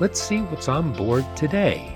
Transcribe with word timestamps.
let's 0.00 0.22
see 0.22 0.42
what's 0.42 0.68
on 0.68 0.92
board 0.92 1.24
today. 1.36 1.94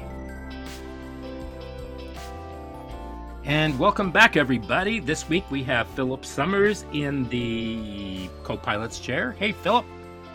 And 3.45 3.79
welcome 3.79 4.11
back, 4.11 4.37
everybody. 4.37 4.99
This 4.99 5.29
week 5.29 5.45
we 5.51 5.63
have 5.65 5.87
Philip 5.89 6.25
Summers 6.25 6.85
in 6.93 7.29
the 7.29 8.29
co 8.43 8.57
pilot's 8.57 8.99
chair. 8.99 9.33
Hey, 9.39 9.53
Philip. 9.53 9.85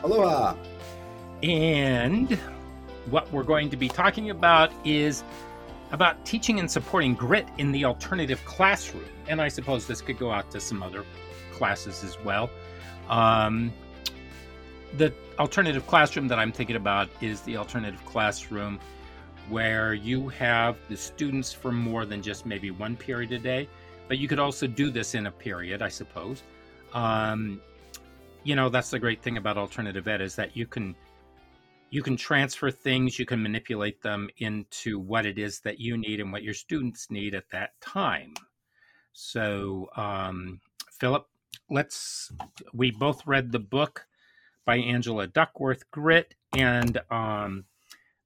Aloha. 0.04 0.56
And 1.44 2.32
what 3.10 3.32
we're 3.32 3.44
going 3.44 3.70
to 3.70 3.78
be 3.78 3.90
talking 3.90 4.30
about 4.30 4.72
is 4.86 5.24
about 5.92 6.26
teaching 6.26 6.60
and 6.60 6.70
supporting 6.70 7.16
grit 7.16 7.48
in 7.58 7.72
the 7.72 7.86
alternative 7.86 8.44
classroom. 8.46 9.06
And 9.28 9.42
I 9.42 9.48
suppose 9.48 9.88
this 9.88 10.02
could 10.02 10.20
go 10.20 10.32
out 10.32 10.52
to 10.52 10.60
some 10.60 10.84
other 10.84 11.06
classes 11.52 12.04
as 12.04 12.18
well. 12.24 12.50
Um, 13.10 13.74
the 14.96 15.14
alternative 15.40 15.86
classroom 15.86 16.28
that 16.30 16.40
I'm 16.40 16.52
thinking 16.52 16.76
about 16.76 17.10
is 17.22 17.42
the 17.42 17.58
alternative 17.58 18.04
classroom 18.06 18.80
where 19.50 19.94
you 19.94 20.30
have 20.30 20.78
the 20.90 20.98
students 20.98 21.54
for 21.54 21.72
more 21.72 22.06
than 22.06 22.22
just 22.22 22.46
maybe 22.46 22.72
one 22.72 22.96
period 22.96 23.32
a 23.32 23.40
day, 23.40 23.68
but 24.08 24.18
you 24.18 24.28
could 24.28 24.40
also 24.40 24.68
do 24.68 24.90
this 24.90 25.16
in 25.16 25.28
a 25.28 25.32
period, 25.32 25.82
I 25.82 25.90
suppose. 25.90 26.44
Um, 26.94 27.62
you 28.44 28.56
know, 28.56 28.70
that's 28.70 28.90
the 28.90 29.00
great 29.00 29.22
thing 29.22 29.38
about 29.38 29.58
alternative 29.58 30.08
ed 30.08 30.22
is 30.22 30.36
that 30.36 30.56
you 30.56 30.66
can 30.66 30.96
you 31.90 32.04
can 32.04 32.18
transfer 32.18 32.70
things, 32.70 33.18
you 33.18 33.26
can 33.26 33.42
manipulate 33.42 34.02
them 34.02 34.30
into 34.40 35.00
what 35.00 35.26
it 35.26 35.38
is 35.38 35.62
that 35.62 35.80
you 35.80 35.98
need 35.98 36.20
and 36.20 36.32
what 36.32 36.44
your 36.44 36.54
students 36.54 37.10
need 37.10 37.34
at 37.34 37.50
that 37.52 37.80
time. 37.80 38.34
So, 39.14 39.90
um, 39.96 40.60
Philip, 40.92 41.26
let's. 41.70 42.32
We 42.74 42.92
both 42.92 43.26
read 43.26 43.52
the 43.52 43.60
book 43.60 44.06
by 44.68 44.78
Angela 44.80 45.28
Duckworth, 45.28 45.90
Grit, 45.92 46.36
and 46.56 47.00
um, 47.10 47.64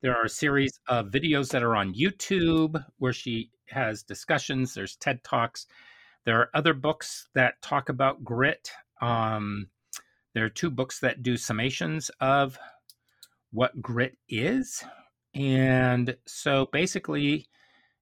there 0.02 0.18
are 0.18 0.26
a 0.26 0.30
series 0.30 0.80
of 0.88 1.10
videos 1.10 1.50
that 1.52 1.62
are 1.62 1.76
on 1.76 1.94
YouTube 1.94 2.84
where 2.98 3.14
she 3.14 3.52
has 3.70 4.02
discussions. 4.02 4.74
There's 4.74 4.96
TED 4.96 5.24
Talks. 5.24 5.68
There 6.26 6.40
are 6.40 6.50
other 6.56 6.74
books 6.74 7.30
that 7.36 7.62
talk 7.62 7.90
about 7.90 8.24
grit. 8.24 8.72
Um, 9.02 9.68
there 10.34 10.44
are 10.44 10.50
two 10.50 10.72
books 10.72 11.00
that 11.02 11.22
do 11.22 11.36
summations 11.36 12.10
of 12.20 12.58
what 13.52 13.80
grit 13.80 14.18
is. 14.28 14.84
And 15.36 16.18
so 16.26 16.70
basically, 16.72 17.48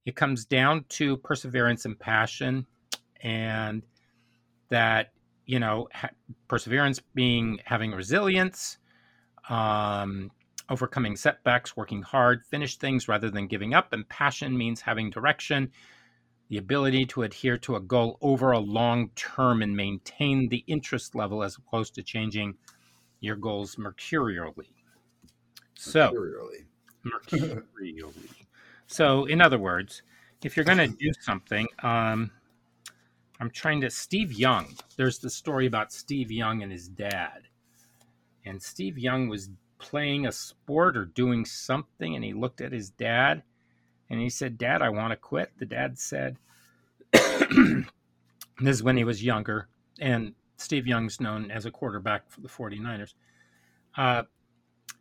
it 0.06 0.16
comes 0.16 0.46
down 0.46 0.86
to 0.90 1.18
perseverance 1.18 1.84
and 1.84 2.00
passion, 2.00 2.66
and 3.22 3.86
that, 4.70 5.12
you 5.50 5.60
know, 5.60 5.90
ha- 5.92 6.12
perseverance 6.48 7.02
being 7.16 7.60
having 7.66 7.92
resilience, 7.92 8.78
um, 9.50 10.30
overcoming 10.70 11.16
setbacks, 11.16 11.76
working 11.76 12.04
hard, 12.04 12.46
finish 12.46 12.78
things 12.78 13.08
rather 13.08 13.32
than 13.32 13.48
giving 13.48 13.74
up, 13.74 13.92
and 13.92 14.08
passion 14.10 14.56
means 14.56 14.80
having 14.80 15.10
direction. 15.10 15.72
The 16.50 16.58
ability 16.58 17.08
to 17.08 17.24
adhere 17.24 17.58
to 17.60 17.78
a 17.78 17.80
goal 17.80 18.20
over 18.22 18.52
a 18.52 18.60
long 18.60 19.10
term 19.16 19.64
and 19.64 19.76
maintain 19.76 20.50
the 20.50 20.64
interest 20.68 21.16
level 21.16 21.42
as 21.42 21.58
opposed 21.58 21.96
to 21.96 22.04
changing 22.04 22.54
your 23.20 23.36
goals 23.36 23.76
mercurially. 23.76 24.70
So, 25.74 26.12
Mercurially. 26.12 26.66
mercurially. 27.04 28.14
so, 28.86 29.26
in 29.26 29.42
other 29.42 29.58
words, 29.58 30.04
if 30.44 30.56
you're 30.56 30.66
going 30.66 30.78
to 30.78 30.88
do 30.88 31.12
something, 31.22 31.68
um, 31.82 32.30
I'm 33.40 33.50
trying 33.50 33.82
to. 33.82 33.90
Steve 33.90 34.34
Young, 34.34 34.76
there's 34.98 35.20
the 35.20 35.30
story 35.30 35.66
about 35.66 35.94
Steve 35.94 36.32
Young 36.32 36.62
and 36.62 36.72
his 36.72 36.88
dad. 36.88 37.44
And 38.46 38.62
Steve 38.62 38.98
Young 38.98 39.28
was 39.28 39.50
playing 39.78 40.26
a 40.26 40.32
sport 40.32 40.98
or 40.98 41.06
doing 41.06 41.46
something, 41.46 42.16
and 42.16 42.24
he 42.24 42.34
looked 42.34 42.62
at 42.62 42.72
his 42.72 42.90
dad 42.90 43.44
and 44.10 44.20
he 44.20 44.30
said, 44.30 44.58
Dad, 44.58 44.82
I 44.82 44.90
want 44.90 45.12
to 45.12 45.16
quit. 45.16 45.52
The 45.58 45.66
dad 45.66 46.00
said, 46.00 46.38
This 47.12 47.86
is 48.62 48.84
when 48.84 48.98
he 48.98 49.04
was 49.04 49.24
younger, 49.24 49.68
and 50.00 50.34
Steve 50.58 50.88
Young's 50.88 51.22
known 51.22 51.52
as 51.52 51.66
a 51.66 51.72
quarterback 51.72 52.30
for 52.30 52.42
the 52.42 52.50
49ers. 52.50 53.14
Uh, 53.96 54.24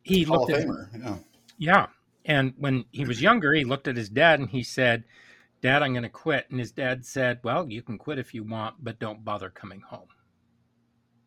he 0.03 0.22
Hall 0.22 0.41
looked 0.41 0.53
at 0.53 0.66
Famer. 0.66 0.88
Yeah. 0.99 1.16
yeah. 1.59 1.87
And 2.25 2.55
when 2.59 2.84
he 2.93 3.05
was 3.05 3.20
younger, 3.22 3.53
he 3.55 3.65
looked 3.65 3.88
at 3.88 3.97
his 3.97 4.09
dad 4.09 4.38
and 4.38 4.50
he 4.50 4.62
said, 4.62 5.05
Dad, 5.61 5.83
I'm 5.83 5.93
going 5.93 6.03
to 6.05 6.09
quit. 6.09 6.47
And 6.51 6.59
his 6.59 6.73
dad 6.73 7.05
said, 7.05 7.41
Well, 7.43 7.69
you 7.69 7.83
can 7.83 7.99
quit 7.99 8.19
if 8.19 8.33
you 8.35 8.45
want, 8.45 8.77
but 8.83 8.99
don't 8.99 9.25
bother 9.25 9.51
coming 9.51 9.81
home. 9.81 10.09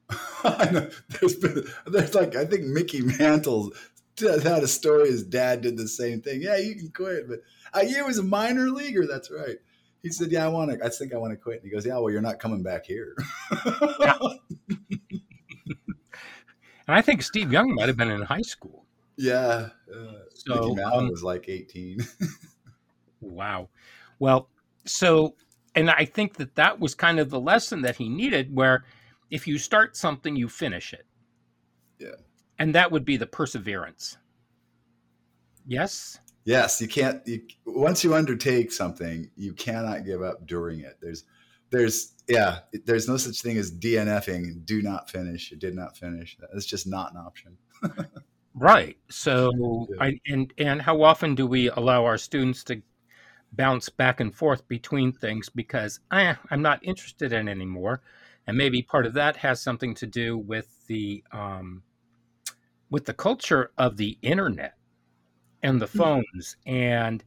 I. 0.44 0.90
There's 1.10 1.36
been, 1.36 1.64
there's 1.88 2.16
like, 2.16 2.36
I 2.36 2.46
think 2.46 2.66
Mickey 2.66 3.02
Mantle 3.02 3.72
had 4.20 4.64
a 4.64 4.68
story. 4.68 5.10
His 5.10 5.24
dad 5.24 5.62
did 5.62 5.78
the 5.78 5.88
same 5.88 6.22
thing. 6.22 6.42
Yeah, 6.42 6.58
you 6.58 6.76
can 6.76 6.92
quit. 6.92 7.28
But 7.28 7.40
uh, 7.74 7.86
he 7.86 8.02
was 8.02 8.18
a 8.18 8.24
minor 8.24 8.70
leaguer. 8.70 9.06
That's 9.08 9.32
right. 9.32 9.58
He 10.04 10.10
said, 10.10 10.32
Yeah, 10.32 10.46
I 10.46 10.50
want 10.50 10.72
to, 10.72 10.86
I 10.86 10.90
think 10.90 11.14
I 11.14 11.18
want 11.18 11.32
to 11.32 11.38
quit. 11.38 11.62
And 11.62 11.66
he 11.66 11.74
goes, 11.76 11.86
Yeah, 11.86 11.98
well, 11.98 12.12
you're 12.12 12.22
not 12.22 12.40
coming 12.40 12.64
back 12.64 12.86
here. 12.86 13.16
Yeah. 14.00 14.18
And 16.88 16.98
I 16.98 17.02
think 17.02 17.22
Steve 17.22 17.54
Young 17.54 17.74
might 17.76 17.88
have 17.88 17.96
been 17.96 18.10
in 18.12 18.22
high 18.22 18.42
school. 18.42 18.86
yeah. 19.16 19.70
Uh, 19.96 20.14
So, 20.34 20.56
Mickey 20.56 20.76
Mantle 20.76 21.00
um, 21.00 21.10
was 21.10 21.24
like 21.24 21.48
18. 21.48 22.00
Wow. 23.22 23.70
Well, 24.22 24.50
so, 24.86 25.34
and 25.74 25.90
I 25.90 26.06
think 26.06 26.36
that 26.36 26.54
that 26.54 26.80
was 26.80 26.94
kind 26.94 27.20
of 27.20 27.32
the 27.32 27.40
lesson 27.40 27.82
that 27.82 27.96
he 27.96 28.08
needed, 28.08 28.56
where 28.56 28.86
if 29.32 29.48
you 29.48 29.58
start 29.58 29.98
something, 29.98 30.36
you 30.36 30.48
finish 30.48 30.94
it. 30.94 31.08
Yeah. 31.98 32.22
And 32.60 32.76
that 32.76 32.92
would 32.92 33.04
be 33.04 33.18
the 33.18 33.26
perseverance. 33.26 34.20
Yes. 35.66 36.20
Yes, 36.46 36.80
you 36.80 36.88
can't. 36.88 37.28
You, 37.28 37.42
once 37.66 38.04
you 38.04 38.14
undertake 38.14 38.72
something, 38.72 39.28
you 39.36 39.54
cannot 39.54 40.06
give 40.06 40.22
up 40.22 40.46
during 40.46 40.82
it. 40.82 41.00
There's, 41.02 41.24
there's, 41.72 42.14
yeah, 42.28 42.60
there's 42.86 43.08
no 43.08 43.18
such 43.18 43.42
thing 43.42 43.58
as 43.58 43.72
DNFing. 43.72 44.66
Do 44.66 44.84
not 44.84 45.10
finish. 45.10 45.52
It 45.52 45.58
did 45.58 45.74
not 45.74 45.98
finish. 45.98 46.38
That's 46.54 46.68
just 46.68 46.86
not 46.86 47.12
an 47.14 47.18
option. 47.18 47.58
Right. 48.54 48.98
So, 49.10 49.88
Yeah. 49.90 50.04
I 50.04 50.20
and 50.28 50.54
and 50.58 50.82
how 50.82 51.04
often 51.04 51.36
do 51.36 51.48
we 51.48 51.70
allow 51.70 52.04
our 52.04 52.18
students 52.18 52.66
to 52.66 52.82
bounce 53.52 53.90
back 53.90 54.20
and 54.20 54.34
forth 54.34 54.68
between 54.68 55.12
things 55.12 55.50
because 55.50 56.00
eh, 56.12 56.36
I'm 56.50 56.62
not 56.62 56.84
interested 56.84 57.34
in 57.34 57.48
anymore, 57.48 58.02
and 58.48 58.58
maybe 58.58 58.82
part 58.82 59.06
of 59.06 59.14
that 59.14 59.38
has 59.38 59.62
something 59.62 59.94
to 59.96 60.08
do 60.08 60.38
with 60.38 60.86
the 60.88 61.24
um, 61.32 61.84
with 62.90 63.06
the 63.06 63.14
culture 63.14 63.72
of 63.78 63.98
the 63.98 64.18
internet 64.22 64.76
and 65.64 65.82
the 65.82 65.88
phones. 65.88 66.58
And 66.66 67.24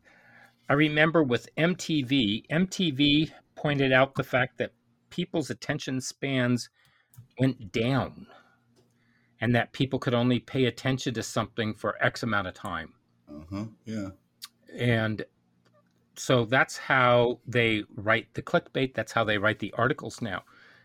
I 0.68 0.74
remember 0.74 1.22
with 1.22 1.48
MTV, 1.56 2.46
MTV 2.48 3.30
pointed 3.54 3.92
out 3.92 4.14
the 4.14 4.24
fact 4.24 4.58
that 4.58 4.72
people's 5.10 5.50
attention 5.50 6.00
spans 6.00 6.68
went 7.38 7.72
down 7.72 8.26
and 9.40 9.54
that 9.54 9.72
people 9.72 9.98
could 9.98 10.14
only 10.14 10.38
pay 10.38 10.64
attention 10.64 11.14
to 11.14 11.22
something 11.22 11.74
for 11.74 12.02
X 12.02 12.22
amount 12.22 12.46
of 12.46 12.54
time. 12.54 12.94
Uh-huh. 13.28 13.64
Yeah. 13.84 14.08
And 14.76 15.24
so 16.16 16.44
that's 16.44 16.76
how 16.76 17.40
they 17.46 17.84
write 17.96 18.32
the 18.34 18.42
clickbait. 18.42 18.94
That's 18.94 19.12
how 19.12 19.24
they 19.24 19.38
write 19.38 19.58
the 19.58 19.72
articles 19.76 20.22
now. 20.22 20.42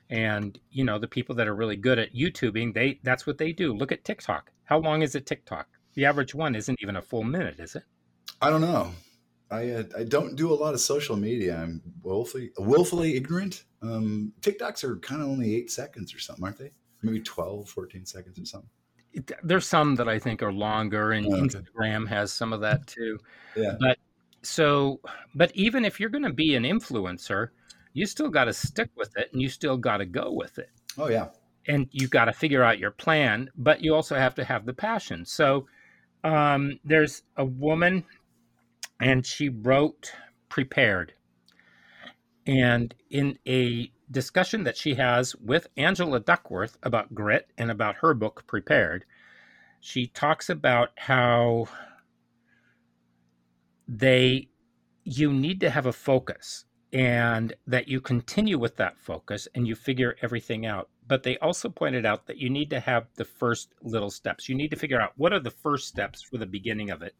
And 0.09 0.59
you 0.71 0.83
know, 0.83 0.97
the 0.97 1.07
people 1.07 1.35
that 1.35 1.47
are 1.47 1.55
really 1.55 1.75
good 1.75 1.99
at 1.99 2.13
YouTubing, 2.13 2.73
they 2.73 2.99
that's 3.03 3.27
what 3.27 3.37
they 3.37 3.51
do. 3.51 3.73
Look 3.73 3.91
at 3.91 4.03
TikTok. 4.03 4.51
How 4.63 4.79
long 4.79 5.01
is 5.01 5.15
it 5.15 5.25
TikTok? 5.25 5.67
The 5.93 6.05
average 6.05 6.33
one 6.33 6.55
isn't 6.55 6.79
even 6.81 6.95
a 6.95 7.01
full 7.01 7.23
minute, 7.23 7.59
is 7.59 7.75
it? 7.75 7.83
I 8.41 8.49
don't 8.49 8.61
know. 8.61 8.91
I 9.51 9.69
uh, 9.69 9.83
I 9.97 10.03
don't 10.03 10.35
do 10.35 10.51
a 10.51 10.55
lot 10.55 10.73
of 10.73 10.79
social 10.79 11.15
media. 11.15 11.57
I'm 11.57 11.81
willfully 12.03 12.51
willfully 12.57 13.15
ignorant. 13.15 13.65
Um, 13.81 14.33
TikToks 14.41 14.83
are 14.83 14.97
kind 14.97 15.21
of 15.21 15.27
only 15.27 15.55
eight 15.55 15.71
seconds 15.71 16.13
or 16.13 16.19
something, 16.19 16.43
aren't 16.43 16.57
they? 16.57 16.71
Maybe 17.01 17.21
12, 17.21 17.69
14 17.69 18.05
seconds 18.05 18.37
or 18.39 18.45
something. 18.45 18.69
There's 19.41 19.65
some 19.65 19.95
that 19.95 20.09
I 20.09 20.19
think 20.19 20.43
are 20.43 20.51
longer, 20.51 21.13
and 21.13 21.25
Oh, 21.25 21.35
okay. 21.35 21.45
Instagram 21.45 22.07
has 22.07 22.31
some 22.31 22.53
of 22.53 22.61
that 22.61 22.85
too. 22.87 23.17
Yeah. 23.55 23.75
But 23.79 23.97
so, 24.41 24.99
but 25.35 25.51
even 25.55 25.85
if 25.85 25.99
you're 25.99 26.09
going 26.09 26.23
to 26.23 26.33
be 26.33 26.55
an 26.55 26.63
influencer, 26.63 27.49
you 27.93 28.05
still 28.05 28.29
got 28.29 28.45
to 28.45 28.53
stick 28.53 28.89
with 28.95 29.15
it, 29.17 29.29
and 29.33 29.41
you 29.41 29.49
still 29.49 29.77
got 29.77 29.97
to 29.97 30.05
go 30.05 30.31
with 30.31 30.57
it. 30.59 30.69
Oh 30.97 31.07
yeah. 31.09 31.27
and 31.67 31.87
you've 31.91 32.09
got 32.09 32.25
to 32.25 32.33
figure 32.33 32.63
out 32.63 32.79
your 32.79 32.91
plan, 32.91 33.49
but 33.55 33.81
you 33.81 33.93
also 33.95 34.15
have 34.15 34.35
to 34.35 34.43
have 34.43 34.65
the 34.65 34.73
passion. 34.73 35.25
So 35.25 35.67
um, 36.23 36.79
there's 36.83 37.23
a 37.37 37.45
woman, 37.45 38.03
and 38.99 39.25
she 39.25 39.49
wrote 39.49 40.11
Prepared. 40.49 41.13
And 42.47 42.95
in 43.11 43.37
a 43.47 43.91
discussion 44.09 44.63
that 44.63 44.75
she 44.77 44.95
has 44.95 45.35
with 45.35 45.67
Angela 45.77 46.19
Duckworth 46.19 46.77
about 46.81 47.13
grit 47.13 47.51
and 47.57 47.69
about 47.69 47.97
her 47.97 48.13
book 48.15 48.45
Prepared, 48.47 49.05
she 49.79 50.07
talks 50.07 50.49
about 50.49 50.89
how 50.97 51.67
they 53.89 54.47
you 55.03 55.33
need 55.33 55.59
to 55.59 55.69
have 55.71 55.87
a 55.87 55.91
focus 55.91 56.65
and 56.93 57.53
that 57.65 57.87
you 57.87 57.99
continue 57.99 58.59
with 58.59 58.75
that 58.77 58.99
focus 58.99 59.47
and 59.55 59.67
you 59.67 59.75
figure 59.75 60.15
everything 60.21 60.65
out. 60.65 60.89
But 61.07 61.23
they 61.23 61.37
also 61.39 61.69
pointed 61.69 62.05
out 62.05 62.27
that 62.27 62.37
you 62.37 62.49
need 62.51 62.69
to 62.69 62.79
have 62.79 63.07
the 63.15 63.25
first 63.25 63.73
little 63.81 64.11
steps. 64.11 64.47
You 64.47 64.53
need 64.53 64.69
to 64.69 64.77
figure 64.77 65.01
out 65.01 65.13
what 65.17 65.33
are 65.33 65.39
the 65.39 65.49
first 65.49 65.87
steps 65.87 66.21
for 66.21 66.37
the 66.37 66.45
beginning 66.45 66.91
of 66.91 67.01
it, 67.01 67.15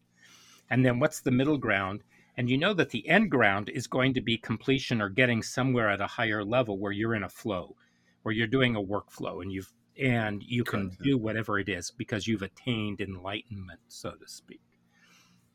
and 0.69 0.85
then 0.85 0.99
what's 0.99 1.21
the 1.21 1.31
middle 1.31 1.57
ground. 1.57 2.03
And 2.37 2.49
you 2.49 2.57
know 2.57 2.73
that 2.75 2.91
the 2.91 3.07
end 3.09 3.31
ground 3.31 3.69
is 3.69 3.87
going 3.87 4.13
to 4.13 4.21
be 4.21 4.37
completion 4.37 5.01
or 5.01 5.09
getting 5.09 5.41
somewhere 5.41 5.89
at 5.89 6.01
a 6.01 6.07
higher 6.07 6.45
level 6.45 6.77
where 6.77 6.91
you're 6.91 7.15
in 7.15 7.23
a 7.23 7.29
flow, 7.29 7.75
where 8.21 8.33
you're 8.33 8.47
doing 8.47 8.75
a 8.75 8.81
workflow 8.81 9.41
and 9.41 9.51
you've 9.51 9.73
and 9.99 10.43
you 10.43 10.63
can 10.63 10.95
do 11.01 11.17
whatever 11.17 11.59
it 11.59 11.67
is 11.67 11.91
because 11.91 12.27
you've 12.27 12.43
attained 12.43 13.01
enlightenment, 13.01 13.79
so 13.87 14.11
to 14.11 14.27
speak. 14.27 14.61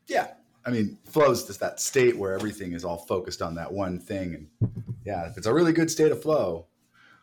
Yeah. 0.07 0.33
I 0.65 0.71
mean, 0.71 0.97
flow 1.05 1.31
is 1.31 1.43
just 1.45 1.59
that 1.59 1.79
state 1.79 2.17
where 2.17 2.33
everything 2.33 2.73
is 2.73 2.83
all 2.83 2.97
focused 2.97 3.41
on 3.41 3.55
that 3.55 3.71
one 3.71 3.99
thing. 3.99 4.33
And 4.33 4.47
yeah, 5.05 5.27
if 5.29 5.37
it's 5.37 5.47
a 5.47 5.53
really 5.53 5.73
good 5.73 5.91
state 5.91 6.11
of 6.11 6.21
flow, 6.21 6.67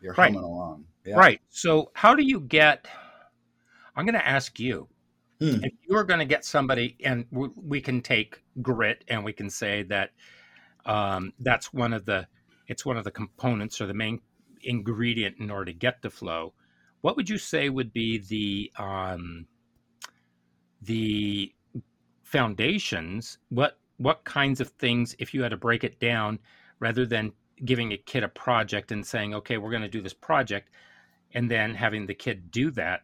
you're 0.01 0.13
Right. 0.13 0.31
humming 0.33 0.45
along. 0.45 0.85
Yeah. 1.05 1.17
Right. 1.17 1.41
So, 1.49 1.91
how 1.93 2.15
do 2.15 2.23
you 2.23 2.39
get? 2.39 2.87
I'm 3.95 4.05
going 4.05 4.15
to 4.15 4.27
ask 4.27 4.59
you 4.59 4.87
Hmm. 5.39 5.59
if 5.63 5.73
you 5.87 5.95
are 5.97 6.03
going 6.03 6.19
to 6.19 6.25
get 6.25 6.45
somebody, 6.45 6.95
and 7.03 7.25
we, 7.31 7.49
we 7.55 7.81
can 7.81 8.01
take 8.01 8.41
grit 8.61 9.03
and 9.07 9.23
we 9.25 9.33
can 9.33 9.49
say 9.49 9.83
that 9.83 10.11
um, 10.85 11.33
that's 11.39 11.73
one 11.73 11.93
of 11.93 12.05
the 12.05 12.27
it's 12.67 12.85
one 12.85 12.97
of 12.97 13.03
the 13.03 13.11
components 13.11 13.81
or 13.81 13.87
the 13.87 13.93
main 13.93 14.21
ingredient 14.61 15.37
in 15.39 15.51
order 15.51 15.65
to 15.65 15.73
get 15.73 16.01
the 16.01 16.09
flow. 16.09 16.53
What 17.01 17.17
would 17.17 17.29
you 17.29 17.37
say 17.37 17.69
would 17.69 17.91
be 17.91 18.19
the 18.19 18.71
um, 18.81 19.47
the 20.81 21.53
foundations? 22.33 23.37
What 23.49 23.77
what 23.97 24.23
kinds 24.23 24.59
of 24.59 24.69
things, 24.69 25.15
if 25.19 25.35
you 25.35 25.43
had 25.43 25.51
to 25.51 25.57
break 25.57 25.83
it 25.83 25.99
down, 25.99 26.39
rather 26.79 27.05
than 27.05 27.31
giving 27.63 27.93
a 27.93 27.97
kid 27.97 28.23
a 28.23 28.27
project 28.27 28.91
and 28.91 29.05
saying, 29.05 29.35
"Okay, 29.35 29.57
we're 29.57 29.69
going 29.69 29.83
to 29.83 29.97
do 29.97 30.01
this 30.01 30.15
project," 30.15 30.71
and 31.35 31.49
then 31.49 31.75
having 31.75 32.07
the 32.07 32.15
kid 32.15 32.49
do 32.49 32.71
that, 32.71 33.03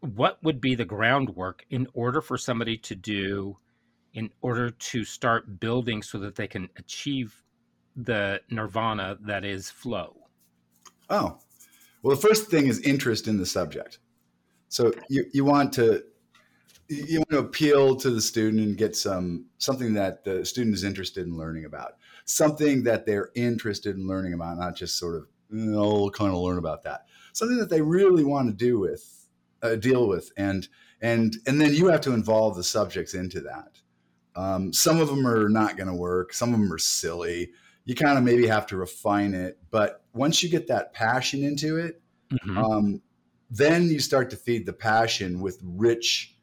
what 0.00 0.38
would 0.44 0.60
be 0.60 0.76
the 0.76 0.84
groundwork 0.84 1.66
in 1.68 1.88
order 1.94 2.20
for 2.20 2.38
somebody 2.38 2.78
to 2.78 2.94
do, 2.94 3.58
in 4.14 4.30
order 4.40 4.70
to 4.70 5.04
start 5.04 5.58
building 5.58 6.00
so 6.00 6.16
that 6.20 6.36
they 6.36 6.46
can 6.46 6.68
achieve 6.76 7.42
the 7.96 8.40
nirvana 8.50 9.18
that 9.20 9.44
is 9.44 9.68
flow? 9.68 10.16
Oh, 11.10 11.38
well, 12.02 12.14
the 12.14 12.22
first 12.22 12.50
thing 12.52 12.68
is 12.68 12.78
interest 12.82 13.26
in 13.26 13.36
the 13.38 13.46
subject. 13.46 13.98
So 14.68 14.92
you, 15.08 15.24
you 15.32 15.44
want 15.44 15.72
to 15.74 16.04
you 16.88 17.18
want 17.18 17.30
to 17.30 17.38
appeal 17.38 17.96
to 17.96 18.10
the 18.10 18.20
student 18.20 18.62
and 18.62 18.76
get 18.76 18.96
some 18.96 19.46
something 19.58 19.94
that 19.94 20.24
the 20.24 20.44
student 20.44 20.74
is 20.74 20.84
interested 20.84 21.26
in 21.26 21.36
learning 21.36 21.64
about, 21.64 21.94
something 22.24 22.82
that 22.84 23.06
they're 23.06 23.30
interested 23.34 23.96
in 23.96 24.06
learning 24.06 24.34
about, 24.34 24.58
not 24.58 24.76
just 24.76 24.98
sort 24.98 25.16
of 25.16 25.26
oh, 25.74 26.10
kind 26.10 26.32
of 26.32 26.38
learn 26.38 26.58
about 26.58 26.82
that. 26.82 27.06
Something 27.32 27.58
that 27.58 27.70
they 27.70 27.82
really 27.82 28.24
want 28.24 28.48
to 28.48 28.54
do 28.54 28.78
with, 28.78 29.28
uh, 29.62 29.76
deal 29.76 30.08
with, 30.08 30.30
and 30.36 30.68
and 31.00 31.36
and 31.46 31.60
then 31.60 31.74
you 31.74 31.88
have 31.88 32.00
to 32.02 32.12
involve 32.12 32.56
the 32.56 32.64
subjects 32.64 33.14
into 33.14 33.40
that. 33.40 33.80
Um, 34.34 34.72
some 34.72 35.00
of 35.00 35.08
them 35.08 35.26
are 35.26 35.48
not 35.48 35.76
going 35.76 35.88
to 35.88 35.94
work. 35.94 36.32
Some 36.32 36.52
of 36.52 36.60
them 36.60 36.72
are 36.72 36.78
silly. 36.78 37.50
You 37.84 37.94
kind 37.94 38.18
of 38.18 38.24
maybe 38.24 38.46
have 38.46 38.66
to 38.68 38.76
refine 38.76 39.32
it, 39.32 39.58
but 39.70 40.04
once 40.12 40.42
you 40.42 40.48
get 40.48 40.66
that 40.68 40.92
passion 40.92 41.42
into 41.42 41.78
it, 41.78 42.02
Mhm. 42.32 42.56
um, 42.58 43.02
then 43.50 43.84
you 43.88 44.00
start 44.00 44.28
to 44.30 44.36
feed 44.36 44.66
the 44.66 44.72
passion 44.72 45.40
with 45.40 45.60
rich 45.62 46.35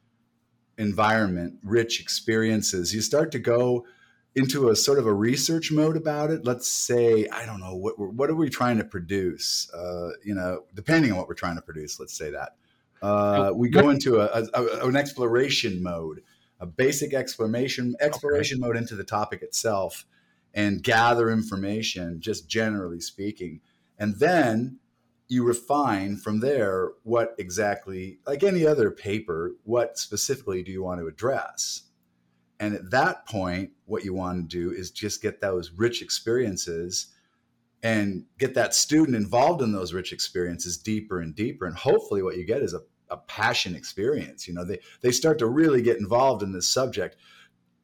environment, 0.78 1.58
rich 1.62 2.00
experiences. 2.00 2.94
You 2.94 3.00
start 3.00 3.32
to 3.32 3.38
go 3.38 3.86
into 4.34 4.68
a 4.68 4.76
sort 4.76 4.98
of 4.98 5.06
a 5.06 5.12
research 5.12 5.70
mode 5.70 5.96
about 5.96 6.30
it. 6.30 6.44
Let's 6.44 6.68
say, 6.68 7.28
I 7.28 7.46
don't 7.46 7.60
know, 7.60 7.76
what, 7.76 7.98
what 7.98 8.30
are 8.30 8.34
we 8.34 8.50
trying 8.50 8.78
to 8.78 8.84
produce? 8.84 9.70
Uh, 9.72 10.10
you 10.24 10.34
know, 10.34 10.64
depending 10.74 11.12
on 11.12 11.18
what 11.18 11.28
we're 11.28 11.34
trying 11.34 11.56
to 11.56 11.62
produce, 11.62 12.00
let's 12.00 12.16
say 12.16 12.30
that. 12.30 12.56
Uh, 13.00 13.52
we 13.54 13.68
go 13.68 13.90
into 13.90 14.16
a, 14.16 14.26
a, 14.54 14.62
a- 14.62 14.88
an 14.88 14.96
exploration 14.96 15.82
mode, 15.82 16.22
a 16.58 16.66
basic 16.66 17.12
exploration 17.14 17.94
exploration 18.00 18.58
mode 18.58 18.76
into 18.76 18.96
the 18.96 19.04
topic 19.04 19.42
itself, 19.42 20.06
and 20.54 20.82
gather 20.82 21.30
information, 21.30 22.20
just 22.20 22.48
generally 22.48 23.00
speaking, 23.00 23.60
and 23.98 24.18
then 24.18 24.78
you 25.28 25.44
refine 25.44 26.16
from 26.16 26.40
there 26.40 26.90
what 27.02 27.34
exactly, 27.38 28.18
like 28.26 28.42
any 28.42 28.66
other 28.66 28.90
paper, 28.90 29.52
what 29.64 29.98
specifically 29.98 30.62
do 30.62 30.70
you 30.70 30.82
want 30.82 31.00
to 31.00 31.06
address? 31.06 31.82
And 32.60 32.74
at 32.74 32.90
that 32.90 33.26
point, 33.26 33.70
what 33.86 34.04
you 34.04 34.14
want 34.14 34.48
to 34.50 34.56
do 34.56 34.70
is 34.70 34.90
just 34.90 35.22
get 35.22 35.40
those 35.40 35.72
rich 35.72 36.02
experiences 36.02 37.08
and 37.82 38.24
get 38.38 38.54
that 38.54 38.74
student 38.74 39.16
involved 39.16 39.60
in 39.60 39.72
those 39.72 39.92
rich 39.92 40.12
experiences 40.12 40.78
deeper 40.78 41.20
and 41.20 41.34
deeper. 41.34 41.66
And 41.66 41.76
hopefully, 41.76 42.22
what 42.22 42.36
you 42.36 42.44
get 42.44 42.62
is 42.62 42.72
a, 42.72 42.80
a 43.10 43.16
passion 43.16 43.74
experience. 43.74 44.48
You 44.48 44.54
know, 44.54 44.64
they, 44.64 44.80
they 45.02 45.10
start 45.10 45.38
to 45.40 45.46
really 45.46 45.82
get 45.82 45.98
involved 45.98 46.42
in 46.42 46.52
this 46.52 46.68
subject. 46.68 47.16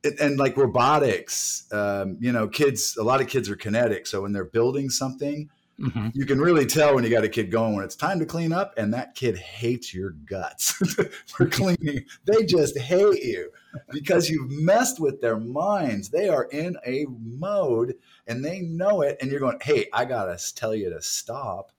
And, 0.05 0.19
and 0.19 0.39
like 0.39 0.57
robotics, 0.57 1.67
um, 1.73 2.17
you 2.21 2.33
know, 2.33 2.49
kids, 2.49 2.97
a 2.97 3.03
lot 3.03 3.21
of 3.21 3.29
kids 3.29 3.51
are 3.51 3.57
kinetic. 3.57 4.07
So 4.07 4.23
when 4.23 4.33
they're 4.33 4.45
building 4.45 4.89
something, 4.89 5.51
Mhm. 5.81 6.13
you 6.15 6.27
can 6.27 6.39
really 6.41 6.67
tell 6.67 6.95
when 6.95 7.05
you 7.05 7.11
got 7.11 7.25
a 7.25 7.29
kid 7.29 7.51
going. 7.51 7.75
When 7.75 7.85
it's 7.85 7.97
time 7.97 8.19
to 8.19 8.27
clean 8.27 8.53
up 8.53 8.75
and 8.77 8.93
that 8.93 9.15
kid 9.15 9.39
hates 9.39 9.95
your 9.95 10.11
guts 10.11 10.73
for 11.27 11.47
cleaning 11.47 12.05
they 12.27 12.45
just 12.45 12.77
hate 12.79 13.23
you 13.25 13.51
because 13.91 14.29
you've 14.29 14.51
messed 14.51 15.01
with 15.01 15.23
their 15.23 15.39
minds. 15.39 16.11
They 16.11 16.29
are 16.29 16.45
in 16.53 16.77
a 16.87 17.07
mode 17.09 17.95
and 18.27 18.45
they 18.45 18.61
know 18.61 19.01
it 19.01 19.17
and 19.23 19.31
you're 19.31 19.41
going 19.41 19.59
hey 19.63 19.87
i 19.95 20.05
gotta 20.05 20.39
tell 20.55 20.75
you 20.75 20.91
to 20.91 21.01
stop. 21.01 21.73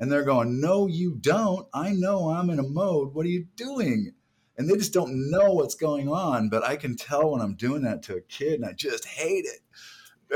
And 0.00 0.10
they're 0.10 0.24
going 0.24 0.60
no 0.60 0.88
you 0.88 1.14
don't. 1.20 1.68
I 1.72 1.92
know 1.92 2.30
i'm 2.30 2.50
in 2.50 2.58
a 2.58 2.64
mode. 2.68 3.14
What 3.14 3.24
are 3.24 3.28
you 3.30 3.46
doing? 3.54 4.14
And 4.58 4.68
they 4.68 4.76
just 4.76 4.92
don't 4.92 5.30
know 5.30 5.52
what's 5.52 5.76
going 5.76 6.08
on 6.08 6.48
but 6.48 6.64
i 6.64 6.74
can 6.74 6.96
tell 6.96 7.30
when 7.30 7.40
i'm 7.40 7.54
doing 7.54 7.82
that 7.82 8.02
to 8.04 8.16
a 8.16 8.20
kid 8.22 8.54
and 8.54 8.64
i 8.66 8.72
just 8.72 9.04
hate 9.06 9.44
it. 9.44 9.60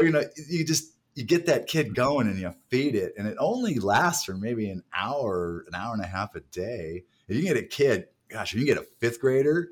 You 0.00 0.10
know 0.12 0.22
you 0.48 0.64
just 0.64 0.92
you 1.18 1.25
get 1.25 1.46
that 1.46 1.66
kid 1.66 1.94
going 1.96 2.28
and 2.28 2.38
you 2.38 2.54
feed 2.68 2.94
it 2.94 3.12
and 3.18 3.26
it 3.26 3.37
only 3.40 3.75
lasts 3.80 4.25
for 4.25 4.34
maybe 4.34 4.70
an 4.70 4.82
hour 4.94 5.64
an 5.66 5.75
hour 5.75 5.92
and 5.92 6.02
a 6.02 6.06
half 6.06 6.34
a 6.37 6.40
day. 6.40 7.04
If 7.26 7.37
you 7.37 7.42
get 7.42 7.56
a 7.56 7.62
kid 7.62 8.06
gosh 8.28 8.54
if 8.54 8.60
you 8.60 8.66
get 8.66 8.78
a 8.78 8.87
fifth 9.00 9.20
grader 9.20 9.70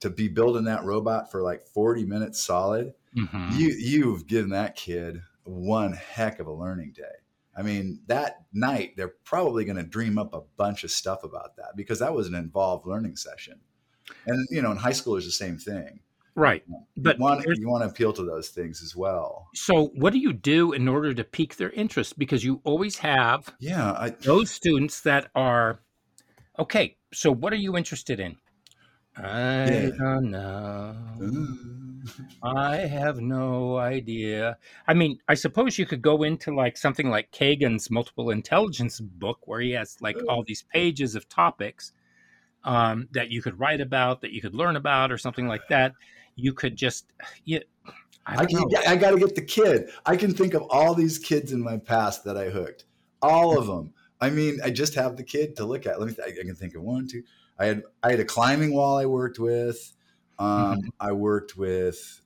to 0.00 0.10
be 0.10 0.26
building 0.28 0.64
that 0.64 0.84
robot 0.84 1.30
for 1.30 1.42
like 1.42 1.62
40 1.62 2.04
minutes 2.04 2.42
solid 2.44 2.94
Mhm. 3.16 3.58
you 3.58 3.68
you've 3.78 4.26
given 4.26 4.50
that 4.50 4.74
kid 4.76 5.22
one 5.44 5.92
heck 5.94 6.40
of 6.40 6.46
a 6.46 6.52
learning 6.52 6.92
day. 6.92 7.16
I 7.56 7.62
mean 7.62 8.00
that 8.06 8.44
night 8.52 8.94
they're 8.96 9.14
probably 9.24 9.64
going 9.64 9.76
to 9.76 9.82
dream 9.84 10.18
up 10.18 10.34
a 10.34 10.42
bunch 10.56 10.82
of 10.84 10.90
stuff 10.90 11.22
about 11.24 11.56
that 11.56 11.76
because 11.76 12.00
that 12.00 12.12
was 12.14 12.26
an 12.26 12.34
involved 12.34 12.86
learning 12.86 13.16
session. 13.16 13.60
And 14.26 14.46
you 14.50 14.62
know 14.62 14.72
in 14.72 14.78
high 14.78 14.92
school 14.92 15.16
is 15.16 15.24
the 15.26 15.30
same 15.30 15.58
thing 15.58 16.00
Right. 16.38 16.64
But 16.96 17.18
you 17.18 17.22
want, 17.24 17.46
you 17.58 17.68
want 17.68 17.82
to 17.84 17.90
appeal 17.90 18.12
to 18.12 18.22
those 18.24 18.48
things 18.48 18.82
as 18.82 18.94
well 18.94 19.48
So, 19.54 19.88
what 19.94 20.12
do 20.12 20.18
you 20.18 20.32
do 20.32 20.72
in 20.72 20.88
order 20.88 21.12
to 21.14 21.24
pique 21.24 21.56
their 21.56 21.70
interest? 21.70 22.18
Because 22.18 22.44
you 22.44 22.60
always 22.64 22.98
have 22.98 23.54
yeah 23.58 23.92
I, 23.92 24.10
those 24.22 24.50
students 24.50 25.00
that 25.02 25.30
are 25.34 25.80
okay. 26.58 26.96
So, 27.12 27.32
what 27.32 27.52
are 27.52 27.56
you 27.56 27.76
interested 27.76 28.20
in? 28.20 28.36
I 29.16 29.64
Yeah. 29.70 29.90
don't 29.98 30.30
know. 30.30 30.94
I 32.42 32.76
have 32.76 33.20
no 33.20 33.78
idea. 33.78 34.58
I 34.86 34.94
mean, 34.94 35.18
I 35.28 35.34
suppose 35.34 35.76
you 35.78 35.86
could 35.86 36.02
go 36.02 36.22
into 36.22 36.54
like 36.54 36.76
something 36.76 37.10
like 37.10 37.32
Kagan's 37.32 37.90
multiple 37.90 38.30
intelligence 38.30 39.00
book 39.00 39.38
where 39.46 39.60
he 39.60 39.72
has 39.72 39.96
like 40.00 40.16
all 40.28 40.44
these 40.46 40.62
pages 40.62 41.16
of 41.16 41.28
topics 41.28 41.92
um, 42.64 43.08
that 43.12 43.30
you 43.30 43.42
could 43.42 43.58
write 43.58 43.80
about, 43.80 44.20
that 44.22 44.32
you 44.32 44.40
could 44.40 44.54
learn 44.54 44.76
about, 44.76 45.12
or 45.12 45.18
something 45.18 45.48
like 45.48 45.68
that. 45.68 45.92
You 46.40 46.52
could 46.52 46.76
just, 46.76 47.06
yeah, 47.44 47.58
I, 48.24 48.42
I, 48.42 48.92
I 48.92 48.96
got 48.96 49.10
to 49.10 49.18
get 49.18 49.34
the 49.34 49.42
kid. 49.42 49.90
I 50.06 50.16
can 50.16 50.32
think 50.32 50.54
of 50.54 50.62
all 50.70 50.94
these 50.94 51.18
kids 51.18 51.52
in 51.52 51.60
my 51.60 51.78
past 51.78 52.22
that 52.24 52.36
I 52.36 52.48
hooked, 52.48 52.84
all 53.20 53.58
of 53.58 53.66
them. 53.66 53.92
I 54.20 54.30
mean, 54.30 54.60
I 54.62 54.70
just 54.70 54.94
have 54.94 55.16
the 55.16 55.24
kid 55.24 55.56
to 55.56 55.64
look 55.64 55.84
at. 55.84 55.98
Let 55.98 56.08
me. 56.08 56.14
Th- 56.14 56.28
I 56.28 56.44
can 56.44 56.54
think 56.54 56.76
of 56.76 56.82
one, 56.82 57.08
two. 57.08 57.24
I 57.58 57.66
had 57.66 57.82
I 58.04 58.12
had 58.12 58.20
a 58.20 58.24
climbing 58.24 58.72
wall 58.72 58.98
I 58.98 59.06
worked 59.06 59.40
with. 59.40 59.92
Um, 60.38 60.48
mm-hmm. 60.78 60.88
I 61.00 61.10
worked 61.10 61.56
with. 61.56 62.20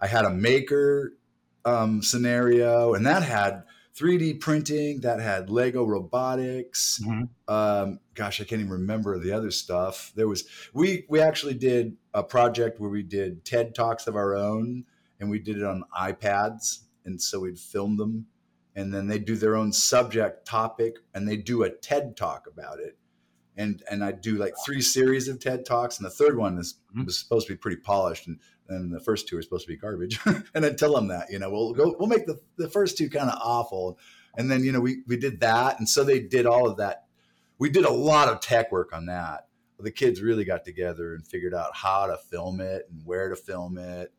I 0.00 0.06
had 0.06 0.24
a 0.24 0.30
maker 0.30 1.16
um, 1.64 2.02
scenario, 2.02 2.94
and 2.94 3.04
that 3.06 3.24
had 3.24 3.64
3D 3.98 4.40
printing. 4.40 5.00
That 5.00 5.20
had 5.20 5.50
Lego 5.50 5.84
robotics. 5.84 7.00
Mm-hmm. 7.02 7.52
Um, 7.52 8.00
gosh, 8.14 8.40
I 8.40 8.44
can't 8.44 8.60
even 8.60 8.72
remember 8.72 9.18
the 9.18 9.32
other 9.32 9.50
stuff. 9.50 10.12
There 10.14 10.28
was 10.28 10.44
we 10.72 11.06
we 11.08 11.20
actually 11.20 11.54
did 11.54 11.96
a 12.12 12.22
project 12.22 12.80
where 12.80 12.90
we 12.90 13.02
did 13.02 13.44
TED 13.44 13.74
talks 13.74 14.06
of 14.06 14.16
our 14.16 14.34
own, 14.34 14.84
and 15.20 15.30
we 15.30 15.38
did 15.38 15.56
it 15.58 15.64
on 15.64 15.84
iPads, 15.98 16.80
and 17.04 17.20
so 17.20 17.40
we'd 17.40 17.58
film 17.58 17.96
them 17.96 18.26
and 18.76 18.92
then 18.92 19.06
they 19.08 19.18
do 19.18 19.34
their 19.34 19.56
own 19.56 19.72
subject 19.72 20.46
topic 20.46 20.98
and 21.14 21.26
they 21.26 21.36
do 21.36 21.64
a 21.64 21.70
TED 21.70 22.16
talk 22.16 22.46
about 22.46 22.78
it. 22.78 22.96
And 23.56 23.82
and 23.90 24.04
I 24.04 24.12
do 24.12 24.36
like 24.36 24.52
three 24.66 24.82
series 24.82 25.28
of 25.28 25.40
TED 25.40 25.64
talks, 25.64 25.96
and 25.96 26.04
the 26.04 26.10
third 26.10 26.36
one 26.36 26.58
is 26.58 26.74
mm-hmm. 26.90 27.06
was 27.06 27.18
supposed 27.18 27.46
to 27.46 27.54
be 27.54 27.56
pretty 27.56 27.78
polished, 27.78 28.26
and 28.26 28.38
and 28.68 28.92
the 28.92 29.00
first 29.00 29.28
two 29.28 29.38
are 29.38 29.42
supposed 29.42 29.66
to 29.66 29.72
be 29.72 29.76
garbage. 29.76 30.18
and 30.54 30.64
I 30.64 30.70
tell 30.70 30.94
them 30.94 31.08
that 31.08 31.30
you 31.30 31.38
know 31.38 31.50
we'll 31.50 31.72
go 31.72 31.94
we'll 31.98 32.08
make 32.08 32.26
the 32.26 32.38
the 32.56 32.68
first 32.68 32.98
two 32.98 33.08
kind 33.08 33.30
of 33.30 33.38
awful, 33.42 33.98
and 34.36 34.50
then 34.50 34.64
you 34.64 34.72
know 34.72 34.80
we 34.80 35.02
we 35.06 35.16
did 35.16 35.40
that, 35.40 35.78
and 35.78 35.88
so 35.88 36.04
they 36.04 36.20
did 36.20 36.46
all 36.46 36.68
of 36.68 36.78
that. 36.78 37.04
We 37.58 37.70
did 37.70 37.84
a 37.84 37.92
lot 37.92 38.28
of 38.28 38.40
tech 38.40 38.70
work 38.70 38.92
on 38.92 39.06
that. 39.06 39.48
The 39.78 39.90
kids 39.90 40.22
really 40.22 40.44
got 40.44 40.64
together 40.64 41.14
and 41.14 41.26
figured 41.26 41.54
out 41.54 41.70
how 41.74 42.06
to 42.06 42.16
film 42.16 42.60
it 42.60 42.88
and 42.90 43.04
where 43.04 43.28
to 43.28 43.36
film 43.36 43.78
it 43.78 44.12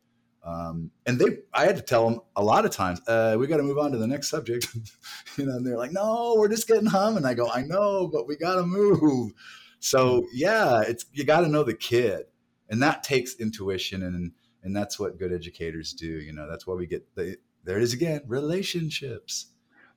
um, 0.48 0.92
and 1.06 1.20
they, 1.20 1.40
I 1.54 1.66
had 1.66 1.76
to 1.76 1.82
tell 1.82 2.10
them 2.10 2.22
a 2.38 2.44
lot 2.44 2.64
of 2.64 2.72
times, 2.72 3.02
uh, 3.06 3.36
we 3.38 3.48
got 3.48 3.58
to 3.58 3.64
move 3.64 3.78
on 3.78 3.92
to 3.92 3.98
the 3.98 4.08
next 4.08 4.30
subject. 4.30 4.68
you 5.38 5.46
know, 5.46 5.58
and 5.58 5.68
they're 5.68 5.78
like, 5.78 5.92
no, 5.92 6.36
we're 6.38 6.48
just 6.48 6.70
getting 6.70 6.86
hum. 6.86 7.18
And 7.18 7.28
I 7.28 7.34
go, 7.34 7.50
I 7.52 7.64
know, 7.64 8.08
but 8.08 8.28
we 8.28 8.38
got 8.38 8.56
to 8.56 8.64
move. 8.64 9.34
So 9.80 10.26
yeah, 10.34 10.82
it's, 10.88 11.06
you 11.12 11.26
got 11.26 11.42
to 11.42 11.50
know 11.50 11.64
the 11.64 11.74
kid 11.74 12.24
and 12.70 12.82
that 12.82 13.04
takes 13.04 13.36
intuition 13.36 14.04
and, 14.04 14.32
and 14.64 14.76
that's 14.76 15.00
what 15.00 15.18
good 15.18 15.32
educators 15.32 15.94
do. 15.94 16.08
You 16.08 16.34
know, 16.34 16.48
that's 16.50 16.68
why 16.68 16.76
we 16.76 16.88
get 16.88 17.16
the, 17.16 17.38
there 17.64 17.78
it 17.78 17.84
is 17.84 17.94
again, 17.94 18.22
relationships. 18.28 19.48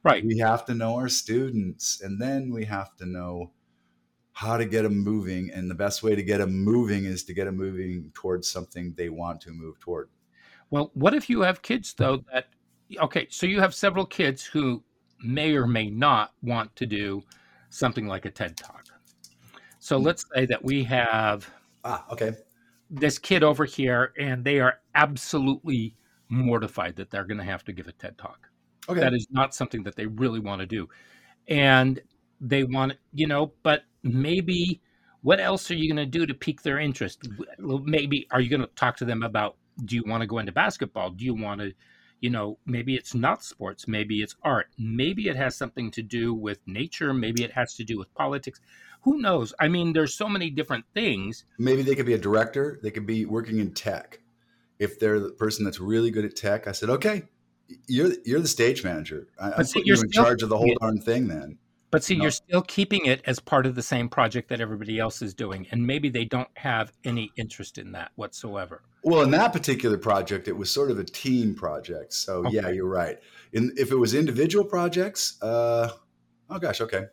Right. 0.02 0.24
We 0.24 0.38
have 0.38 0.64
to 0.66 0.74
know 0.74 0.96
our 0.96 1.08
students 1.08 2.00
and 2.00 2.20
then 2.20 2.52
we 2.52 2.64
have 2.64 2.96
to 2.96 3.06
know 3.06 3.52
how 4.32 4.56
to 4.56 4.64
get 4.64 4.82
them 4.82 4.98
moving. 4.98 5.50
And 5.52 5.70
the 5.70 5.74
best 5.74 6.02
way 6.02 6.14
to 6.14 6.22
get 6.22 6.38
them 6.38 6.52
moving 6.52 7.04
is 7.04 7.24
to 7.24 7.34
get 7.34 7.44
them 7.44 7.56
moving 7.56 8.10
towards 8.14 8.48
something 8.48 8.94
they 8.96 9.10
want 9.10 9.40
to 9.42 9.50
move 9.50 9.78
toward. 9.80 10.08
Well, 10.70 10.90
what 10.94 11.14
if 11.14 11.28
you 11.28 11.40
have 11.42 11.62
kids 11.62 11.94
though 11.94 12.24
that 12.32 12.46
okay, 12.98 13.26
so 13.30 13.46
you 13.46 13.60
have 13.60 13.74
several 13.74 14.06
kids 14.06 14.44
who 14.44 14.82
may 15.22 15.54
or 15.54 15.66
may 15.66 15.90
not 15.90 16.32
want 16.42 16.74
to 16.76 16.86
do 16.86 17.22
something 17.68 18.06
like 18.06 18.24
a 18.24 18.30
TED 18.30 18.56
Talk. 18.56 18.86
So 19.78 19.98
hmm. 19.98 20.06
let's 20.06 20.24
say 20.34 20.46
that 20.46 20.64
we 20.64 20.84
have 20.84 21.50
ah, 21.84 22.04
okay. 22.12 22.32
This 22.90 23.18
kid 23.18 23.42
over 23.44 23.64
here 23.64 24.12
and 24.18 24.44
they 24.44 24.58
are 24.60 24.80
absolutely 24.94 25.96
mortified 26.28 26.96
that 26.96 27.10
they're 27.10 27.24
going 27.24 27.38
to 27.38 27.44
have 27.44 27.64
to 27.64 27.72
give 27.72 27.86
a 27.86 27.92
TED 27.92 28.18
Talk. 28.18 28.48
Okay. 28.88 29.00
That 29.00 29.14
is 29.14 29.26
not 29.30 29.54
something 29.54 29.84
that 29.84 29.96
they 29.96 30.06
really 30.06 30.40
want 30.40 30.60
to 30.60 30.66
do. 30.66 30.88
And 31.48 32.00
they 32.40 32.64
want, 32.64 32.94
you 33.12 33.26
know, 33.26 33.52
but 33.62 33.82
maybe 34.02 34.80
what 35.22 35.40
else 35.40 35.70
are 35.70 35.74
you 35.74 35.92
going 35.92 36.04
to 36.04 36.18
do 36.18 36.26
to 36.26 36.34
pique 36.34 36.62
their 36.62 36.78
interest? 36.78 37.28
Maybe 37.58 38.26
are 38.30 38.40
you 38.40 38.48
going 38.48 38.62
to 38.62 38.66
talk 38.68 38.96
to 38.98 39.04
them 39.04 39.22
about 39.22 39.56
do 39.84 39.96
you 39.96 40.02
want 40.06 40.22
to 40.22 40.26
go 40.26 40.38
into 40.38 40.52
basketball? 40.52 41.10
Do 41.10 41.24
you 41.24 41.34
want 41.34 41.60
to, 41.60 41.72
you 42.20 42.30
know, 42.30 42.58
maybe 42.66 42.94
it's 42.94 43.14
not 43.14 43.44
sports, 43.44 43.86
maybe 43.86 44.22
it's 44.22 44.36
art, 44.42 44.68
maybe 44.78 45.28
it 45.28 45.36
has 45.36 45.56
something 45.56 45.90
to 45.92 46.02
do 46.02 46.34
with 46.34 46.60
nature, 46.66 47.14
maybe 47.14 47.44
it 47.44 47.52
has 47.52 47.74
to 47.74 47.84
do 47.84 47.98
with 47.98 48.12
politics. 48.14 48.60
Who 49.02 49.18
knows? 49.18 49.54
I 49.58 49.68
mean, 49.68 49.92
there's 49.92 50.14
so 50.14 50.28
many 50.28 50.50
different 50.50 50.84
things. 50.94 51.44
Maybe 51.58 51.82
they 51.82 51.94
could 51.94 52.06
be 52.06 52.14
a 52.14 52.18
director, 52.18 52.78
they 52.82 52.90
could 52.90 53.06
be 53.06 53.24
working 53.24 53.58
in 53.58 53.72
tech. 53.72 54.20
If 54.78 54.98
they're 54.98 55.20
the 55.20 55.30
person 55.30 55.64
that's 55.64 55.80
really 55.80 56.10
good 56.10 56.24
at 56.24 56.36
tech, 56.36 56.66
I 56.66 56.72
said, 56.72 56.90
okay, 56.90 57.24
you're 57.86 58.12
you're 58.24 58.40
the 58.40 58.48
stage 58.48 58.82
manager. 58.82 59.28
I, 59.38 59.48
am 59.48 59.52
putting 59.66 59.84
you 59.84 59.94
in 59.94 60.10
charge 60.10 60.42
of 60.42 60.48
the 60.48 60.56
whole 60.56 60.74
darn 60.80 61.00
thing 61.00 61.28
then. 61.28 61.58
But 61.90 62.04
see, 62.04 62.16
no. 62.16 62.22
you're 62.22 62.30
still 62.30 62.62
keeping 62.62 63.06
it 63.06 63.20
as 63.26 63.40
part 63.40 63.66
of 63.66 63.74
the 63.74 63.82
same 63.82 64.08
project 64.08 64.48
that 64.50 64.60
everybody 64.60 64.98
else 64.98 65.22
is 65.22 65.34
doing. 65.34 65.66
And 65.72 65.86
maybe 65.86 66.08
they 66.08 66.24
don't 66.24 66.48
have 66.54 66.92
any 67.04 67.32
interest 67.36 67.78
in 67.78 67.92
that 67.92 68.12
whatsoever. 68.14 68.82
Well, 69.02 69.22
in 69.22 69.30
that 69.32 69.52
particular 69.52 69.98
project, 69.98 70.46
it 70.46 70.56
was 70.56 70.70
sort 70.70 70.90
of 70.90 70.98
a 70.98 71.04
team 71.04 71.54
project. 71.54 72.12
So, 72.12 72.46
okay. 72.46 72.56
yeah, 72.56 72.68
you're 72.68 72.88
right. 72.88 73.18
In, 73.52 73.72
if 73.76 73.90
it 73.90 73.96
was 73.96 74.14
individual 74.14 74.64
projects, 74.64 75.42
uh, 75.42 75.90
oh 76.48 76.58
gosh, 76.58 76.80
okay. 76.80 77.06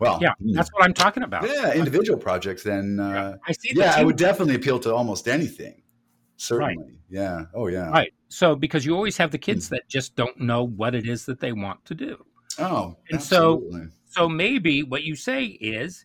Well, 0.00 0.18
yeah, 0.20 0.32
that's 0.54 0.70
what 0.70 0.82
I'm 0.82 0.94
talking 0.94 1.22
about. 1.22 1.46
Yeah, 1.46 1.74
individual 1.74 2.18
projects, 2.18 2.62
then 2.62 2.98
uh, 2.98 3.10
yeah, 3.10 3.34
I 3.46 3.52
see 3.52 3.70
yeah, 3.74 3.94
I 3.96 4.02
would 4.02 4.16
definitely 4.16 4.54
appeal 4.54 4.78
to 4.80 4.94
almost 4.94 5.28
anything. 5.28 5.82
Certainly. 6.38 6.76
Right. 6.78 6.86
Yeah. 7.10 7.44
Oh, 7.52 7.66
yeah. 7.66 7.90
Right. 7.90 8.14
So, 8.28 8.56
because 8.56 8.86
you 8.86 8.96
always 8.96 9.18
have 9.18 9.30
the 9.30 9.38
kids 9.38 9.68
hmm. 9.68 9.74
that 9.74 9.88
just 9.88 10.16
don't 10.16 10.40
know 10.40 10.64
what 10.64 10.94
it 10.94 11.06
is 11.06 11.26
that 11.26 11.38
they 11.38 11.52
want 11.52 11.84
to 11.84 11.94
do. 11.94 12.24
Oh, 12.58 12.96
and 13.10 13.18
absolutely. 13.18 13.80
so 13.80 13.88
so 14.06 14.28
maybe 14.28 14.82
what 14.82 15.04
you 15.04 15.14
say 15.14 15.44
is 15.44 16.04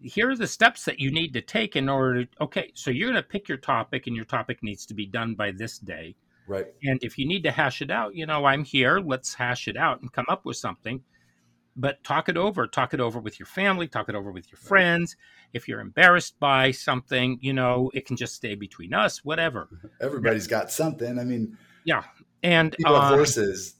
here 0.00 0.30
are 0.30 0.36
the 0.36 0.46
steps 0.46 0.84
that 0.84 0.98
you 0.98 1.10
need 1.10 1.32
to 1.34 1.40
take 1.40 1.76
in 1.76 1.88
order 1.88 2.24
to 2.24 2.42
okay, 2.42 2.72
so 2.74 2.90
you're 2.90 3.10
going 3.10 3.22
to 3.22 3.28
pick 3.28 3.48
your 3.48 3.58
topic 3.58 4.06
and 4.06 4.16
your 4.16 4.24
topic 4.24 4.62
needs 4.62 4.84
to 4.86 4.94
be 4.94 5.06
done 5.06 5.34
by 5.34 5.52
this 5.52 5.78
day. 5.78 6.16
Right. 6.46 6.66
And 6.82 7.02
if 7.02 7.16
you 7.16 7.26
need 7.26 7.42
to 7.44 7.50
hash 7.50 7.80
it 7.80 7.90
out, 7.90 8.14
you 8.14 8.26
know, 8.26 8.44
I'm 8.44 8.64
here, 8.64 9.00
let's 9.00 9.34
hash 9.34 9.68
it 9.68 9.76
out 9.76 10.02
and 10.02 10.12
come 10.12 10.26
up 10.28 10.44
with 10.44 10.56
something. 10.56 11.02
But 11.76 12.02
talk 12.04 12.28
it 12.28 12.36
over, 12.36 12.66
talk 12.66 12.94
it 12.94 13.00
over 13.00 13.18
with 13.18 13.38
your 13.38 13.46
family, 13.46 13.88
talk 13.88 14.08
it 14.08 14.14
over 14.14 14.30
with 14.30 14.50
your 14.50 14.58
friends. 14.58 15.16
If 15.52 15.66
you're 15.66 15.80
embarrassed 15.80 16.38
by 16.38 16.70
something, 16.70 17.38
you 17.40 17.52
know, 17.52 17.90
it 17.94 18.06
can 18.06 18.16
just 18.16 18.34
stay 18.34 18.54
between 18.54 18.94
us, 18.94 19.24
whatever. 19.24 19.68
Everybody's 20.00 20.46
got 20.46 20.70
something. 20.70 21.18
I 21.18 21.24
mean, 21.24 21.56
yeah. 21.84 22.04
And 22.42 22.72
people 22.72 22.94
uh, 22.94 23.08
horses 23.08 23.74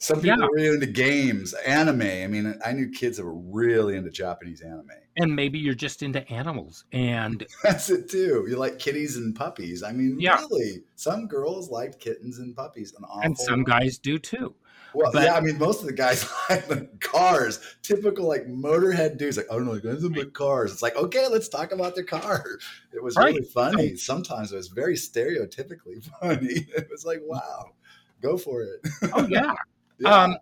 some 0.00 0.20
people 0.20 0.38
yeah. 0.38 0.44
are 0.44 0.54
really 0.54 0.74
into 0.76 0.86
games, 0.86 1.54
anime. 1.54 2.02
I 2.02 2.26
mean, 2.28 2.58
I 2.64 2.72
knew 2.72 2.88
kids 2.88 3.16
that 3.16 3.24
were 3.24 3.34
really 3.34 3.96
into 3.96 4.10
Japanese 4.10 4.60
anime. 4.60 4.90
And 5.16 5.34
maybe 5.34 5.58
you're 5.58 5.74
just 5.74 6.04
into 6.04 6.26
animals, 6.30 6.84
and 6.92 7.44
that's 7.64 7.90
it 7.90 8.08
too. 8.08 8.46
You 8.48 8.56
like 8.56 8.78
kitties 8.78 9.16
and 9.16 9.34
puppies. 9.34 9.82
I 9.82 9.90
mean, 9.90 10.16
yeah. 10.20 10.38
really, 10.38 10.84
some 10.94 11.26
girls 11.26 11.68
like 11.70 11.98
kittens 11.98 12.38
and 12.38 12.54
puppies, 12.54 12.94
and, 12.94 13.04
and 13.24 13.36
some 13.36 13.64
guys 13.64 13.98
do 13.98 14.18
too. 14.18 14.54
Well, 14.94 15.10
but, 15.12 15.24
yeah, 15.24 15.34
I 15.34 15.40
mean, 15.40 15.58
most 15.58 15.80
of 15.80 15.86
the 15.86 15.92
guys 15.92 16.28
like 16.50 16.66
the 16.68 16.88
cars. 17.00 17.60
Typical 17.82 18.26
like 18.26 18.46
motorhead 18.46 19.18
dudes, 19.18 19.36
like, 19.36 19.46
oh 19.50 19.58
no, 19.58 19.78
guys 19.78 20.02
like 20.02 20.32
cars. 20.32 20.72
It's 20.72 20.82
like, 20.82 20.96
okay, 20.96 21.26
let's 21.28 21.48
talk 21.48 21.72
about 21.72 21.94
their 21.94 22.04
car. 22.04 22.44
It 22.90 23.02
was 23.02 23.16
right. 23.16 23.34
really 23.34 23.46
funny. 23.46 23.96
Sometimes 23.96 24.50
it 24.50 24.56
was 24.56 24.68
very 24.68 24.94
stereotypically 24.94 26.08
funny. 26.20 26.66
It 26.74 26.88
was 26.90 27.04
like, 27.04 27.20
wow, 27.22 27.72
go 28.20 28.36
for 28.36 28.62
it. 28.62 28.80
oh 29.12 29.26
yeah. 29.28 29.52
Yeah. 29.98 30.08
Um, 30.08 30.36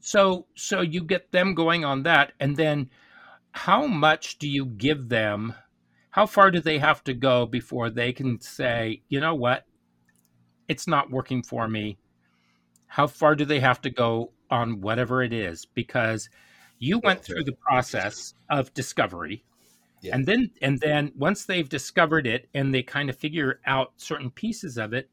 so 0.00 0.46
so 0.54 0.82
you 0.82 1.02
get 1.02 1.32
them 1.32 1.54
going 1.54 1.84
on 1.84 2.02
that, 2.04 2.32
and 2.38 2.56
then 2.56 2.90
how 3.52 3.86
much 3.86 4.38
do 4.38 4.48
you 4.48 4.66
give 4.66 5.08
them? 5.08 5.54
How 6.10 6.26
far 6.26 6.50
do 6.50 6.60
they 6.60 6.78
have 6.78 7.02
to 7.04 7.14
go 7.14 7.46
before 7.46 7.90
they 7.90 8.12
can 8.12 8.40
say, 8.40 9.02
you 9.08 9.20
know 9.20 9.34
what, 9.34 9.64
it's 10.68 10.86
not 10.86 11.10
working 11.10 11.42
for 11.42 11.66
me? 11.66 11.98
How 12.86 13.06
far 13.06 13.34
do 13.34 13.44
they 13.44 13.60
have 13.60 13.80
to 13.82 13.90
go 13.90 14.32
on 14.50 14.80
whatever 14.80 15.22
it 15.22 15.32
is? 15.32 15.66
Because 15.66 16.28
you 16.78 17.00
went 17.02 17.22
through 17.22 17.44
the 17.44 17.56
process 17.68 18.34
of 18.50 18.72
discovery 18.74 19.44
yeah. 20.02 20.14
and 20.14 20.26
then 20.26 20.50
and 20.62 20.78
then 20.80 21.12
once 21.16 21.44
they've 21.44 21.68
discovered 21.68 22.26
it 22.26 22.48
and 22.54 22.74
they 22.74 22.82
kind 22.82 23.10
of 23.10 23.16
figure 23.16 23.60
out 23.66 23.92
certain 23.96 24.30
pieces 24.30 24.78
of 24.78 24.92
it 24.92 25.10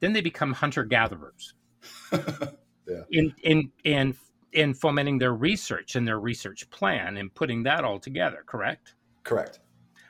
then 0.00 0.12
they 0.12 0.20
become 0.20 0.52
hunter 0.52 0.84
gatherers 0.84 1.54
yeah. 2.12 3.02
in 3.10 3.34
in 3.42 3.70
in 3.84 4.14
in 4.52 4.74
fomenting 4.74 5.18
their 5.18 5.34
research 5.34 5.96
and 5.96 6.06
their 6.06 6.20
research 6.20 6.68
plan 6.70 7.16
and 7.16 7.34
putting 7.34 7.62
that 7.62 7.84
all 7.84 7.98
together 7.98 8.42
correct 8.46 8.94
correct 9.24 9.60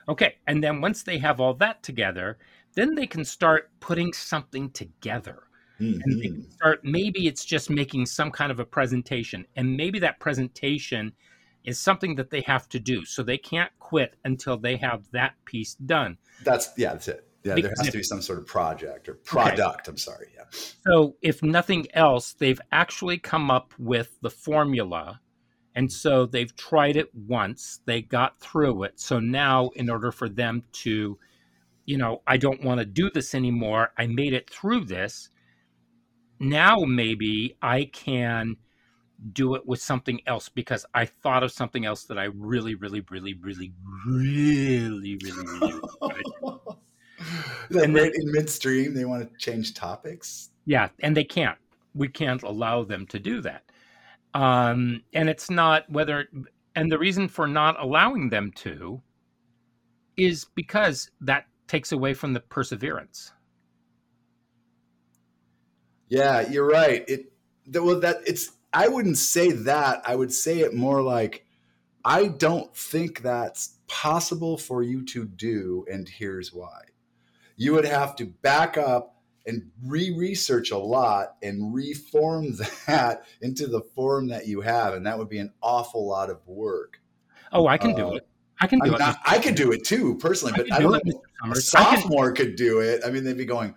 okay 0.09 0.37
and 0.47 0.63
then 0.63 0.81
once 0.81 1.03
they 1.03 1.19
have 1.19 1.41
all 1.41 1.55
that 1.55 1.83
together 1.83 2.39
then 2.75 2.95
they 2.95 3.07
can 3.07 3.25
start 3.25 3.71
putting 3.81 4.13
something 4.13 4.71
together 4.71 5.45
mm-hmm. 5.81 6.41
start 6.51 6.81
maybe 6.83 7.27
it's 7.27 7.45
just 7.45 7.71
making 7.71 8.07
some 8.07 8.31
kind 8.31 8.53
of 8.53 8.61
a 8.61 8.65
presentation 8.65 9.47
and 9.57 9.77
maybe 9.77 9.99
that 9.99 10.21
presentation 10.21 11.13
is 11.65 11.79
something 11.79 12.17
that 12.17 12.31
they 12.31 12.41
have 12.41 12.69
to 12.69 12.81
do 12.81 13.05
so 13.05 13.23
they 13.23 13.39
can't 13.39 13.71
quit 13.79 14.17
until 14.25 14.57
they 14.57 14.77
have 14.77 15.05
that 15.13 15.35
piece 15.45 15.75
done 15.75 16.17
that's 16.45 16.71
yeah 16.77 16.93
that's 16.93 17.09
it 17.09 17.27
yeah, 17.45 17.57
there 17.57 17.73
has 17.77 17.89
to 17.89 17.99
be 17.99 18.05
some 18.05 18.23
sort 18.23 18.39
of 18.39 18.47
project 18.47 19.09
or 19.09 19.15
product. 19.15 19.59
Okay. 19.59 19.91
I'm 19.91 19.97
sorry. 19.97 20.29
Yeah. 20.33 20.45
So, 20.87 21.17
if 21.23 21.43
nothing 21.43 21.89
else, 21.93 22.35
they've 22.35 22.61
actually 22.71 23.19
come 23.19 23.51
up 23.51 23.75
with 23.79 24.17
the 24.21 24.31
formula 24.31 25.21
And 25.75 25.91
so 25.91 26.27
they've 26.27 26.55
tried 26.55 26.97
it 26.97 27.15
once, 27.15 27.81
they 27.87 28.03
got 28.03 28.39
through 28.39 28.85
it. 28.85 29.01
So 29.01 29.19
now, 29.19 29.71
in 29.71 29.89
order 29.89 30.13
for 30.13 30.29
them 30.29 30.65
to, 30.85 31.19
you 31.87 31.97
know, 31.97 32.23
I 32.27 32.37
don't 32.37 32.63
want 32.63 32.81
to 32.81 32.85
do 32.85 33.11
this 33.11 33.35
anymore, 33.35 33.93
I 33.97 34.07
made 34.07 34.35
it 34.35 34.51
through 34.51 34.85
this. 34.85 35.31
Now 36.43 36.81
maybe 36.81 37.57
I 37.63 37.85
can 37.85 38.57
do 39.33 39.55
it 39.55 39.65
with 39.65 39.81
something 39.81 40.21
else 40.27 40.49
because 40.49 40.85
I 40.93 41.05
thought 41.05 41.45
of 41.45 41.53
something 41.53 41.85
else 41.85 42.05
that 42.05 42.19
I 42.19 42.25
really, 42.25 42.75
really, 42.75 43.05
really, 43.11 43.35
really, 43.35 43.73
really, 44.05 45.19
really, 45.23 45.47
really. 45.61 45.81
and 47.85 47.97
then 47.97 48.11
in 48.13 48.33
midstream, 48.33 48.93
they 48.93 49.05
want 49.05 49.23
to 49.23 49.39
change 49.39 49.75
topics. 49.75 50.51
Yeah, 50.65 50.89
and 51.01 51.17
they 51.17 51.25
can't. 51.25 51.59
We 51.95 52.09
can't 52.09 52.43
allow 52.43 52.83
them 52.83 53.07
to 53.09 53.21
do 53.21 53.41
that. 53.43 53.65
Um, 54.35 55.03
and 55.13 55.29
it's 55.29 55.51
not 55.51 55.89
whether, 55.91 56.27
and 56.75 56.91
the 56.91 56.99
reason 56.99 57.29
for 57.29 57.47
not 57.47 57.81
allowing 57.81 58.31
them 58.31 58.51
to 58.57 59.01
is 60.17 60.47
because 60.57 61.11
that 61.21 61.47
takes 61.69 61.93
away 61.93 62.15
from 62.15 62.33
the 62.33 62.41
perseverance. 62.41 63.33
Yeah, 66.13 66.47
you're 66.47 66.69
right. 66.69 67.09
It 67.09 67.33
well 67.73 67.99
that 68.01 68.19
it's 68.27 68.51
I 68.71 68.89
wouldn't 68.89 69.17
say 69.17 69.51
that. 69.51 70.03
I 70.05 70.15
would 70.15 70.31
say 70.31 70.61
it 70.61 70.75
more 70.75 71.01
like 71.01 71.47
I 72.05 72.27
don't 72.27 72.77
think 72.77 73.23
that's 73.23 73.79
possible 73.87 74.59
for 74.59 74.83
you 74.83 75.07
to 75.07 75.25
do 75.25 75.87
and 75.91 76.07
here's 76.07 76.53
why. 76.53 76.83
You 77.57 77.73
would 77.73 77.87
have 77.87 78.15
to 78.17 78.27
back 78.27 78.77
up 78.77 79.23
and 79.47 79.71
re-research 79.87 80.71
a 80.71 80.77
lot 80.77 81.37
and 81.43 81.75
reform 81.75 82.59
that 82.87 83.25
into 83.41 83.67
the 83.67 83.81
form 83.81 84.29
that 84.29 84.47
you 84.47 84.61
have 84.61 84.93
and 84.93 85.07
that 85.07 85.17
would 85.17 85.31
be 85.31 85.39
an 85.39 85.51
awful 85.63 86.07
lot 86.07 86.31
of 86.31 86.47
work 86.47 87.01
oh 87.51 87.67
i 87.67 87.77
can 87.77 87.91
uh, 87.91 87.97
do 87.97 88.15
it 88.15 88.29
i 88.61 88.69
can 88.69 88.79
do 88.79 88.91
I'm 88.91 88.95
it 88.95 88.99
not, 89.01 89.19
i 89.27 89.41
could 89.41 89.57
do 89.57 89.73
it 89.73 89.83
too 89.83 90.17
personally 90.19 90.55
but 90.57 90.73
i, 90.73 90.79
don't 90.79 91.05
know 91.05 91.23
a 91.51 91.57
sophomore 91.57 92.31
could 92.31 92.55
do 92.55 92.79
it 92.79 93.03
i 93.05 93.11
mean 93.11 93.25
they'd 93.25 93.37
be 93.37 93.45
going 93.45 93.75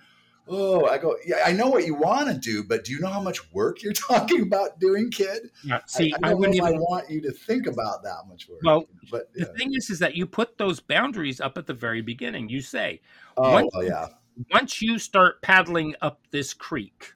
oh 0.47 0.85
i 0.85 0.97
go 0.97 1.15
yeah 1.25 1.37
i 1.45 1.51
know 1.51 1.67
what 1.67 1.85
you 1.85 1.95
want 1.95 2.27
to 2.27 2.37
do 2.37 2.63
but 2.63 2.83
do 2.83 2.91
you 2.91 2.99
know 2.99 3.07
how 3.07 3.21
much 3.21 3.51
work 3.51 3.81
you're 3.81 3.93
talking 4.09 4.41
about 4.41 4.79
doing 4.79 5.09
kid 5.09 5.49
yeah, 5.63 5.79
see 5.87 6.13
i, 6.23 6.29
I 6.29 6.31
I 6.31 6.33
if 6.33 6.55
even, 6.55 6.65
i 6.65 6.71
want 6.71 7.09
you 7.09 7.21
to 7.21 7.31
think 7.31 7.67
about 7.67 8.03
that 8.03 8.23
much 8.27 8.47
work 8.47 8.59
well 8.63 8.85
but 9.09 9.29
yeah. 9.35 9.45
the 9.45 9.53
thing 9.53 9.73
is 9.73 9.89
is 9.89 9.99
that 9.99 10.15
you 10.15 10.25
put 10.25 10.57
those 10.57 10.79
boundaries 10.79 11.41
up 11.41 11.57
at 11.57 11.65
the 11.65 11.73
very 11.73 12.01
beginning 12.01 12.49
you 12.49 12.61
say 12.61 13.01
oh, 13.37 13.69
oh 13.73 13.81
yeah 13.81 14.07
once 14.51 14.81
you 14.81 14.99
start 14.99 15.41
paddling 15.41 15.95
up 16.01 16.21
this 16.31 16.53
creek, 16.53 17.13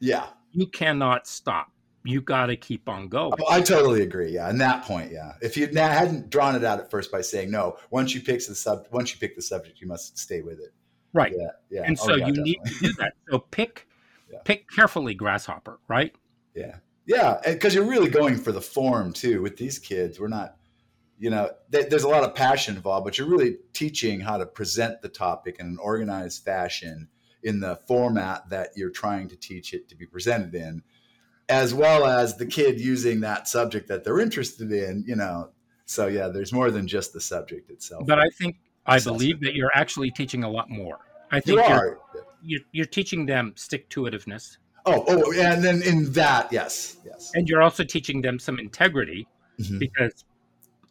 yeah, 0.00 0.26
you 0.52 0.66
cannot 0.66 1.26
stop. 1.26 1.70
You 2.06 2.20
got 2.20 2.46
to 2.46 2.56
keep 2.56 2.88
on 2.88 3.08
going. 3.08 3.32
Oh, 3.40 3.50
I 3.50 3.62
totally 3.62 4.02
agree. 4.02 4.32
Yeah, 4.32 4.50
and 4.50 4.60
that 4.60 4.84
point, 4.84 5.10
yeah. 5.10 5.32
If 5.40 5.56
you 5.56 5.66
hadn't 5.68 6.28
drawn 6.28 6.54
it 6.54 6.62
out 6.62 6.78
at 6.78 6.90
first 6.90 7.10
by 7.10 7.22
saying 7.22 7.50
no, 7.50 7.78
once 7.90 8.14
you 8.14 8.20
pick 8.20 8.46
the 8.46 8.54
sub, 8.54 8.86
once 8.90 9.12
you 9.12 9.18
pick 9.18 9.36
the 9.36 9.42
subject, 9.42 9.80
you 9.80 9.86
must 9.86 10.18
stay 10.18 10.42
with 10.42 10.60
it. 10.60 10.74
Right. 11.14 11.32
Yeah. 11.34 11.46
Yeah. 11.70 11.82
And 11.86 11.98
oh, 11.98 12.06
so 12.06 12.14
yeah, 12.16 12.26
you 12.26 12.32
definitely. 12.32 12.42
need 12.44 12.64
to 12.66 12.78
do 12.80 12.92
that. 12.98 13.14
So 13.30 13.38
pick, 13.38 13.88
yeah. 14.32 14.40
pick 14.44 14.68
carefully, 14.68 15.14
grasshopper. 15.14 15.78
Right. 15.88 16.14
Yeah. 16.54 16.76
Yeah, 17.06 17.38
because 17.44 17.74
you're 17.74 17.84
really 17.84 18.08
going 18.08 18.36
for 18.36 18.50
the 18.50 18.60
form 18.60 19.12
too. 19.12 19.42
With 19.42 19.56
these 19.56 19.78
kids, 19.78 20.18
we're 20.18 20.28
not 20.28 20.56
you 21.18 21.30
know, 21.30 21.50
th- 21.72 21.88
there's 21.88 22.02
a 22.02 22.08
lot 22.08 22.24
of 22.24 22.34
passion 22.34 22.76
involved, 22.76 23.04
but 23.04 23.18
you're 23.18 23.28
really 23.28 23.58
teaching 23.72 24.20
how 24.20 24.36
to 24.36 24.46
present 24.46 25.00
the 25.00 25.08
topic 25.08 25.56
in 25.60 25.66
an 25.66 25.78
organized 25.80 26.44
fashion 26.44 27.08
in 27.42 27.60
the 27.60 27.76
format 27.86 28.48
that 28.48 28.70
you're 28.74 28.90
trying 28.90 29.28
to 29.28 29.36
teach 29.36 29.74
it 29.74 29.88
to 29.88 29.96
be 29.96 30.06
presented 30.06 30.54
in, 30.54 30.82
as 31.48 31.74
well 31.74 32.06
as 32.06 32.36
the 32.36 32.46
kid 32.46 32.80
using 32.80 33.20
that 33.20 33.46
subject 33.46 33.88
that 33.88 34.02
they're 34.02 34.18
interested 34.18 34.72
in, 34.72 35.04
you 35.06 35.14
know. 35.14 35.50
So 35.86 36.06
yeah, 36.06 36.28
there's 36.28 36.52
more 36.52 36.70
than 36.70 36.88
just 36.88 37.12
the 37.12 37.20
subject 37.20 37.70
itself. 37.70 38.06
But 38.06 38.18
I 38.18 38.28
think 38.30 38.56
I 38.86 39.00
believe 39.00 39.40
that 39.40 39.54
you're 39.54 39.72
actually 39.74 40.10
teaching 40.10 40.44
a 40.44 40.50
lot 40.50 40.70
more. 40.70 40.98
I 41.30 41.40
think 41.40 41.58
you 41.58 41.64
are. 41.64 41.98
You're, 42.14 42.22
you're, 42.42 42.60
you're 42.72 42.86
teaching 42.86 43.26
them 43.26 43.52
stick 43.56 43.88
to 43.90 44.02
itiveness. 44.02 44.58
Oh, 44.86 45.04
oh, 45.08 45.32
and 45.32 45.64
then 45.64 45.82
in 45.82 46.12
that, 46.12 46.52
yes, 46.52 46.98
yes. 47.06 47.32
And 47.34 47.48
you're 47.48 47.62
also 47.62 47.84
teaching 47.84 48.20
them 48.20 48.38
some 48.38 48.58
integrity 48.58 49.26
mm-hmm. 49.58 49.78
because 49.78 50.24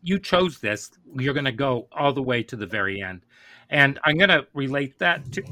you 0.01 0.17
chose 0.17 0.59
this, 0.59 0.89
you're 1.15 1.35
going 1.35 1.45
to 1.45 1.51
go 1.51 1.87
all 1.91 2.11
the 2.11 2.21
way 2.21 2.41
to 2.43 2.55
the 2.55 2.65
very 2.65 3.01
end. 3.01 3.21
And 3.69 3.99
I'm 4.03 4.17
going 4.17 4.29
to 4.29 4.47
relate 4.53 4.97
that 4.99 5.31
to 5.33 5.43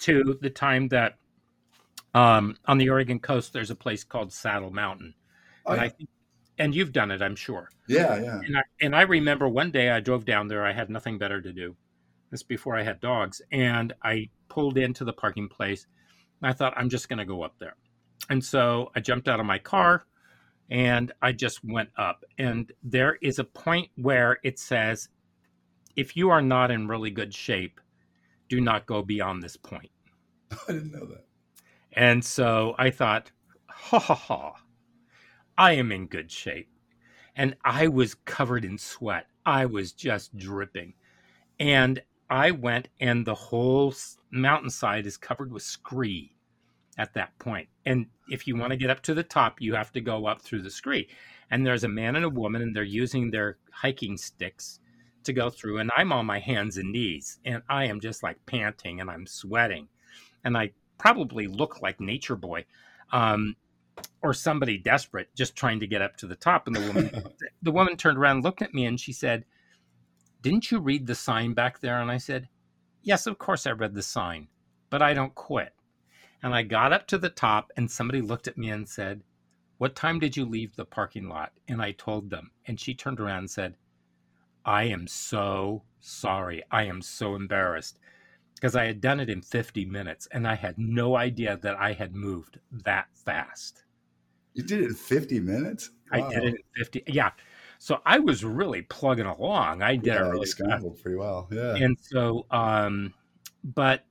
to 0.00 0.38
the 0.42 0.50
time 0.50 0.88
that 0.88 1.16
um, 2.14 2.56
on 2.66 2.78
the 2.78 2.90
Oregon 2.90 3.20
coast 3.20 3.52
there's 3.52 3.70
a 3.70 3.76
place 3.76 4.04
called 4.04 4.32
Saddle 4.32 4.70
Mountain, 4.70 5.14
oh, 5.64 5.72
and 5.72 5.80
yeah. 5.80 5.86
I 5.86 5.88
think, 5.88 6.10
and 6.58 6.74
you've 6.74 6.92
done 6.92 7.10
it, 7.10 7.22
I'm 7.22 7.36
sure. 7.36 7.70
Yeah, 7.88 8.20
yeah. 8.20 8.40
And 8.44 8.58
I, 8.58 8.62
and 8.80 8.96
I 8.96 9.02
remember 9.02 9.48
one 9.48 9.70
day 9.70 9.90
I 9.90 10.00
drove 10.00 10.24
down 10.24 10.48
there. 10.48 10.64
I 10.64 10.72
had 10.72 10.90
nothing 10.90 11.16
better 11.16 11.40
to 11.40 11.52
do. 11.52 11.76
This 12.34 12.42
before 12.42 12.76
I 12.76 12.82
had 12.82 12.98
dogs, 12.98 13.40
and 13.52 13.92
I 14.02 14.28
pulled 14.48 14.76
into 14.76 15.04
the 15.04 15.12
parking 15.12 15.48
place. 15.48 15.86
I 16.42 16.52
thought 16.52 16.74
I'm 16.76 16.88
just 16.88 17.08
going 17.08 17.20
to 17.20 17.24
go 17.24 17.44
up 17.44 17.54
there, 17.60 17.76
and 18.28 18.44
so 18.44 18.90
I 18.96 18.98
jumped 18.98 19.28
out 19.28 19.38
of 19.38 19.46
my 19.46 19.60
car 19.60 20.04
and 20.68 21.12
I 21.22 21.30
just 21.30 21.64
went 21.64 21.90
up. 21.96 22.24
And 22.38 22.72
there 22.82 23.18
is 23.22 23.38
a 23.38 23.44
point 23.44 23.88
where 23.94 24.38
it 24.42 24.58
says, 24.58 25.08
if 25.94 26.16
you 26.16 26.30
are 26.30 26.42
not 26.42 26.72
in 26.72 26.88
really 26.88 27.12
good 27.12 27.32
shape, 27.32 27.80
do 28.48 28.60
not 28.60 28.86
go 28.86 29.00
beyond 29.00 29.40
this 29.40 29.56
point. 29.56 29.90
I 30.50 30.72
didn't 30.72 30.90
know 30.90 31.06
that. 31.06 31.26
And 31.92 32.24
so 32.24 32.74
I 32.78 32.90
thought, 32.90 33.30
ha 33.68 34.00
ha 34.00 34.14
ha, 34.14 34.54
I 35.56 35.74
am 35.74 35.92
in 35.92 36.08
good 36.08 36.32
shape. 36.32 36.68
And 37.36 37.54
I 37.64 37.86
was 37.86 38.14
covered 38.14 38.64
in 38.64 38.76
sweat. 38.76 39.26
I 39.46 39.66
was 39.66 39.92
just 39.92 40.36
dripping. 40.36 40.94
And 41.60 42.02
I 42.30 42.50
went, 42.50 42.88
and 43.00 43.26
the 43.26 43.34
whole 43.34 43.94
mountainside 44.30 45.06
is 45.06 45.16
covered 45.16 45.52
with 45.52 45.62
scree 45.62 46.34
at 46.96 47.14
that 47.14 47.38
point. 47.38 47.68
And 47.84 48.06
if 48.28 48.46
you 48.46 48.56
want 48.56 48.70
to 48.70 48.76
get 48.76 48.90
up 48.90 49.02
to 49.02 49.14
the 49.14 49.22
top, 49.22 49.60
you 49.60 49.74
have 49.74 49.92
to 49.92 50.00
go 50.00 50.26
up 50.26 50.40
through 50.40 50.62
the 50.62 50.70
scree. 50.70 51.08
And 51.50 51.66
there's 51.66 51.84
a 51.84 51.88
man 51.88 52.16
and 52.16 52.24
a 52.24 52.30
woman, 52.30 52.62
and 52.62 52.74
they're 52.74 52.82
using 52.82 53.30
their 53.30 53.58
hiking 53.72 54.16
sticks 54.16 54.80
to 55.24 55.32
go 55.32 55.50
through. 55.50 55.78
And 55.78 55.90
I'm 55.96 56.12
on 56.12 56.26
my 56.26 56.38
hands 56.38 56.76
and 56.76 56.92
knees, 56.92 57.38
and 57.44 57.62
I 57.68 57.86
am 57.86 58.00
just 58.00 58.22
like 58.22 58.44
panting 58.46 59.00
and 59.00 59.10
I'm 59.10 59.26
sweating. 59.26 59.88
And 60.44 60.56
I 60.56 60.72
probably 60.98 61.46
look 61.46 61.82
like 61.82 62.00
Nature 62.00 62.36
Boy. 62.36 62.64
Um, 63.12 63.56
or 64.22 64.34
somebody 64.34 64.76
desperate 64.76 65.28
just 65.36 65.54
trying 65.54 65.78
to 65.78 65.86
get 65.86 66.02
up 66.02 66.16
to 66.16 66.26
the 66.26 66.34
top 66.34 66.66
and 66.66 66.74
the 66.74 66.80
woman 66.80 67.24
the 67.62 67.70
woman 67.70 67.96
turned 67.96 68.18
around 68.18 68.42
looked 68.42 68.62
at 68.62 68.74
me 68.74 68.86
and 68.86 68.98
she 68.98 69.12
said 69.12 69.44
didn't 70.44 70.70
you 70.70 70.78
read 70.78 71.06
the 71.06 71.14
sign 71.14 71.52
back 71.52 71.80
there 71.80 72.00
and 72.00 72.10
i 72.10 72.18
said 72.18 72.48
yes 73.02 73.26
of 73.26 73.38
course 73.38 73.66
i 73.66 73.72
read 73.72 73.94
the 73.94 74.02
sign 74.02 74.46
but 74.90 75.02
i 75.02 75.12
don't 75.12 75.34
quit 75.34 75.74
and 76.44 76.54
I 76.54 76.62
got 76.62 76.92
up 76.92 77.06
to 77.06 77.16
the 77.16 77.30
top, 77.30 77.72
and 77.74 77.90
somebody 77.90 78.20
looked 78.20 78.46
at 78.48 78.58
me 78.58 78.68
and 78.68 78.86
said, 78.86 79.22
What 79.78 79.96
time 79.96 80.18
did 80.18 80.36
you 80.36 80.44
leave 80.44 80.76
the 80.76 80.84
parking 80.84 81.26
lot? 81.26 81.52
And 81.68 81.80
I 81.80 81.92
told 81.92 82.28
them. 82.28 82.50
And 82.66 82.78
she 82.78 82.92
turned 82.94 83.18
around 83.18 83.38
and 83.38 83.50
said, 83.50 83.76
I 84.62 84.84
am 84.84 85.06
so 85.06 85.84
sorry. 86.00 86.62
I 86.70 86.84
am 86.84 87.00
so 87.00 87.34
embarrassed 87.34 87.98
because 88.54 88.76
I 88.76 88.84
had 88.84 89.00
done 89.00 89.20
it 89.20 89.30
in 89.30 89.40
50 89.40 89.86
minutes 89.86 90.28
and 90.32 90.46
I 90.46 90.54
had 90.54 90.78
no 90.78 91.16
idea 91.16 91.58
that 91.62 91.76
I 91.76 91.94
had 91.94 92.14
moved 92.14 92.58
that 92.70 93.06
fast. 93.14 93.84
You 94.52 94.64
did 94.64 94.82
it 94.82 94.88
in 94.88 94.94
50 94.94 95.40
minutes? 95.40 95.92
Wow. 96.12 96.28
I 96.28 96.34
did 96.34 96.44
it 96.44 96.54
in 96.56 96.62
50. 96.76 97.04
Yeah. 97.06 97.30
So 97.84 98.00
I 98.06 98.18
was 98.18 98.44
really 98.44 98.80
plugging 98.80 99.26
along. 99.26 99.82
I 99.82 99.96
did 99.96 100.06
yeah, 100.06 100.20
really 100.20 100.46
scrambled 100.46 101.02
pretty 101.02 101.18
well. 101.18 101.48
Yeah. 101.50 101.74
And 101.76 101.98
so, 102.00 102.46
um, 102.50 103.12
but 103.62 104.06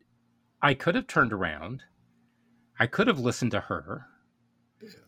I 0.62 0.76
could 0.76 0.94
have 0.94 1.08
turned 1.08 1.34
around 1.34 1.82
I 2.80 2.88
could 2.88 3.08
have 3.08 3.20
listened 3.20 3.52
to 3.52 3.62
her, 3.62 4.08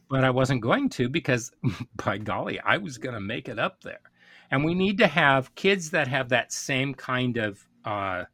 but 0.10 0.24
I 0.24 0.30
wasn't 0.30 0.62
going 0.62 0.90
to 0.90 1.10
because, 1.10 1.52
by 2.06 2.18
golly, 2.18 2.60
I 2.60 2.78
was 2.78 2.98
going 2.98 3.16
to 3.16 3.22
make 3.22 3.50
it 3.50 3.60
up 3.60 3.82
there. 3.82 4.00
And 4.50 4.64
we 4.64 4.74
need 4.74 4.98
to 5.00 5.08
have 5.08 5.54
kids 5.56 5.90
that 5.92 6.08
have 6.08 6.30
that 6.30 6.54
same 6.54 6.94
kind 6.94 7.38
of 7.38 7.68
uh, 7.84 8.26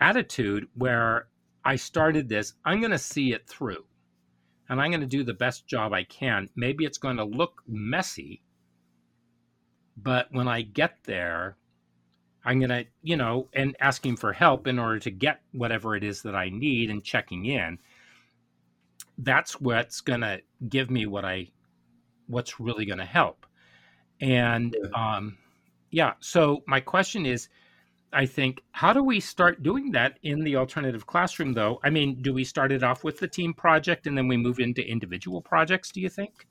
attitude 0.00 0.68
where 0.74 1.28
I 1.64 1.76
started 1.76 2.28
this, 2.28 2.54
I'm 2.64 2.80
going 2.80 2.92
to 2.92 2.98
see 2.98 3.32
it 3.32 3.46
through 3.46 3.84
and 4.68 4.80
I'm 4.80 4.90
going 4.90 5.00
to 5.00 5.06
do 5.06 5.24
the 5.24 5.34
best 5.34 5.66
job 5.66 5.92
I 5.92 6.04
can. 6.04 6.48
Maybe 6.56 6.84
it's 6.84 6.98
going 6.98 7.16
to 7.16 7.24
look 7.24 7.62
messy, 7.66 8.42
but 9.96 10.28
when 10.30 10.48
I 10.48 10.62
get 10.62 10.98
there, 11.04 11.56
I'm 12.44 12.60
going 12.60 12.70
to, 12.70 12.84
you 13.02 13.16
know, 13.16 13.48
and 13.52 13.76
asking 13.80 14.16
for 14.16 14.32
help 14.32 14.66
in 14.66 14.78
order 14.78 14.98
to 15.00 15.10
get 15.10 15.40
whatever 15.52 15.96
it 15.96 16.04
is 16.04 16.22
that 16.22 16.34
I 16.36 16.48
need 16.48 16.90
and 16.90 17.02
checking 17.02 17.46
in 17.46 17.78
that's 19.18 19.60
what's 19.60 20.00
going 20.00 20.20
to 20.20 20.40
give 20.68 20.90
me 20.90 21.06
what 21.06 21.24
I 21.24 21.48
what's 22.26 22.58
really 22.58 22.86
going 22.86 22.98
to 22.98 23.04
help. 23.04 23.46
And 24.20 24.76
um, 24.94 25.38
yeah, 25.90 26.14
so 26.20 26.62
my 26.66 26.80
question 26.80 27.26
is 27.26 27.48
I 28.12 28.26
think 28.26 28.62
how 28.72 28.92
do 28.92 29.02
we 29.02 29.20
start 29.20 29.62
doing 29.62 29.92
that 29.92 30.18
in 30.22 30.44
the 30.44 30.56
alternative 30.56 31.06
classroom 31.06 31.52
though? 31.52 31.80
I 31.82 31.90
mean, 31.90 32.22
do 32.22 32.32
we 32.32 32.44
start 32.44 32.72
it 32.72 32.82
off 32.82 33.04
with 33.04 33.18
the 33.18 33.28
team 33.28 33.54
project 33.54 34.06
and 34.06 34.16
then 34.16 34.28
we 34.28 34.36
move 34.36 34.58
into 34.58 34.86
individual 34.86 35.40
projects, 35.40 35.90
do 35.90 36.00
you 36.00 36.08
think? 36.08 36.46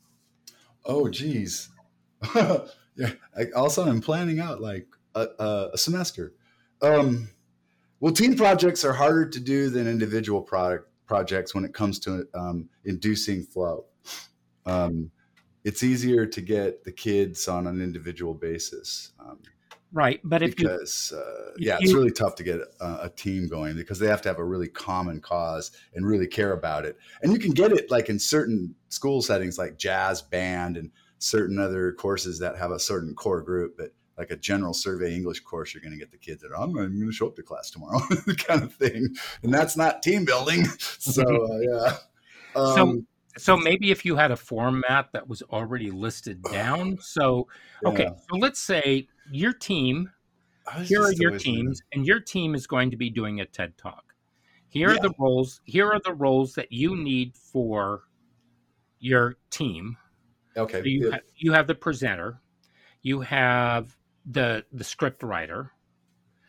Oh 0.85 1.09
geez. 1.09 1.69
yeah. 2.95 3.11
I, 3.37 3.45
also, 3.55 3.85
I'm 3.85 4.01
planning 4.01 4.39
out 4.39 4.61
like 4.61 4.87
a, 5.15 5.69
a, 5.73 5.77
semester. 5.77 6.33
Um, 6.81 7.29
well, 7.99 8.13
team 8.13 8.35
projects 8.35 8.83
are 8.83 8.93
harder 8.93 9.27
to 9.29 9.39
do 9.39 9.69
than 9.69 9.87
individual 9.87 10.41
product 10.41 10.89
projects 11.07 11.53
when 11.55 11.63
it 11.63 11.73
comes 11.73 11.99
to 11.99 12.27
um, 12.33 12.69
inducing 12.83 13.43
flow. 13.43 13.85
Um, 14.65 15.11
it's 15.63 15.83
easier 15.83 16.25
to 16.25 16.41
get 16.41 16.83
the 16.83 16.91
kids 16.91 17.47
on 17.47 17.67
an 17.67 17.81
individual 17.81 18.33
basis. 18.33 19.11
Um, 19.19 19.39
right, 19.91 20.19
but 20.23 20.43
if 20.43 20.55
because 20.55 21.11
you, 21.11 21.17
uh, 21.17 21.51
yeah, 21.57 21.77
it's 21.79 21.93
really 21.93 22.11
tough 22.11 22.35
to 22.35 22.43
get 22.43 22.59
a, 22.79 22.85
a, 23.03 23.11
team 23.15 23.47
going 23.47 23.75
because 23.75 23.97
they 23.97 24.07
have 24.07 24.21
to 24.23 24.29
have 24.29 24.37
a 24.37 24.43
really 24.43 24.67
common 24.67 25.19
cause 25.19 25.71
and 25.95 26.05
really 26.05 26.27
care 26.27 26.53
about 26.53 26.85
it. 26.85 26.97
And 27.23 27.31
you 27.33 27.39
can 27.39 27.51
get 27.51 27.71
it 27.71 27.89
like 27.89 28.09
in 28.09 28.19
certain 28.19 28.75
school 28.89 29.21
settings, 29.21 29.57
like 29.57 29.77
jazz 29.77 30.21
band 30.21 30.77
and 30.77 30.91
certain 31.25 31.59
other 31.59 31.91
courses 31.93 32.39
that 32.39 32.57
have 32.57 32.71
a 32.71 32.79
certain 32.79 33.15
core 33.15 33.41
group, 33.41 33.75
but 33.77 33.91
like 34.17 34.31
a 34.31 34.35
general 34.35 34.73
survey 34.73 35.13
English 35.13 35.41
course, 35.41 35.73
you're 35.73 35.81
going 35.81 35.91
to 35.91 35.97
get 35.97 36.11
the 36.11 36.17
kids 36.17 36.41
that 36.41 36.51
are 36.51 36.57
I'm 36.57 36.71
going 36.71 36.91
to 36.91 37.11
show 37.11 37.27
up 37.27 37.35
to 37.35 37.43
class 37.43 37.71
tomorrow, 37.71 37.99
kind 38.37 38.63
of 38.63 38.73
thing, 38.73 39.15
and 39.43 39.53
that's 39.53 39.75
not 39.75 40.03
team 40.03 40.25
building. 40.25 40.65
So 40.77 41.23
uh, 41.51 41.59
yeah. 41.59 41.97
Um, 42.55 42.75
so 42.75 43.01
so 43.37 43.57
maybe 43.57 43.91
if 43.91 44.05
you 44.05 44.15
had 44.15 44.31
a 44.31 44.35
format 44.35 45.09
that 45.13 45.27
was 45.27 45.41
already 45.43 45.91
listed 45.91 46.41
down. 46.51 46.97
So 47.01 47.47
okay, 47.85 48.03
yeah. 48.03 48.09
so 48.29 48.37
let's 48.37 48.59
say 48.59 49.07
your 49.31 49.53
team. 49.53 50.11
Here 50.83 51.03
are 51.03 51.13
your 51.13 51.37
teams, 51.37 51.79
and 51.93 52.07
your 52.07 52.19
team 52.19 52.55
is 52.55 52.65
going 52.65 52.89
to 52.89 52.97
be 52.97 53.11
doing 53.11 53.39
a 53.39 53.45
TED 53.45 53.77
talk. 53.77 54.15
Here 54.67 54.89
yeah. 54.89 54.95
are 54.95 54.99
the 54.99 55.13
roles. 55.19 55.61
Here 55.65 55.87
are 55.91 56.01
the 56.03 56.13
roles 56.13 56.53
that 56.53 56.71
you 56.71 56.95
need 56.95 57.35
for 57.37 58.01
your 58.99 59.35
team. 59.51 59.97
Okay. 60.57 60.79
So 60.79 60.85
you, 60.85 61.11
ha- 61.11 61.19
you 61.35 61.53
have 61.53 61.67
the 61.67 61.75
presenter, 61.75 62.41
you 63.01 63.21
have 63.21 63.95
the 64.25 64.65
the 64.71 64.83
script 64.83 65.23
writer. 65.23 65.71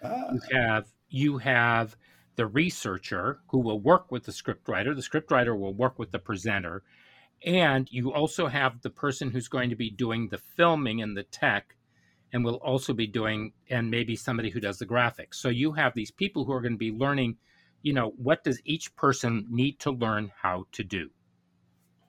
Ah. 0.03 0.33
You 0.33 0.41
have 0.53 0.87
you 1.09 1.39
have 1.39 1.97
the 2.37 2.47
researcher 2.47 3.41
who 3.49 3.59
will 3.59 3.81
work 3.81 4.11
with 4.11 4.25
the 4.25 4.33
script 4.33 4.69
writer. 4.69 4.95
The 4.95 5.03
script 5.03 5.31
writer 5.31 5.57
will 5.57 5.75
work 5.75 5.99
with 5.99 6.13
the 6.13 6.19
presenter, 6.19 6.83
and 7.45 7.89
you 7.91 8.13
also 8.13 8.47
have 8.47 8.81
the 8.83 8.91
person 8.91 9.31
who's 9.31 9.49
going 9.49 9.71
to 9.71 9.77
be 9.77 9.91
doing 9.91 10.29
the 10.29 10.39
filming 10.39 11.03
and 11.03 11.17
the 11.17 11.25
tech, 11.25 11.77
and 12.33 12.45
will 12.45 12.57
also 12.57 12.93
be 12.93 13.07
doing 13.07 13.53
and 13.69 13.91
maybe 13.91 14.17
somebody 14.17 14.51
who 14.51 14.61
does 14.61 14.79
the 14.79 14.87
graphics. 14.87 15.35
So 15.35 15.49
you 15.49 15.73
have 15.73 15.95
these 15.95 16.11
people 16.11 16.45
who 16.45 16.53
are 16.53 16.61
going 16.61 16.73
to 16.75 16.79
be 16.79 16.93
learning. 16.93 17.37
You 17.83 17.93
know 17.93 18.13
what 18.17 18.45
does 18.45 18.61
each 18.65 18.95
person 18.97 19.47
need 19.51 19.79
to 19.81 19.91
learn 19.91 20.33
how 20.43 20.67
to 20.73 20.85
do? 20.85 21.11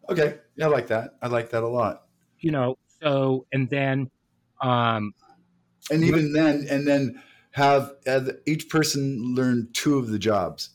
Okay, 0.10 0.40
yeah, 0.56 0.66
I 0.66 0.70
like 0.70 0.88
that. 0.88 1.18
I 1.22 1.28
like 1.28 1.50
that 1.52 1.64
a 1.64 1.68
lot. 1.68 2.04
You 2.40 2.52
know, 2.52 2.78
so 3.02 3.46
and 3.52 3.70
then 3.70 4.10
um, 4.62 5.14
and 5.92 6.04
even 6.04 6.34
then, 6.34 6.66
and 6.70 6.88
then 6.88 7.22
have 7.52 7.94
each 8.46 8.70
person 8.70 9.36
learn 9.36 9.70
two 9.74 9.98
of 9.98 10.10
the 10.10 10.20
jobs. 10.20 10.70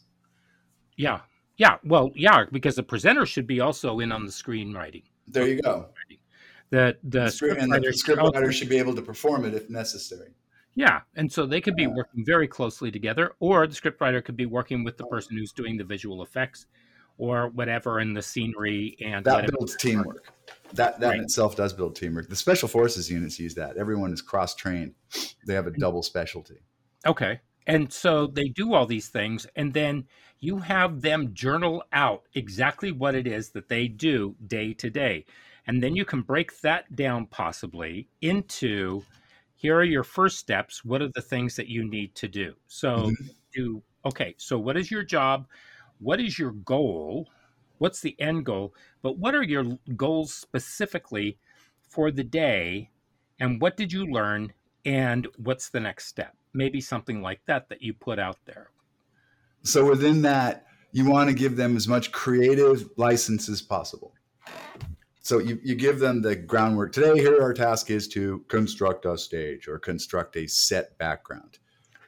Yeah, 0.97 1.21
yeah. 1.57 1.77
Well, 1.85 2.11
yeah, 2.15 2.45
because 2.51 2.77
the 2.77 2.83
presenter 2.83 3.27
should 3.27 3.47
be 3.47 3.61
also 3.61 4.01
in 4.01 4.13
on 4.13 4.27
the 4.27 4.33
screenwriting. 4.33 5.05
There 5.29 5.47
you 5.47 5.63
go. 5.63 5.89
The 6.71 6.97
the, 7.05 7.29
script, 7.31 7.61
and 7.61 7.73
the 7.73 7.93
script 7.93 8.23
writer 8.23 8.53
should 8.53 8.69
be 8.69 8.79
able 8.79 8.95
to 8.95 9.03
perform 9.03 9.45
it 9.45 9.55
if 9.55 9.69
necessary. 9.69 10.31
Yeah, 10.75 11.01
and 11.17 11.31
so 11.31 11.45
they 11.45 11.61
could 11.61 11.77
be 11.77 11.87
working 11.87 12.25
very 12.25 12.49
closely 12.49 12.91
together, 12.91 13.33
or 13.41 13.67
the 13.67 13.75
scriptwriter 13.75 14.25
could 14.25 14.37
be 14.37 14.47
working 14.47 14.85
with 14.85 14.97
the 14.97 15.05
person 15.05 15.37
who's 15.37 15.53
doing 15.53 15.77
the 15.77 15.85
visual 15.85 16.23
effects, 16.23 16.67
or 17.19 17.49
whatever 17.49 18.01
in 18.01 18.15
the 18.15 18.23
scenery 18.23 18.97
and 19.05 19.25
that 19.25 19.51
builds 19.51 19.77
teamwork. 19.77 20.33
That 20.75 21.01
that 21.01 21.09
right. 21.09 21.19
in 21.19 21.25
itself 21.25 21.57
does 21.57 21.73
build 21.73 21.97
teamwork. 21.97 22.29
The 22.29 22.37
special 22.37 22.69
forces 22.69 23.11
units 23.11 23.39
use 23.39 23.55
that. 23.55 23.77
Everyone 23.77 24.13
is 24.13 24.23
cross 24.23 24.55
trained 24.55 24.95
they 25.47 25.55
have 25.55 25.67
a 25.67 25.71
double 25.71 26.03
specialty. 26.03 26.63
Okay. 27.07 27.41
And 27.67 27.93
so 27.93 28.27
they 28.27 28.49
do 28.49 28.75
all 28.75 28.87
these 28.87 29.09
things 29.09 29.47
and 29.57 29.73
then 29.73 30.05
you 30.41 30.59
have 30.59 31.01
them 31.01 31.33
journal 31.35 31.85
out 31.93 32.25
exactly 32.35 32.91
what 32.91 33.15
it 33.15 33.27
is 33.27 33.51
that 33.51 33.69
they 33.69 33.87
do 33.87 34.35
day 34.47 34.73
to 34.75 34.91
day. 34.91 35.25
And 35.67 35.81
then 35.81 35.95
you 35.95 36.05
can 36.05 36.23
break 36.23 36.61
that 36.63 36.97
down 36.97 37.27
possibly 37.27 38.09
into 38.21 39.03
here 39.55 39.77
are 39.77 39.85
your 39.85 40.03
first 40.03 40.39
steps. 40.39 40.85
What 40.85 41.03
are 41.03 41.11
the 41.15 41.23
things 41.23 41.55
that 41.55 41.69
you 41.69 41.89
need 41.89 42.17
to 42.17 42.27
do? 42.27 42.55
So 42.67 42.97
mm-hmm. 42.97 43.27
do 43.53 43.83
okay 44.05 44.35
so 44.39 44.59
what 44.59 44.77
is 44.77 44.91
your 44.91 45.03
job 45.03 45.47
what 46.03 46.21
is 46.21 46.39
your 46.39 46.51
goal? 46.51 47.29
What's 47.79 48.01
the 48.01 48.21
end 48.21 48.45
goal? 48.45 48.75
But 49.03 49.19
what 49.19 49.35
are 49.35 49.43
your 49.43 49.79
goals 49.97 50.35
specifically 50.35 51.39
for 51.89 52.11
the 52.11 52.25
day? 52.25 52.91
And 53.41 53.61
what 53.61 53.77
did 53.77 53.93
you 53.93 54.07
learn? 54.07 54.53
And 54.85 55.29
what's 55.37 55.69
the 55.69 55.81
next 55.81 56.07
step? 56.07 56.35
Maybe 56.53 56.81
something 56.81 57.23
like 57.23 57.41
that 57.47 57.69
that 57.69 57.83
you 57.83 57.95
put 57.95 58.19
out 58.19 58.39
there. 58.45 58.71
So 59.63 59.89
within 59.89 60.23
that, 60.23 60.67
you 60.91 61.09
want 61.09 61.31
to 61.31 61.35
give 61.35 61.57
them 61.57 61.77
as 61.77 61.89
much 61.89 62.13
creative 62.13 62.89
license 62.97 63.49
as 63.49 63.63
possible. 63.63 64.13
So 65.21 65.39
you, 65.39 65.59
you 65.63 65.77
give 65.77 66.01
them 66.01 66.21
the 66.21 66.35
groundwork. 66.35 66.93
Today, 66.93 67.17
here 67.19 67.41
our 67.41 67.55
task 67.55 67.91
is 67.91 68.09
to 68.09 68.45
construct 68.49 69.07
a 69.07 69.17
stage 69.17 69.69
or 69.69 69.79
construct 69.79 70.37
a 70.37 70.49
set 70.49 70.99
background. 70.99 71.59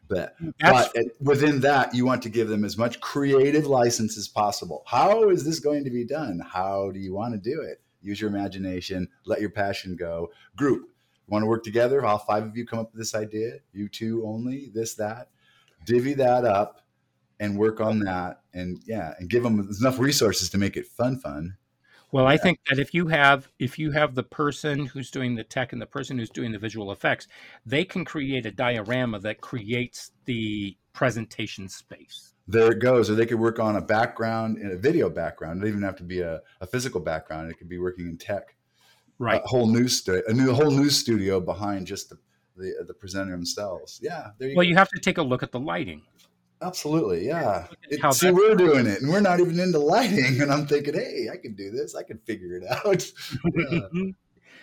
But, 0.09 0.37
but 0.61 0.95
within 1.21 1.61
that, 1.61 1.95
you 1.95 2.05
want 2.05 2.23
to 2.23 2.29
give 2.29 2.49
them 2.49 2.65
as 2.65 2.77
much 2.77 3.01
creative 3.01 3.67
license 3.67 4.19
as 4.19 4.29
possible. 4.29 4.83
How 4.87 5.31
is 5.31 5.45
this 5.45 5.61
going 5.61 5.85
to 5.85 5.91
be 5.91 6.05
done? 6.05 6.41
How 6.41 6.91
do 6.91 6.99
you 6.99 7.15
want 7.15 7.35
to 7.35 7.39
do 7.39 7.63
it? 7.63 7.81
Use 8.03 8.21
your 8.21 8.29
imagination, 8.29 9.09
let 9.25 9.41
your 9.41 9.51
passion 9.51 9.97
go. 9.97 10.31
Group, 10.57 10.91
want 11.27 11.43
to 11.43 11.47
work 11.47 11.65
together? 11.65 12.05
All 12.05 12.19
five 12.19 12.45
of 12.45 12.57
you 12.57 12.67
come 12.67 12.79
up 12.79 12.93
with 12.93 13.01
this 13.01 13.15
idea. 13.15 13.55
You 13.73 13.89
two 13.89 14.25
only, 14.27 14.71
this, 14.75 14.95
that. 14.97 15.29
Divvy 15.87 16.15
that 16.15 16.45
up 16.45 16.83
and 17.41 17.57
work 17.57 17.81
on 17.81 18.01
that. 18.01 18.43
And 18.53 18.81
yeah, 18.85 19.15
and 19.19 19.31
give 19.31 19.43
them 19.43 19.69
enough 19.81 19.99
resources 19.99 20.51
to 20.51 20.59
make 20.59 20.77
it 20.77 20.87
fun, 20.87 21.19
fun 21.19 21.57
well, 22.15 22.29
I 22.29 22.37
think 22.37 22.61
that 22.71 22.79
if 22.79 22.95
you 22.95 23.09
have 23.09 23.51
if 23.59 23.77
you 23.77 23.91
have 23.91 24.15
the 24.15 24.23
person 24.23 24.87
who's 24.87 25.11
doing 25.11 25.35
the 25.35 25.43
tech 25.43 25.73
and 25.73 25.83
the 25.83 25.87
person 25.87 26.17
who's 26.17 26.31
doing 26.31 26.53
the 26.53 26.61
visual 26.61 26.93
effects, 26.93 27.27
they 27.67 27.85
can 27.85 28.05
create 28.05 28.47
a 28.47 28.53
diorama 28.53 29.19
that 29.19 29.41
creates 29.41 30.13
the 30.25 30.77
presentation 30.93 31.69
space. 31.69 32.33
There 32.47 32.71
it 32.71 32.79
goes. 32.79 33.11
Or 33.11 33.17
they 33.17 33.27
could 33.27 33.41
work 33.41 33.59
on 33.59 33.75
a 33.75 33.81
background 33.81 34.59
in 34.59 34.71
a 34.71 34.77
video 34.77 35.11
background. 35.11 35.59
It 35.59 35.61
doesn't 35.63 35.79
even 35.79 35.83
have 35.83 35.97
to 35.97 36.05
be 36.05 36.21
a, 36.21 36.41
a 36.61 36.69
physical 36.69 37.01
background. 37.01 37.51
It 37.51 37.59
could 37.59 37.69
be 37.69 37.79
working 37.79 38.07
in 38.07 38.17
tech. 38.17 38.55
Right. 39.19 39.43
A 39.45 39.49
whole 39.49 39.67
news 39.67 39.97
stu- 39.97 40.23
a 40.29 40.33
new 40.33 40.53
whole 40.53 40.71
news 40.71 40.97
studio 40.97 41.41
behind 41.41 41.89
just 41.89 42.11
the 42.11 42.19
the, 42.57 42.85
the 42.87 42.95
presenter 42.95 43.33
themselves. 43.33 43.99
Yeah. 44.01 44.29
You 44.39 44.55
well, 44.55 44.65
go. 44.65 44.69
you 44.69 44.77
have 44.77 44.89
to 44.91 45.01
take 45.01 45.19
a 45.19 45.23
look 45.23 45.43
at 45.43 45.51
the 45.51 45.59
lighting. 45.59 46.03
Absolutely, 46.65 47.27
yeah. 47.27 47.67
It, 47.91 48.15
see, 48.15 48.31
we're 48.31 48.55
doing 48.55 48.87
it, 48.87 49.03
and 49.03 49.11
we're 49.11 49.21
not 49.21 49.39
even 49.39 49.61
into 49.61 49.79
lighting. 49.79 50.41
And 50.45 50.51
I'm 50.51 50.67
thinking, 50.67 50.95
hey, 50.95 51.29
I 51.33 51.37
can 51.37 51.55
do 51.55 51.71
this. 51.71 51.95
I 51.95 52.03
can 52.03 52.19
figure 52.19 52.57
it 52.57 52.65
out. 52.65 53.07
yeah. 53.71 54.05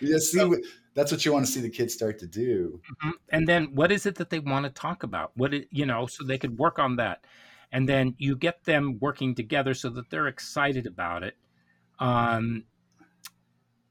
yeah, 0.00 0.18
see, 0.18 0.62
that's 0.94 1.12
what 1.12 1.24
you 1.24 1.32
want 1.32 1.46
to 1.46 1.52
see 1.52 1.60
the 1.60 1.70
kids 1.70 1.94
start 1.94 2.18
to 2.18 2.26
do. 2.26 2.80
Mm-hmm. 3.04 3.10
And 3.30 3.46
then, 3.46 3.74
what 3.74 3.92
is 3.92 4.06
it 4.06 4.16
that 4.16 4.30
they 4.30 4.40
want 4.40 4.64
to 4.64 4.70
talk 4.70 5.04
about? 5.04 5.30
What 5.36 5.54
it, 5.54 5.68
you 5.70 5.86
know, 5.86 6.06
so 6.06 6.24
they 6.24 6.38
could 6.38 6.58
work 6.58 6.80
on 6.80 6.96
that, 6.96 7.24
and 7.70 7.88
then 7.88 8.14
you 8.18 8.36
get 8.36 8.64
them 8.64 8.98
working 9.00 9.34
together 9.34 9.72
so 9.74 9.88
that 9.90 10.10
they're 10.10 10.28
excited 10.28 10.86
about 10.86 11.22
it. 11.22 11.36
Um, 12.00 12.64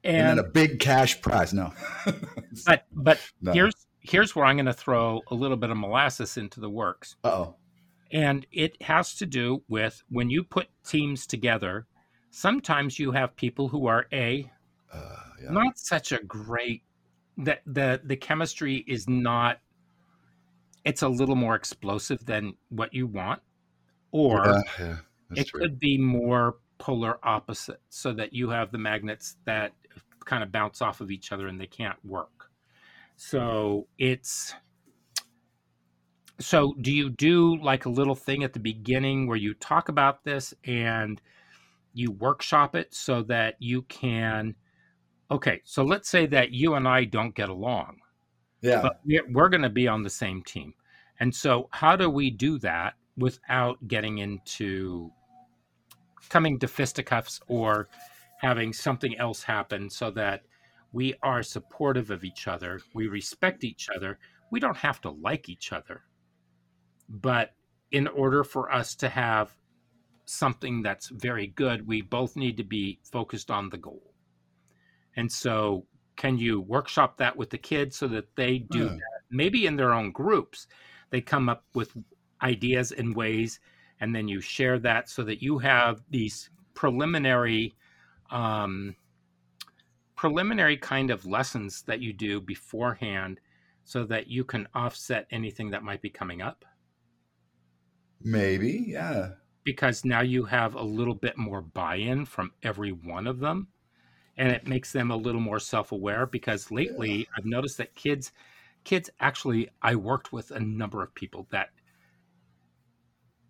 and, 0.03 0.17
and 0.17 0.39
then 0.39 0.39
a 0.39 0.49
big 0.49 0.79
cash 0.79 1.21
prize. 1.21 1.53
No, 1.53 1.73
but 2.65 2.85
but 2.91 3.19
no. 3.41 3.53
here's 3.53 3.87
here's 4.01 4.35
where 4.35 4.45
I'm 4.45 4.57
going 4.57 4.65
to 4.65 4.73
throw 4.73 5.21
a 5.29 5.35
little 5.35 5.57
bit 5.57 5.69
of 5.69 5.77
molasses 5.77 6.35
into 6.35 6.59
the 6.59 6.69
works. 6.69 7.15
Oh 7.23 7.55
and 8.11 8.45
it 8.51 8.81
has 8.81 9.15
to 9.15 9.25
do 9.25 9.63
with 9.69 10.03
when 10.09 10.29
you 10.29 10.43
put 10.43 10.67
teams 10.85 11.25
together, 11.25 11.87
sometimes 12.29 12.99
you 12.99 13.11
have 13.11 13.35
people 13.35 13.67
who 13.67 13.87
are 13.87 14.07
a 14.11 14.51
uh, 14.93 15.15
yeah. 15.41 15.51
not 15.51 15.77
such 15.77 16.11
a 16.11 16.21
great 16.23 16.83
that 17.37 17.61
the 17.65 18.01
the 18.03 18.15
chemistry 18.15 18.83
is 18.87 19.07
not 19.07 19.59
it's 20.83 21.01
a 21.01 21.07
little 21.07 21.35
more 21.35 21.55
explosive 21.55 22.25
than 22.25 22.53
what 22.69 22.93
you 22.93 23.07
want 23.07 23.41
or 24.11 24.43
yeah, 24.45 24.61
yeah, 24.79 24.97
it 25.35 25.47
true. 25.47 25.61
could 25.61 25.79
be 25.79 25.97
more 25.97 26.57
polar 26.77 27.19
opposite 27.23 27.79
so 27.89 28.11
that 28.11 28.33
you 28.33 28.49
have 28.49 28.71
the 28.71 28.77
magnets 28.77 29.37
that 29.45 29.73
kind 30.25 30.43
of 30.43 30.51
bounce 30.51 30.81
off 30.81 30.99
of 30.99 31.11
each 31.11 31.31
other 31.31 31.47
and 31.47 31.59
they 31.59 31.67
can't 31.67 32.03
work 32.03 32.49
so 33.15 33.87
it's 33.97 34.53
so 36.41 36.73
do 36.81 36.91
you 36.91 37.09
do 37.09 37.57
like 37.61 37.85
a 37.85 37.89
little 37.89 38.15
thing 38.15 38.43
at 38.43 38.53
the 38.53 38.59
beginning 38.59 39.27
where 39.27 39.37
you 39.37 39.53
talk 39.55 39.89
about 39.89 40.23
this 40.23 40.53
and 40.65 41.21
you 41.93 42.11
workshop 42.11 42.75
it 42.75 42.93
so 42.93 43.21
that 43.23 43.55
you 43.59 43.81
can 43.83 44.55
okay 45.29 45.61
so 45.63 45.83
let's 45.83 46.09
say 46.09 46.25
that 46.25 46.51
you 46.51 46.73
and 46.73 46.87
i 46.87 47.03
don't 47.03 47.35
get 47.35 47.49
along 47.49 47.97
yeah 48.61 48.81
but 48.81 48.99
we're, 49.05 49.25
we're 49.31 49.49
going 49.49 49.61
to 49.61 49.69
be 49.69 49.87
on 49.87 50.03
the 50.03 50.09
same 50.09 50.41
team 50.43 50.73
and 51.19 51.33
so 51.33 51.69
how 51.71 51.95
do 51.95 52.09
we 52.09 52.29
do 52.29 52.57
that 52.59 52.95
without 53.17 53.77
getting 53.87 54.17
into 54.17 55.11
coming 56.29 56.57
to 56.59 56.67
fisticuffs 56.67 57.41
or 57.47 57.87
having 58.39 58.73
something 58.73 59.17
else 59.17 59.43
happen 59.43 59.89
so 59.89 60.09
that 60.09 60.41
we 60.93 61.13
are 61.21 61.43
supportive 61.43 62.09
of 62.09 62.23
each 62.23 62.47
other, 62.47 62.81
we 62.93 63.07
respect 63.07 63.63
each 63.63 63.89
other. 63.95 64.17
We 64.49 64.59
don't 64.59 64.77
have 64.77 64.99
to 65.01 65.11
like 65.11 65.47
each 65.47 65.71
other. 65.71 66.01
But 67.11 67.53
in 67.91 68.07
order 68.07 68.43
for 68.43 68.71
us 68.71 68.95
to 68.95 69.09
have 69.09 69.53
something 70.25 70.81
that's 70.81 71.09
very 71.09 71.47
good, 71.47 71.85
we 71.85 72.01
both 72.01 72.37
need 72.37 72.55
to 72.57 72.63
be 72.63 72.99
focused 73.11 73.51
on 73.51 73.69
the 73.69 73.77
goal. 73.77 74.13
And 75.17 75.29
so, 75.29 75.85
can 76.15 76.37
you 76.37 76.61
workshop 76.61 77.17
that 77.17 77.35
with 77.35 77.49
the 77.49 77.57
kids 77.57 77.97
so 77.97 78.07
that 78.07 78.33
they 78.35 78.59
do 78.59 78.85
Yeah. 78.85 78.95
that? 78.95 79.21
Maybe 79.29 79.65
in 79.65 79.75
their 79.75 79.93
own 79.93 80.11
groups, 80.11 80.67
they 81.09 81.19
come 81.19 81.49
up 81.49 81.65
with 81.73 81.97
ideas 82.41 82.93
and 82.93 83.13
ways, 83.13 83.59
and 83.99 84.15
then 84.15 84.29
you 84.29 84.39
share 84.39 84.79
that 84.79 85.09
so 85.09 85.23
that 85.23 85.41
you 85.41 85.57
have 85.57 86.01
these 86.09 86.49
preliminary, 86.73 87.75
um, 88.29 88.95
preliminary 90.15 90.77
kind 90.77 91.11
of 91.11 91.25
lessons 91.25 91.81
that 91.83 91.99
you 91.99 92.13
do 92.13 92.39
beforehand, 92.39 93.41
so 93.83 94.05
that 94.05 94.27
you 94.27 94.45
can 94.45 94.67
offset 94.73 95.27
anything 95.31 95.71
that 95.71 95.83
might 95.83 96.01
be 96.01 96.09
coming 96.09 96.41
up 96.41 96.63
Maybe, 98.23 98.85
yeah. 98.87 99.31
because 99.63 100.03
now 100.05 100.21
you 100.21 100.43
have 100.45 100.75
a 100.75 100.81
little 100.81 101.15
bit 101.15 101.37
more 101.37 101.61
buy-in 101.61 102.25
from 102.25 102.51
every 102.63 102.91
one 102.91 103.27
of 103.27 103.39
them 103.39 103.67
and 104.37 104.51
it 104.51 104.67
makes 104.67 104.91
them 104.91 105.11
a 105.11 105.15
little 105.15 105.41
more 105.41 105.59
self-aware 105.59 106.25
because 106.25 106.71
lately 106.71 107.27
I've 107.37 107.45
noticed 107.45 107.77
that 107.77 107.93
kids 107.95 108.31
kids 108.83 109.09
actually 109.19 109.69
I 109.81 109.95
worked 109.95 110.33
with 110.33 110.51
a 110.51 110.59
number 110.59 111.03
of 111.03 111.13
people 111.13 111.47
that 111.51 111.69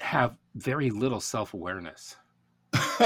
have 0.01 0.35
very 0.55 0.89
little 0.89 1.19
self-awareness. 1.21 2.17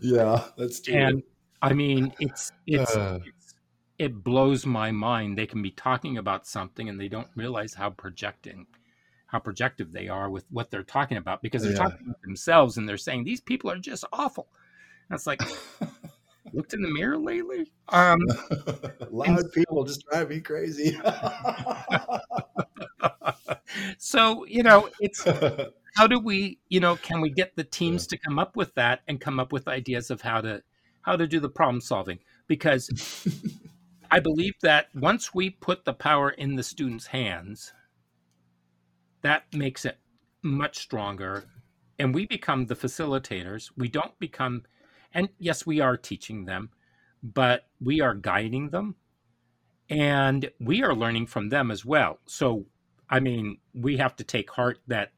yeah, 0.00 0.44
that's 0.56 0.80
true. 0.80 0.94
And 0.94 1.22
I 1.60 1.74
mean 1.74 2.12
it's 2.20 2.52
it's, 2.66 2.96
Uh. 2.96 3.20
it's 3.24 3.54
it 3.98 4.24
blows 4.24 4.64
my 4.64 4.90
mind 4.90 5.36
they 5.36 5.46
can 5.46 5.60
be 5.62 5.72
talking 5.72 6.16
about 6.16 6.46
something 6.46 6.88
and 6.88 6.98
they 6.98 7.08
don't 7.08 7.28
realize 7.34 7.74
how 7.74 7.90
projecting 7.90 8.66
how 9.30 9.38
projective 9.38 9.92
they 9.92 10.08
are 10.08 10.28
with 10.28 10.44
what 10.50 10.70
they're 10.70 10.82
talking 10.82 11.16
about 11.16 11.40
because 11.40 11.62
they're 11.62 11.72
Yeah. 11.72 11.78
talking 11.78 12.06
about 12.06 12.20
themselves 12.22 12.76
and 12.76 12.88
they're 12.88 12.96
saying 12.96 13.24
these 13.24 13.40
people 13.40 13.70
are 13.70 13.78
just 13.78 14.04
awful. 14.12 14.48
And 15.08 15.16
it's 15.16 15.26
like 15.26 15.40
looked 16.52 16.74
in 16.74 16.82
the 16.82 16.90
mirror 16.90 17.18
lately. 17.18 17.70
Um, 17.88 18.18
Loud 19.10 19.52
people 19.52 19.84
just 19.84 20.04
drive 20.10 20.30
me 20.30 20.40
crazy. 20.40 20.98
so 23.98 24.44
you 24.46 24.62
know, 24.62 24.88
it's 24.98 25.24
how 25.96 26.06
do 26.06 26.18
we, 26.18 26.58
you 26.68 26.80
know, 26.80 26.96
can 26.96 27.20
we 27.20 27.30
get 27.30 27.54
the 27.56 27.64
teams 27.64 28.06
to 28.08 28.18
come 28.18 28.38
up 28.38 28.56
with 28.56 28.74
that 28.74 29.00
and 29.06 29.20
come 29.20 29.38
up 29.38 29.52
with 29.52 29.68
ideas 29.68 30.10
of 30.10 30.22
how 30.22 30.40
to 30.40 30.62
how 31.02 31.16
to 31.16 31.26
do 31.26 31.40
the 31.40 31.48
problem 31.48 31.80
solving? 31.80 32.18
Because 32.48 32.90
I 34.10 34.18
believe 34.18 34.54
that 34.62 34.88
once 34.94 35.32
we 35.32 35.50
put 35.50 35.84
the 35.84 35.92
power 35.92 36.30
in 36.30 36.56
the 36.56 36.64
students' 36.64 37.06
hands, 37.06 37.72
that 39.22 39.44
makes 39.52 39.84
it 39.84 39.98
much 40.42 40.78
stronger, 40.78 41.44
and 41.98 42.14
we 42.14 42.26
become 42.26 42.66
the 42.66 42.76
facilitators. 42.76 43.70
We 43.76 43.88
don't 43.88 44.18
become, 44.18 44.64
and 45.12 45.28
yes, 45.38 45.66
we 45.66 45.80
are 45.80 45.96
teaching 45.96 46.44
them, 46.44 46.70
but 47.22 47.66
we 47.80 48.00
are 48.00 48.14
guiding 48.14 48.70
them, 48.70 48.96
and 49.88 50.50
we 50.58 50.82
are 50.82 50.94
learning 50.94 51.26
from 51.26 51.48
them 51.48 51.70
as 51.70 51.84
well. 51.84 52.18
So, 52.26 52.66
I 53.08 53.20
mean, 53.20 53.58
we 53.74 53.96
have 53.98 54.16
to 54.16 54.24
take 54.24 54.50
heart 54.50 54.78
that 54.86 55.12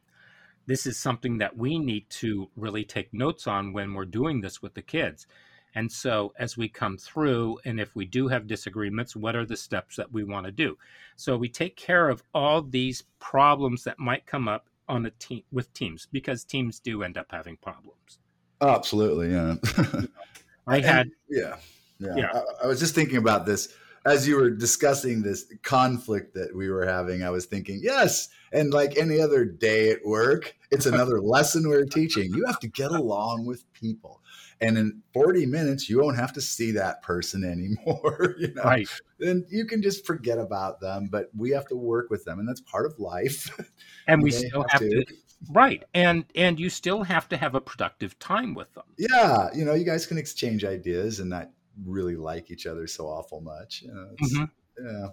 this 0.66 0.86
is 0.86 0.96
something 0.96 1.38
that 1.38 1.56
we 1.56 1.78
need 1.78 2.08
to 2.08 2.48
really 2.56 2.84
take 2.84 3.12
notes 3.12 3.46
on 3.46 3.72
when 3.72 3.94
we're 3.94 4.04
doing 4.04 4.40
this 4.40 4.62
with 4.62 4.74
the 4.74 4.82
kids. 4.82 5.26
And 5.74 5.90
so, 5.90 6.32
as 6.38 6.56
we 6.56 6.68
come 6.68 6.96
through, 6.98 7.58
and 7.64 7.80
if 7.80 7.94
we 7.96 8.04
do 8.04 8.28
have 8.28 8.46
disagreements, 8.46 9.16
what 9.16 9.34
are 9.34 9.46
the 9.46 9.56
steps 9.56 9.96
that 9.96 10.12
we 10.12 10.24
want 10.24 10.46
to 10.46 10.52
do? 10.52 10.76
So, 11.16 11.36
we 11.36 11.48
take 11.48 11.76
care 11.76 12.08
of 12.08 12.22
all 12.34 12.62
these 12.62 13.04
problems 13.20 13.84
that 13.84 13.98
might 13.98 14.26
come 14.26 14.48
up 14.48 14.68
on 14.88 15.06
a 15.06 15.10
team 15.12 15.42
with 15.52 15.72
teams 15.72 16.08
because 16.12 16.44
teams 16.44 16.78
do 16.78 17.02
end 17.02 17.16
up 17.16 17.26
having 17.30 17.56
problems. 17.56 18.18
Absolutely, 18.60 19.30
yeah. 19.32 19.54
I 20.66 20.76
And- 20.76 20.84
had, 20.84 21.10
yeah, 21.28 21.56
yeah. 21.98 22.16
Yeah. 22.16 22.30
I, 22.60 22.64
I 22.64 22.66
was 22.66 22.78
just 22.80 22.94
thinking 22.94 23.16
about 23.16 23.46
this 23.46 23.74
as 24.04 24.26
you 24.26 24.36
were 24.36 24.50
discussing 24.50 25.22
this 25.22 25.52
conflict 25.62 26.34
that 26.34 26.54
we 26.54 26.68
were 26.68 26.84
having. 26.84 27.22
I 27.22 27.30
was 27.30 27.46
thinking, 27.46 27.80
yes, 27.82 28.28
and 28.52 28.72
like 28.72 28.96
any 28.96 29.20
other 29.20 29.44
day 29.44 29.90
at 29.90 30.04
work, 30.04 30.54
it's 30.70 30.86
another 30.86 31.20
lesson 31.22 31.68
we're 31.68 31.84
teaching. 31.84 32.32
You 32.34 32.44
have 32.46 32.58
to 32.60 32.68
get 32.68 32.90
along 32.90 33.46
with 33.46 33.70
people, 33.72 34.20
and 34.62 34.78
in 34.78 35.02
forty 35.12 35.44
minutes, 35.44 35.90
you 35.90 36.00
won't 36.00 36.16
have 36.16 36.32
to 36.34 36.40
see 36.40 36.70
that 36.72 37.02
person 37.02 37.44
anymore. 37.56 38.36
You 38.38 38.54
know, 38.54 38.62
right. 38.62 38.88
then 39.18 39.44
you 39.50 39.66
can 39.66 39.82
just 39.82 40.06
forget 40.06 40.38
about 40.38 40.80
them. 40.80 41.08
But 41.10 41.28
we 41.36 41.50
have 41.50 41.66
to 41.68 41.76
work 41.76 42.08
with 42.10 42.24
them, 42.24 42.38
and 42.38 42.48
that's 42.48 42.60
part 42.62 42.86
of 42.86 42.98
life. 42.98 43.50
And 44.08 44.22
we 44.22 44.30
still 44.32 44.64
have 44.70 44.80
to, 44.80 45.04
right. 45.50 45.84
And, 45.94 46.24
and 46.34 46.58
you 46.58 46.68
still 46.70 47.04
have 47.04 47.28
to 47.28 47.36
have 47.36 47.54
a 47.54 47.60
productive 47.60 48.18
time 48.18 48.52
with 48.54 48.72
them. 48.74 48.84
yeah, 48.98 49.48
you 49.54 49.64
know, 49.64 49.74
you 49.74 49.84
guys 49.84 50.06
can 50.06 50.18
exchange 50.18 50.64
ideas 50.64 51.20
and 51.20 51.30
not 51.30 51.50
really 51.84 52.16
like 52.16 52.50
each 52.50 52.66
other 52.66 52.86
so 52.88 53.06
awful 53.06 53.40
much. 53.40 53.82
You 53.82 53.94
know, 53.94 54.08
Mhm. 54.22 54.50
Yeah. 54.84 55.06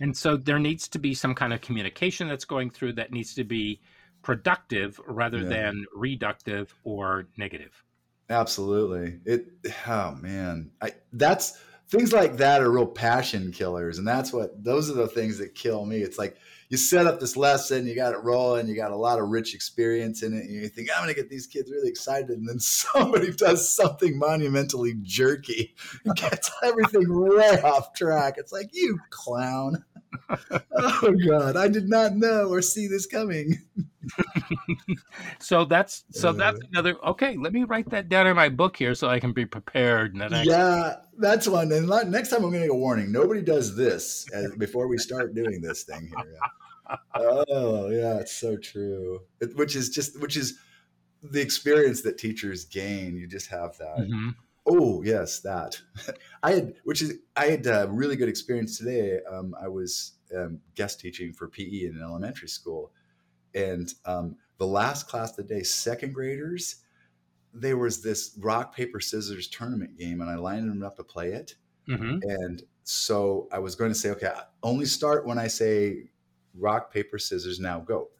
And 0.00 0.14
so 0.16 0.36
there 0.36 0.58
needs 0.58 0.88
to 0.88 0.98
be 0.98 1.14
some 1.14 1.34
kind 1.34 1.52
of 1.54 1.60
communication 1.62 2.28
that's 2.28 2.44
going 2.44 2.68
through 2.70 2.94
that 2.94 3.12
needs 3.12 3.32
to 3.34 3.44
be 3.44 3.80
productive 4.22 5.00
rather 5.06 5.38
Yeah. 5.38 5.48
than 5.48 5.84
reductive 5.96 6.68
or 6.82 7.28
negative. 7.38 7.82
Absolutely. 8.30 9.20
It 9.24 9.48
oh 9.86 10.16
man. 10.20 10.70
I 10.80 10.92
that's 11.12 11.58
things 11.88 12.12
like 12.12 12.36
that 12.38 12.62
are 12.62 12.70
real 12.70 12.86
passion 12.86 13.52
killers. 13.52 13.98
And 13.98 14.06
that's 14.06 14.32
what 14.32 14.62
those 14.62 14.90
are 14.90 14.94
the 14.94 15.08
things 15.08 15.38
that 15.38 15.54
kill 15.54 15.84
me. 15.84 15.98
It's 15.98 16.18
like 16.18 16.36
you 16.70 16.78
set 16.78 17.06
up 17.06 17.20
this 17.20 17.36
lesson, 17.36 17.86
you 17.86 17.94
got 17.94 18.14
it 18.14 18.22
rolling, 18.24 18.66
you 18.66 18.74
got 18.74 18.90
a 18.90 18.96
lot 18.96 19.20
of 19.20 19.28
rich 19.28 19.54
experience 19.54 20.22
in 20.22 20.32
it, 20.32 20.44
and 20.44 20.50
you 20.50 20.68
think, 20.68 20.88
I'm 20.90 21.02
gonna 21.02 21.14
get 21.14 21.28
these 21.28 21.46
kids 21.46 21.70
really 21.70 21.88
excited, 21.88 22.30
and 22.30 22.48
then 22.48 22.58
somebody 22.58 23.32
does 23.32 23.72
something 23.72 24.18
monumentally 24.18 24.94
jerky 25.02 25.74
and 26.04 26.16
gets 26.16 26.50
everything 26.62 27.06
way 27.08 27.60
off 27.62 27.94
track. 27.94 28.34
It's 28.38 28.52
like, 28.52 28.70
you 28.72 28.98
clown. 29.10 29.84
Oh 30.76 31.14
god, 31.26 31.56
I 31.56 31.68
did 31.68 31.88
not 31.88 32.16
know 32.16 32.48
or 32.48 32.62
see 32.62 32.86
this 32.86 33.06
coming. 33.06 33.58
So 35.40 35.64
that's 35.64 36.04
so 36.10 36.28
Uh. 36.28 36.32
that's 36.32 36.60
another 36.70 36.96
okay, 37.06 37.36
let 37.36 37.52
me 37.52 37.64
write 37.64 37.88
that 37.90 38.08
down 38.08 38.26
in 38.26 38.36
my 38.36 38.48
book 38.48 38.76
here 38.76 38.94
so 38.94 39.08
I 39.08 39.18
can 39.20 39.32
be 39.32 39.46
prepared. 39.46 40.12
And 40.12 40.20
then 40.20 40.34
I, 40.34 40.42
Yeah, 40.42 40.96
that's 41.18 41.48
one. 41.48 41.72
And 41.72 41.88
next 42.10 42.28
time 42.28 42.44
I'm 42.44 42.50
going 42.50 42.62
to 42.62 42.68
get 42.68 42.70
a 42.70 42.74
warning. 42.74 43.10
Nobody 43.12 43.40
does 43.42 43.74
this 43.76 44.26
as, 44.32 44.52
before 44.56 44.88
we 44.88 44.98
start 44.98 45.34
doing 45.34 45.60
this 45.60 45.84
thing 45.84 46.08
here. 46.08 46.26
Yeah. 46.32 46.96
Oh, 47.14 47.88
yeah, 47.88 48.18
it's 48.18 48.36
so 48.36 48.56
true. 48.58 49.22
It, 49.40 49.56
which 49.56 49.74
is 49.74 49.88
just, 49.88 50.20
which 50.20 50.36
is 50.36 50.58
the 51.22 51.40
experience 51.40 52.02
that 52.02 52.18
teachers 52.18 52.66
gain. 52.66 53.16
You 53.16 53.26
just 53.26 53.46
have 53.48 53.78
that. 53.78 54.06
Mhm. 54.06 54.34
Oh, 54.66 55.02
yes, 55.02 55.40
that. 55.40 55.80
I 56.42 56.52
had, 56.52 56.74
which 56.84 57.02
is, 57.02 57.18
I 57.36 57.46
had 57.46 57.66
a 57.66 57.86
really 57.90 58.16
good 58.16 58.28
experience 58.28 58.78
today. 58.78 59.18
Um, 59.30 59.54
I 59.60 59.68
was 59.68 60.12
um, 60.36 60.60
guest 60.74 61.00
teaching 61.00 61.32
for 61.32 61.48
PE 61.48 61.86
in 61.86 61.96
an 61.96 62.02
elementary 62.02 62.48
school. 62.48 62.92
And 63.54 63.92
um, 64.04 64.36
the 64.58 64.66
last 64.66 65.08
class 65.08 65.30
of 65.30 65.36
the 65.46 65.54
day, 65.54 65.62
second 65.62 66.14
graders, 66.14 66.76
there 67.52 67.76
was 67.76 68.02
this 68.02 68.36
rock, 68.40 68.74
paper, 68.74 69.00
scissors 69.00 69.48
tournament 69.48 69.96
game, 69.96 70.20
and 70.20 70.30
I 70.30 70.34
lined 70.36 70.68
them 70.68 70.82
up 70.82 70.96
to 70.96 71.04
play 71.04 71.32
it. 71.32 71.54
Mhm. 71.88 72.20
And 72.22 72.62
so 72.82 73.48
I 73.52 73.58
was 73.58 73.74
going 73.74 73.90
to 73.90 73.98
say, 73.98 74.10
okay, 74.10 74.32
only 74.62 74.86
start 74.86 75.26
when 75.26 75.38
I 75.38 75.46
say 75.46 76.10
rock, 76.54 76.92
paper, 76.92 77.18
scissors, 77.18 77.60
now 77.60 77.80
go. 77.80 78.10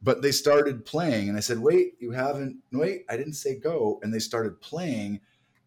But 0.00 0.22
they 0.22 0.32
started 0.32 0.84
playing, 0.84 1.28
and 1.28 1.36
I 1.36 1.40
said, 1.40 1.58
wait, 1.58 1.94
you 2.00 2.10
haven't, 2.10 2.58
wait, 2.72 3.04
I 3.08 3.16
didn't 3.16 3.34
say 3.34 3.58
go. 3.58 4.00
And 4.02 4.12
they 4.12 4.18
started 4.18 4.60
playing, 4.60 5.20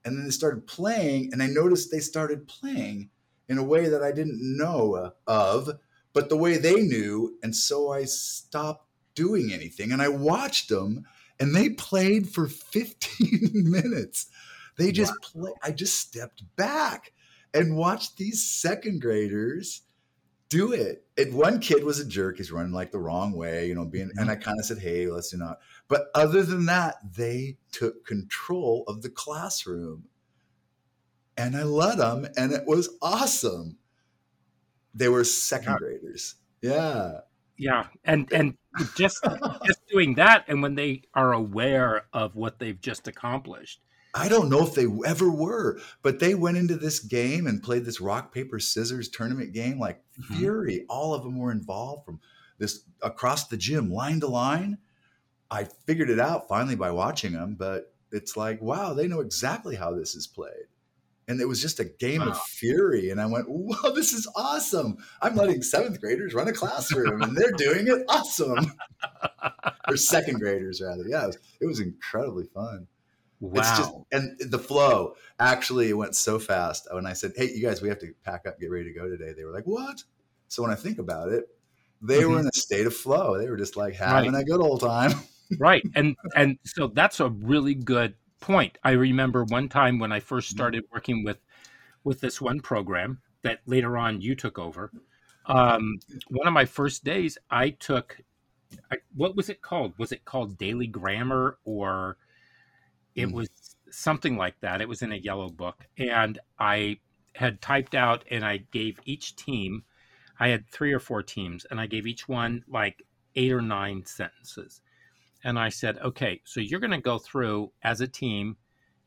and 0.05 0.17
then 0.17 0.25
they 0.25 0.31
started 0.31 0.67
playing, 0.67 1.33
and 1.33 1.41
I 1.41 1.47
noticed 1.47 1.91
they 1.91 1.99
started 1.99 2.47
playing 2.47 3.09
in 3.49 3.57
a 3.57 3.63
way 3.63 3.89
that 3.89 4.03
I 4.03 4.11
didn't 4.11 4.39
know 4.39 5.11
of, 5.27 5.69
but 6.13 6.29
the 6.29 6.37
way 6.37 6.57
they 6.57 6.75
knew. 6.75 7.37
And 7.43 7.55
so 7.55 7.91
I 7.91 8.05
stopped 8.05 8.87
doing 9.15 9.51
anything 9.51 9.91
and 9.91 10.01
I 10.01 10.09
watched 10.09 10.69
them, 10.69 11.05
and 11.39 11.55
they 11.55 11.69
played 11.69 12.29
for 12.29 12.47
15 12.47 13.51
minutes. 13.53 14.27
They 14.77 14.91
just 14.91 15.13
play. 15.21 15.51
I 15.63 15.71
just 15.71 15.97
stepped 15.99 16.43
back 16.55 17.13
and 17.53 17.77
watched 17.77 18.17
these 18.17 18.45
second 18.45 19.01
graders 19.01 19.81
do 20.49 20.73
it. 20.73 21.05
And 21.17 21.33
one 21.33 21.59
kid 21.59 21.83
was 21.83 21.99
a 21.99 22.05
jerk. 22.05 22.37
He's 22.37 22.51
running 22.51 22.73
like 22.73 22.91
the 22.91 22.99
wrong 22.99 23.33
way, 23.33 23.67
you 23.67 23.75
know, 23.75 23.85
being, 23.85 24.09
and 24.15 24.27
mm-hmm. 24.27 24.29
I 24.29 24.35
kind 24.35 24.59
of 24.59 24.65
said, 24.65 24.79
Hey, 24.79 25.07
let's 25.07 25.31
do 25.31 25.37
not. 25.37 25.59
But 25.87 26.07
other 26.15 26.43
than 26.43 26.65
that, 26.65 26.95
they 27.15 27.57
took 27.71 28.05
control 28.05 28.83
of 28.87 29.01
the 29.01 29.09
classroom 29.09 30.05
and 31.37 31.55
I 31.55 31.63
let 31.63 31.97
them, 31.97 32.25
and 32.37 32.53
it 32.53 32.65
was 32.65 32.97
awesome. 33.01 33.77
They 34.93 35.09
were 35.09 35.25
second 35.25 35.73
Yeah. 35.73 35.77
graders. 35.77 36.35
Yeah. 36.61 37.19
Yeah. 37.57 37.87
And 38.03 38.31
and 38.31 38.57
just 38.95 39.23
just 39.65 39.85
doing 39.87 40.15
that 40.15 40.45
and 40.47 40.61
when 40.61 40.75
they 40.75 41.03
are 41.13 41.33
aware 41.33 42.07
of 42.13 42.35
what 42.35 42.59
they've 42.59 42.79
just 42.79 43.07
accomplished 43.07 43.81
I 44.15 44.29
don't 44.29 44.49
know 44.49 44.63
if 44.65 44.73
they 44.73 44.87
ever 45.05 45.29
were, 45.29 45.77
but 46.01 46.19
they 46.19 46.35
went 46.35 46.55
into 46.55 46.77
this 46.77 46.99
game 46.99 47.47
and 47.47 47.61
played 47.61 47.83
this 47.83 47.99
rock 47.99 48.33
paper 48.33 48.59
scissors 48.59 49.09
tournament 49.09 49.51
game 49.51 49.77
like 49.77 50.01
mm-hmm. 50.17 50.35
fury. 50.35 50.85
All 50.87 51.13
of 51.13 51.23
them 51.23 51.37
were 51.37 51.51
involved 51.51 52.05
from 52.05 52.21
this 52.57 52.85
across 53.01 53.47
the 53.47 53.57
gym, 53.57 53.91
line 53.91 54.21
to 54.21 54.27
line. 54.27 54.77
I 55.49 55.65
figured 55.85 56.09
it 56.09 56.19
out 56.19 56.47
finally 56.47 56.75
by 56.75 56.91
watching 56.91 57.33
them, 57.33 57.55
but 57.57 57.93
it's 58.11 58.35
like, 58.37 58.61
wow, 58.61 58.93
they 58.93 59.07
know 59.07 59.19
exactly 59.19 59.75
how 59.75 59.93
this 59.93 60.15
is 60.15 60.27
played. 60.27 60.67
And 61.27 61.41
it 61.41 61.47
was 61.47 61.61
just 61.61 61.79
a 61.79 61.85
game 61.85 62.21
wow. 62.21 62.29
of 62.29 62.41
fury. 62.41 63.09
And 63.09 63.19
I 63.19 63.25
went, 63.25 63.47
wow, 63.49 63.91
this 63.93 64.13
is 64.13 64.27
awesome. 64.35 64.97
I'm 65.21 65.35
letting 65.35 65.61
seventh 65.63 65.99
graders 65.99 66.33
run 66.33 66.47
a 66.47 66.53
classroom 66.53 67.21
and 67.21 67.35
they're 67.35 67.51
doing 67.51 67.87
it 67.87 68.05
awesome. 68.07 68.73
or 69.87 69.97
second 69.97 70.39
graders, 70.39 70.81
rather. 70.81 71.03
Yeah, 71.07 71.23
it 71.23 71.27
was, 71.27 71.37
it 71.61 71.65
was 71.65 71.79
incredibly 71.79 72.45
fun. 72.45 72.87
Wow. 73.39 73.59
It's 73.59 73.77
just, 73.77 73.93
and 74.11 74.37
the 74.39 74.59
flow 74.59 75.15
actually 75.39 75.93
went 75.93 76.15
so 76.15 76.39
fast. 76.39 76.87
When 76.91 77.05
I 77.05 77.13
said, 77.13 77.33
hey, 77.35 77.51
you 77.53 77.61
guys, 77.61 77.81
we 77.81 77.89
have 77.89 77.99
to 77.99 78.13
pack 78.23 78.45
up, 78.47 78.59
get 78.59 78.71
ready 78.71 78.85
to 78.85 78.93
go 78.93 79.09
today, 79.09 79.33
they 79.33 79.43
were 79.43 79.51
like, 79.51 79.65
what? 79.65 80.03
So 80.47 80.61
when 80.63 80.71
I 80.71 80.75
think 80.75 80.99
about 80.99 81.29
it, 81.29 81.45
they 82.01 82.19
mm-hmm. 82.19 82.31
were 82.31 82.39
in 82.39 82.47
a 82.47 82.53
state 82.53 82.85
of 82.85 82.95
flow. 82.95 83.37
They 83.37 83.49
were 83.49 83.57
just 83.57 83.75
like 83.75 83.95
having 83.95 84.33
right. 84.33 84.41
a 84.41 84.45
good 84.45 84.61
old 84.61 84.81
time. 84.81 85.11
Right. 85.59 85.83
And 85.95 86.15
and 86.35 86.57
so 86.65 86.87
that's 86.87 87.19
a 87.19 87.29
really 87.29 87.75
good 87.75 88.15
point. 88.39 88.77
I 88.83 88.91
remember 88.91 89.43
one 89.43 89.69
time 89.69 89.99
when 89.99 90.11
I 90.11 90.19
first 90.19 90.49
mm-hmm. 90.49 90.57
started 90.57 90.83
working 90.91 91.23
with 91.23 91.37
with 92.03 92.21
this 92.21 92.39
one 92.39 92.59
program 92.59 93.21
that 93.41 93.59
later 93.65 93.97
on 93.97 94.21
you 94.21 94.35
took 94.35 94.59
over. 94.59 94.91
Um, 95.47 95.99
one 96.29 96.47
of 96.47 96.53
my 96.53 96.65
first 96.65 97.03
days, 97.03 97.37
I 97.49 97.71
took 97.71 98.17
I, 98.91 98.97
what 99.15 99.35
was 99.35 99.49
it 99.49 99.61
called? 99.61 99.93
Was 99.97 100.11
it 100.11 100.25
called 100.25 100.57
Daily 100.57 100.87
Grammar 100.87 101.57
or 101.63 102.17
it 103.15 103.27
mm. 103.27 103.33
was 103.33 103.49
something 103.89 104.37
like 104.37 104.59
that? 104.61 104.81
It 104.81 104.89
was 104.89 105.01
in 105.01 105.11
a 105.11 105.17
yellow 105.17 105.49
book, 105.49 105.85
and 105.97 106.39
I 106.59 106.99
had 107.33 107.61
typed 107.61 107.95
out 107.95 108.23
and 108.31 108.45
I 108.45 108.57
gave 108.71 108.99
each 109.05 109.35
team. 109.35 109.83
I 110.39 110.49
had 110.49 110.67
three 110.67 110.91
or 110.91 110.99
four 110.99 111.23
teams, 111.23 111.65
and 111.69 111.79
I 111.79 111.87
gave 111.87 112.05
each 112.07 112.27
one 112.27 112.63
like 112.67 113.03
eight 113.35 113.51
or 113.51 113.61
nine 113.61 114.05
sentences 114.05 114.81
and 115.45 115.59
I 115.59 115.69
said, 115.69 115.99
okay, 115.99 116.41
so 116.43 116.59
you're 116.59 116.79
going 116.79 116.89
to 116.89 116.97
go 116.97 117.19
through 117.19 117.71
as 117.83 118.01
a 118.01 118.07
team 118.07 118.57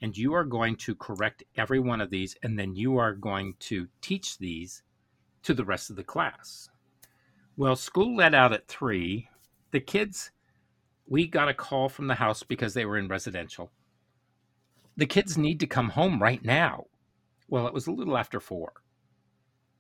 and 0.01 0.17
you 0.17 0.33
are 0.35 0.45
going 0.45 0.77
to 0.77 0.95
correct 0.95 1.43
every 1.57 1.81
one 1.81 2.01
of 2.01 2.11
these, 2.11 2.37
and 2.45 2.57
then 2.57 2.77
you 2.77 2.97
are 2.99 3.13
going 3.13 3.55
to 3.59 3.89
teach 4.01 4.39
these 4.39 4.85
to 5.43 5.53
the 5.53 5.65
rest 5.65 5.91
of 5.91 5.97
the 5.97 6.05
class. 6.05 6.71
Well, 7.57 7.75
school 7.75 8.15
let 8.15 8.33
out 8.33 8.53
at 8.53 8.69
three. 8.69 9.29
The 9.73 9.81
kids, 9.81 10.31
we 11.09 11.27
got 11.27 11.49
a 11.49 11.55
call 11.55 11.89
from 11.89 12.07
the 12.07 12.15
house 12.15 12.45
because 12.45 12.75
they 12.75 12.85
were 12.85 12.97
in 12.97 13.09
residential. 13.09 13.73
The 14.97 15.07
kids 15.07 15.37
need 15.37 15.59
to 15.59 15.67
come 15.67 15.89
home 15.89 16.23
right 16.23 16.45
now. 16.45 16.85
Well, 17.49 17.67
it 17.67 17.75
was 17.75 17.89
a 17.89 17.93
little 17.93 18.17
after 18.17 18.39
four 18.39 18.75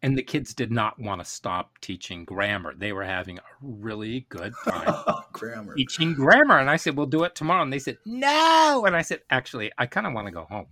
and 0.02 0.16
the 0.16 0.22
kids 0.22 0.54
did 0.54 0.70
not 0.70 0.98
want 0.98 1.20
to 1.20 1.24
stop 1.24 1.78
teaching 1.80 2.24
grammar. 2.24 2.74
They 2.76 2.92
were 2.92 3.04
having 3.04 3.38
a 3.38 3.42
really 3.60 4.26
good 4.28 4.52
time 4.64 4.94
grammar. 5.38 5.74
teaching 5.74 6.14
grammar. 6.14 6.58
And 6.58 6.70
I 6.70 6.76
said, 6.76 6.96
We'll 6.96 7.06
do 7.06 7.24
it 7.24 7.34
tomorrow. 7.34 7.62
And 7.62 7.72
they 7.72 7.78
said, 7.78 7.98
No. 8.04 8.84
And 8.86 8.96
I 8.96 9.02
said, 9.02 9.20
Actually, 9.30 9.72
I 9.78 9.86
kind 9.86 10.06
of 10.06 10.12
want 10.12 10.26
to 10.26 10.32
go 10.32 10.44
home. 10.44 10.66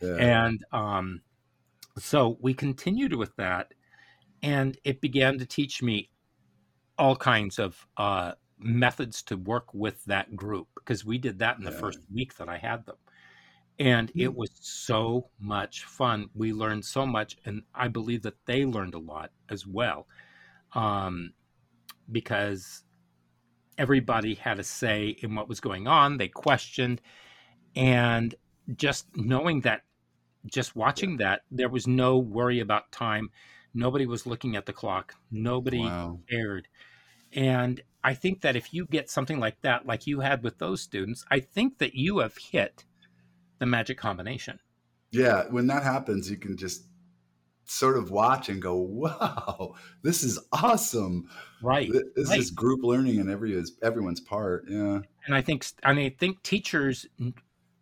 Yeah. 0.00 0.46
And 0.46 0.64
um, 0.72 1.20
so 1.98 2.38
we 2.40 2.54
continued 2.54 3.14
with 3.14 3.34
that. 3.36 3.72
And 4.42 4.78
it 4.84 5.00
began 5.00 5.38
to 5.38 5.46
teach 5.46 5.82
me 5.82 6.10
all 6.98 7.16
kinds 7.16 7.58
of 7.58 7.86
uh, 7.96 8.32
methods 8.58 9.22
to 9.22 9.36
work 9.36 9.72
with 9.74 10.04
that 10.04 10.34
group 10.34 10.68
because 10.74 11.04
we 11.04 11.18
did 11.18 11.38
that 11.40 11.58
in 11.58 11.64
the 11.64 11.70
yeah. 11.70 11.78
first 11.78 11.98
week 12.12 12.36
that 12.36 12.48
I 12.48 12.58
had 12.58 12.86
them 12.86 12.96
and 13.80 14.10
it 14.10 14.28
mm. 14.28 14.36
was 14.36 14.50
so 14.60 15.30
much 15.40 15.84
fun. 15.84 16.28
We 16.34 16.52
learned 16.52 16.84
so 16.84 17.06
much, 17.06 17.38
and 17.46 17.62
I 17.74 17.88
believe 17.88 18.22
that 18.22 18.34
they 18.44 18.66
learned 18.66 18.94
a 18.94 18.98
lot 18.98 19.30
as 19.48 19.66
well, 19.66 20.06
um, 20.74 21.32
because 22.12 22.84
everybody 23.80 24.34
had 24.34 24.58
a 24.58 24.62
say 24.62 25.16
in 25.22 25.34
what 25.34 25.48
was 25.48 25.58
going 25.58 25.86
on. 25.86 26.18
They 26.18 26.28
questioned, 26.28 27.00
and 27.74 28.34
just 28.76 29.06
knowing 29.16 29.62
that, 29.62 29.80
just 30.44 30.76
watching 30.76 31.16
that, 31.16 31.42
there 31.50 31.70
was 31.70 31.86
no 31.86 32.18
worry 32.18 32.60
about 32.60 32.92
time. 32.92 33.30
Nobody 33.72 34.04
was 34.04 34.26
looking 34.26 34.54
at 34.54 34.66
the 34.66 34.74
clock. 34.74 35.14
Nobody 35.30 35.80
wow. 35.80 36.18
cared. 36.28 36.68
And 37.32 37.80
I 38.04 38.12
think 38.12 38.42
that 38.42 38.54
if 38.54 38.74
you 38.74 38.84
get 38.84 39.08
something 39.08 39.40
like 39.40 39.60
that, 39.62 39.86
like 39.86 40.06
you 40.06 40.20
had 40.20 40.42
with 40.42 40.58
those 40.58 40.82
students, 40.82 41.24
I 41.30 41.40
think 41.40 41.78
that 41.78 41.94
you 41.94 42.18
have 42.18 42.36
hit 42.36 42.84
the 43.60 43.66
magic 43.66 43.96
combination. 43.96 44.58
Yeah, 45.10 45.44
when 45.48 45.68
that 45.68 45.84
happens, 45.84 46.30
you 46.30 46.36
can 46.36 46.56
just 46.56 46.84
sort 47.70 47.96
of 47.96 48.10
watch 48.10 48.48
and 48.48 48.60
go, 48.60 48.76
"Wow, 48.76 49.74
this 50.02 50.22
is 50.22 50.38
awesome!" 50.52 51.28
Right. 51.62 51.90
This 52.16 52.28
right. 52.28 52.38
is 52.38 52.50
group 52.50 52.80
learning 52.82 53.18
and 53.20 53.30
every 53.30 53.62
everyone's 53.82 54.20
part. 54.20 54.64
Yeah. 54.68 55.00
And 55.26 55.34
I 55.34 55.42
think 55.42 55.66
and 55.82 55.98
I 55.98 56.10
think 56.10 56.42
teachers 56.42 57.06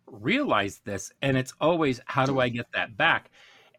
realize 0.07 0.79
this, 0.85 1.11
and 1.21 1.37
it's 1.37 1.53
always, 1.59 1.99
"How 2.05 2.25
do 2.25 2.39
I 2.39 2.49
get 2.49 2.71
that 2.73 2.97
back?" 2.97 3.31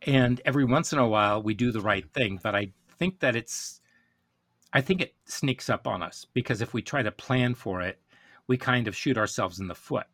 And 0.02 0.40
every 0.44 0.64
once 0.64 0.92
in 0.92 0.98
a 0.98 1.08
while, 1.08 1.42
we 1.42 1.54
do 1.54 1.72
the 1.72 1.80
right 1.80 2.10
thing, 2.14 2.40
but 2.42 2.54
I 2.54 2.72
think 2.98 3.20
that 3.20 3.36
it's, 3.36 3.82
I 4.72 4.80
think 4.80 5.02
it 5.02 5.14
sneaks 5.26 5.68
up 5.68 5.86
on 5.86 6.02
us 6.02 6.26
because 6.32 6.62
if 6.62 6.72
we 6.72 6.80
try 6.80 7.02
to 7.02 7.12
plan 7.12 7.54
for 7.54 7.82
it, 7.82 8.00
we 8.46 8.56
kind 8.56 8.88
of 8.88 8.96
shoot 8.96 9.18
ourselves 9.18 9.60
in 9.60 9.68
the 9.68 9.74
foot 9.74 10.06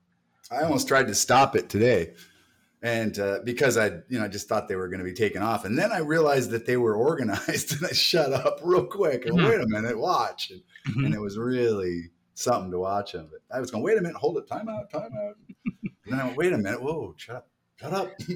I 0.50 0.62
almost 0.62 0.88
tried 0.88 1.08
to 1.08 1.14
stop 1.14 1.56
it 1.56 1.68
today, 1.68 2.14
and 2.82 3.18
uh, 3.18 3.40
because 3.44 3.76
I, 3.76 3.86
you 4.08 4.18
know, 4.18 4.24
I 4.24 4.28
just 4.28 4.48
thought 4.48 4.68
they 4.68 4.76
were 4.76 4.88
going 4.88 4.98
to 4.98 5.04
be 5.04 5.14
taken 5.14 5.42
off, 5.42 5.64
and 5.64 5.78
then 5.78 5.92
I 5.92 5.98
realized 5.98 6.50
that 6.50 6.66
they 6.66 6.76
were 6.76 6.94
organized, 6.96 7.72
and 7.72 7.86
I 7.86 7.92
shut 7.92 8.32
up 8.32 8.60
real 8.62 8.84
quick 8.84 9.26
and 9.26 9.38
mm-hmm. 9.38 9.48
wait 9.48 9.60
a 9.60 9.66
minute, 9.66 9.98
watch, 9.98 10.50
and, 10.50 10.60
mm-hmm. 10.88 11.06
and, 11.06 11.14
it 11.14 11.20
was 11.20 11.38
really 11.38 12.10
something 12.34 12.70
to 12.70 12.78
watch 12.78 13.12
them. 13.12 13.28
But 13.30 13.56
I 13.56 13.60
was 13.60 13.70
going, 13.70 13.82
wait 13.82 13.98
a 13.98 14.02
minute, 14.02 14.16
hold 14.16 14.38
it, 14.38 14.46
time 14.46 14.68
out, 14.68 14.90
time 14.90 15.10
out. 15.26 15.36
and 15.46 15.90
then 16.06 16.20
I 16.20 16.24
went, 16.24 16.36
wait 16.36 16.52
a 16.52 16.58
minute, 16.58 16.82
whoa, 16.82 17.14
shut 17.16 17.36
up. 17.36 17.48
Shut 17.76 17.92
up. 17.92 18.10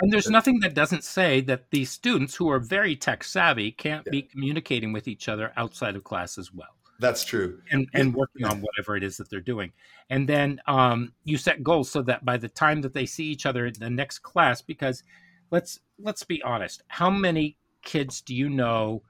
and 0.00 0.12
there's 0.12 0.30
nothing 0.30 0.60
that 0.60 0.74
doesn't 0.74 1.02
say 1.02 1.40
that 1.42 1.70
these 1.70 1.90
students 1.90 2.36
who 2.36 2.48
are 2.48 2.60
very 2.60 2.94
tech 2.94 3.24
savvy 3.24 3.72
can't 3.72 4.06
yeah. 4.06 4.12
be 4.12 4.22
communicating 4.22 4.92
with 4.92 5.08
each 5.08 5.28
other 5.28 5.52
outside 5.56 5.96
of 5.96 6.04
class 6.04 6.38
as 6.38 6.52
well. 6.52 6.75
That's 6.98 7.24
true. 7.24 7.60
And 7.70 7.88
and 7.94 8.14
working 8.14 8.46
on 8.46 8.62
whatever 8.62 8.96
it 8.96 9.02
is 9.02 9.16
that 9.18 9.28
they're 9.28 9.40
doing. 9.40 9.72
And 10.08 10.28
then 10.28 10.60
um, 10.66 11.12
you 11.24 11.36
set 11.36 11.62
goals 11.62 11.90
so 11.90 12.02
that 12.02 12.24
by 12.24 12.36
the 12.36 12.48
time 12.48 12.80
that 12.82 12.94
they 12.94 13.06
see 13.06 13.24
each 13.24 13.46
other 13.46 13.66
in 13.66 13.74
the 13.78 13.90
next 13.90 14.20
class, 14.20 14.62
because 14.62 15.02
let's 15.50 15.80
let's 15.98 16.24
be 16.24 16.42
honest, 16.42 16.82
how 16.88 17.10
many 17.10 17.56
kids 17.82 18.20
do 18.20 18.34
you 18.34 18.48
know 18.48 19.02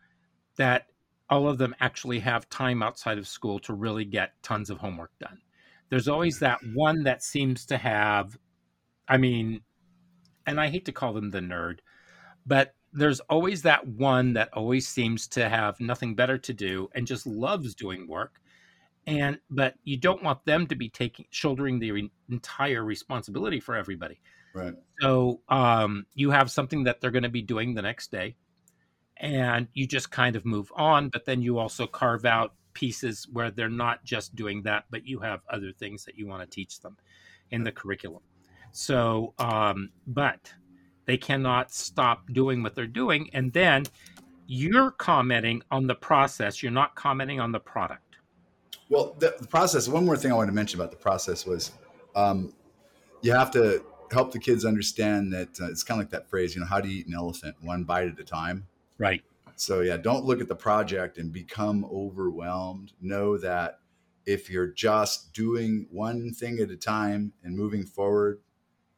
that 0.56 0.86
all 1.28 1.48
of 1.48 1.58
them 1.58 1.74
actually 1.80 2.20
have 2.20 2.48
time 2.48 2.82
outside 2.82 3.18
of 3.18 3.28
school 3.28 3.58
to 3.60 3.74
really 3.74 4.04
get 4.04 4.32
tons 4.42 4.70
of 4.70 4.78
homework 4.78 5.12
done? 5.20 5.38
There's 5.88 6.08
always 6.08 6.40
that 6.40 6.58
one 6.74 7.04
that 7.04 7.22
seems 7.22 7.64
to 7.66 7.76
have, 7.76 8.36
I 9.08 9.16
mean, 9.16 9.60
and 10.44 10.60
I 10.60 10.68
hate 10.68 10.84
to 10.86 10.92
call 10.92 11.12
them 11.12 11.30
the 11.30 11.40
nerd, 11.40 11.78
but 12.44 12.74
there's 12.96 13.20
always 13.20 13.62
that 13.62 13.86
one 13.86 14.32
that 14.32 14.48
always 14.52 14.88
seems 14.88 15.28
to 15.28 15.48
have 15.48 15.78
nothing 15.80 16.14
better 16.14 16.38
to 16.38 16.52
do 16.52 16.88
and 16.94 17.06
just 17.06 17.26
loves 17.26 17.74
doing 17.74 18.08
work 18.08 18.40
and 19.06 19.38
but 19.50 19.74
you 19.84 19.96
don't 19.96 20.22
want 20.22 20.44
them 20.44 20.66
to 20.66 20.74
be 20.74 20.88
taking 20.88 21.26
shouldering 21.30 21.78
the 21.78 21.92
re- 21.92 22.10
entire 22.28 22.84
responsibility 22.84 23.60
for 23.60 23.76
everybody. 23.76 24.20
Right. 24.54 24.74
So 25.00 25.40
um, 25.48 26.06
you 26.14 26.30
have 26.30 26.50
something 26.50 26.84
that 26.84 27.00
they're 27.00 27.10
going 27.10 27.22
to 27.22 27.28
be 27.28 27.42
doing 27.42 27.74
the 27.74 27.82
next 27.82 28.10
day 28.10 28.36
and 29.18 29.68
you 29.74 29.86
just 29.86 30.10
kind 30.10 30.36
of 30.36 30.44
move 30.44 30.70
on 30.76 31.08
but 31.08 31.24
then 31.24 31.40
you 31.40 31.58
also 31.58 31.86
carve 31.86 32.24
out 32.24 32.52
pieces 32.74 33.26
where 33.32 33.50
they're 33.50 33.68
not 33.70 34.04
just 34.04 34.34
doing 34.36 34.62
that 34.62 34.84
but 34.90 35.06
you 35.06 35.20
have 35.20 35.40
other 35.50 35.72
things 35.72 36.04
that 36.04 36.18
you 36.18 36.26
want 36.26 36.42
to 36.42 36.46
teach 36.54 36.80
them 36.80 36.96
in 37.50 37.62
the 37.62 37.72
curriculum. 37.72 38.22
So 38.72 39.34
um, 39.38 39.90
but 40.06 40.52
they 41.06 41.16
cannot 41.16 41.72
stop 41.72 42.30
doing 42.32 42.62
what 42.62 42.74
they're 42.74 42.86
doing. 42.86 43.30
And 43.32 43.52
then 43.52 43.84
you're 44.46 44.90
commenting 44.92 45.62
on 45.70 45.86
the 45.86 45.94
process, 45.94 46.62
you're 46.62 46.72
not 46.72 46.94
commenting 46.94 47.40
on 47.40 47.52
the 47.52 47.60
product. 47.60 48.02
Well, 48.88 49.16
the, 49.18 49.34
the 49.40 49.46
process, 49.46 49.88
one 49.88 50.04
more 50.04 50.16
thing 50.16 50.30
I 50.30 50.34
wanted 50.34 50.48
to 50.48 50.54
mention 50.54 50.78
about 50.78 50.90
the 50.92 50.96
process 50.96 51.44
was 51.46 51.72
um, 52.14 52.52
you 53.22 53.32
have 53.32 53.50
to 53.52 53.84
help 54.12 54.32
the 54.32 54.38
kids 54.38 54.64
understand 54.64 55.32
that 55.32 55.60
uh, 55.60 55.66
it's 55.70 55.82
kind 55.82 56.00
of 56.00 56.06
like 56.06 56.10
that 56.10 56.28
phrase, 56.28 56.54
you 56.54 56.60
know, 56.60 56.66
how 56.66 56.80
do 56.80 56.88
you 56.88 57.00
eat 57.00 57.06
an 57.08 57.14
elephant? 57.14 57.56
One 57.60 57.84
bite 57.84 58.08
at 58.08 58.18
a 58.20 58.24
time. 58.24 58.66
Right. 58.98 59.22
So, 59.56 59.80
yeah, 59.80 59.96
don't 59.96 60.24
look 60.24 60.40
at 60.40 60.48
the 60.48 60.54
project 60.54 61.18
and 61.18 61.32
become 61.32 61.84
overwhelmed. 61.86 62.92
Know 63.00 63.38
that 63.38 63.80
if 64.26 64.50
you're 64.50 64.68
just 64.68 65.32
doing 65.32 65.86
one 65.90 66.32
thing 66.32 66.58
at 66.60 66.70
a 66.70 66.76
time 66.76 67.32
and 67.42 67.56
moving 67.56 67.84
forward, 67.84 68.40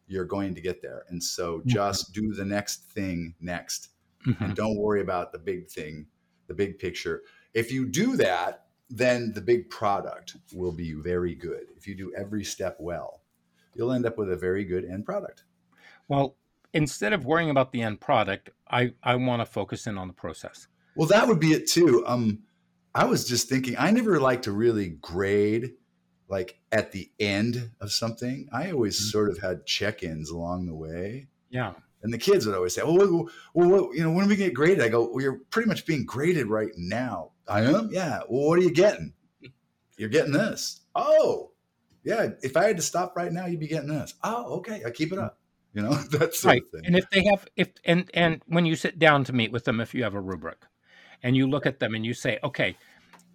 you're 0.09 0.25
going 0.25 0.55
to 0.55 0.61
get 0.61 0.83
there. 0.83 1.05
And 1.09 1.23
so 1.23 1.59
mm-hmm. 1.59 1.69
just 1.69 2.13
do 2.13 2.33
the 2.33 2.45
next 2.45 2.85
thing 2.91 3.35
next 3.41 3.91
mm-hmm. 4.27 4.43
and 4.43 4.57
don't 4.57 4.77
worry 4.77 5.01
about 5.01 5.33
the 5.33 5.39
big 5.39 5.69
thing, 5.69 6.07
the 6.47 6.55
big 6.55 6.79
picture. 6.79 7.23
If 7.55 7.71
you 7.71 7.87
do 7.87 8.17
that, 8.17 8.65
then 8.91 9.33
the 9.35 9.41
big 9.41 9.69
product 9.71 10.37
will 10.53 10.73
be 10.73 10.93
very 10.93 11.35
good. 11.35 11.67
If 11.77 11.87
you 11.87 11.95
do 11.95 12.13
every 12.17 12.45
step 12.45 12.77
well, 12.81 13.23
you'll 13.75 13.93
end 13.93 14.07
up 14.07 14.17
with 14.17 14.33
a 14.33 14.37
very 14.37 14.65
good 14.65 14.85
end 14.85 15.05
product. 15.05 15.45
Well, 16.09 16.37
instead 16.73 17.13
of 17.13 17.27
worrying 17.27 17.51
about 17.51 17.73
the 17.73 17.83
end 17.83 18.01
product, 18.01 18.51
I, 18.71 18.95
I 19.03 19.17
want 19.17 19.41
to 19.43 19.47
focus 19.47 19.87
in 19.87 19.99
on 19.99 20.09
the 20.09 20.15
process. 20.15 20.69
Well, 20.97 21.09
that 21.09 21.29
would 21.29 21.39
be 21.39 21.53
it 21.53 21.69
too. 21.69 22.03
Um, 22.07 22.41
I 22.95 23.05
was 23.05 23.29
just 23.29 23.49
thinking, 23.49 23.77
I 23.79 23.91
never 23.91 24.19
like 24.19 24.43
to 24.43 24.53
really 24.53 24.89
grade 24.89 25.75
like 26.29 26.59
at 26.73 26.93
the 26.93 27.11
end 27.19 27.71
of 27.81 27.93
something. 27.93 28.49
I 28.53 28.71
always 28.71 28.97
mm-hmm. 28.97 29.11
sort 29.11 29.31
of 29.31 29.39
had 29.39 29.67
check 29.67 30.03
ins 30.03 30.31
along 30.31 30.67
the 30.67 30.75
way. 30.75 31.29
Yeah. 31.51 31.73
And 32.03 32.13
the 32.13 32.19
kids 32.19 32.47
would 32.47 32.55
always 32.55 32.75
say, 32.75 32.83
"Well, 32.83 32.97
well, 32.97 33.29
well, 33.55 33.91
you 33.93 34.05
know, 34.05 34.13
when 34.13 34.29
we 34.29 34.37
get 34.37 34.55
graded?" 34.55 34.85
I 34.85 34.89
go, 34.89 35.11
"Well, 35.11 35.21
you're 35.21 35.41
pretty 35.51 35.69
much 35.69 35.85
being 35.85 36.05
graded 36.05 36.47
right 36.47 36.71
now." 36.77 37.33
I 37.49 37.63
am. 37.63 37.89
Yeah. 37.91 38.21
Well, 38.29 38.49
what 38.49 38.59
are 38.59 38.63
you 38.63 38.71
getting? 38.71 39.15
You're 39.97 40.11
getting 40.11 40.33
this. 40.33 40.83
Oh, 40.95 41.51
yeah. 42.05 42.29
If 42.43 42.57
I 42.57 42.69
had 42.69 42.77
to 42.77 42.83
stop 42.83 43.17
right 43.17 43.33
now, 43.33 43.47
you'd 43.47 43.59
be 43.59 43.67
getting 43.67 43.89
this. 43.89 44.15
Oh, 44.23 44.59
okay. 44.59 44.83
I 44.87 44.91
keep 44.91 45.13
it 45.13 45.19
up. 45.19 45.41
You 45.75 45.83
know, 45.83 45.93
that's 46.13 46.45
right. 46.45 46.63
And 46.85 46.97
if 46.97 47.11
they 47.11 47.25
have, 47.25 47.47
if 47.57 47.71
and 47.85 48.09
and 48.15 48.43
when 48.47 48.65
you 48.65 48.77
sit 48.77 48.99
down 48.99 49.25
to 49.25 49.33
meet 49.33 49.51
with 49.51 49.65
them, 49.65 49.81
if 49.81 49.95
you 49.95 50.05
have 50.05 50.15
a 50.15 50.21
rubric, 50.21 50.67
and 51.23 51.37
you 51.37 51.49
look 51.49 51.67
at 51.67 51.81
them 51.81 51.95
and 51.95 52.07
you 52.07 52.15
say, 52.15 52.39
"Okay, 52.45 52.77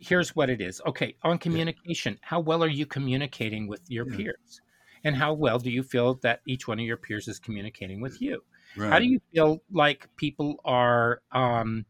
here's 0.04 0.36
what 0.36 0.50
it 0.50 0.62
is. 0.62 0.82
Okay, 0.86 1.16
on 1.24 1.38
communication, 1.38 2.20
how 2.22 2.40
well 2.40 2.64
are 2.64 2.70
you 2.70 2.86
communicating 2.86 3.68
with 3.68 3.82
your 3.90 4.10
yeah. 4.10 4.18
peers?" 4.18 4.62
and 5.04 5.16
how 5.16 5.34
well 5.34 5.60
do 5.60 5.70
you 5.70 5.84
feel 5.84 6.16
that 6.16 6.42
each 6.48 6.68
one 6.68 6.80
of 6.80 6.86
your 6.86 6.98
peers 6.98 7.28
is 7.28 7.40
communicating 7.40 8.02
with 8.02 8.22
you 8.22 8.42
right. 8.78 8.92
how 8.92 9.00
do 9.00 9.06
you 9.06 9.20
feel 9.34 9.62
like 9.72 10.10
people 10.18 10.56
are 10.66 11.22
um, 11.32 11.86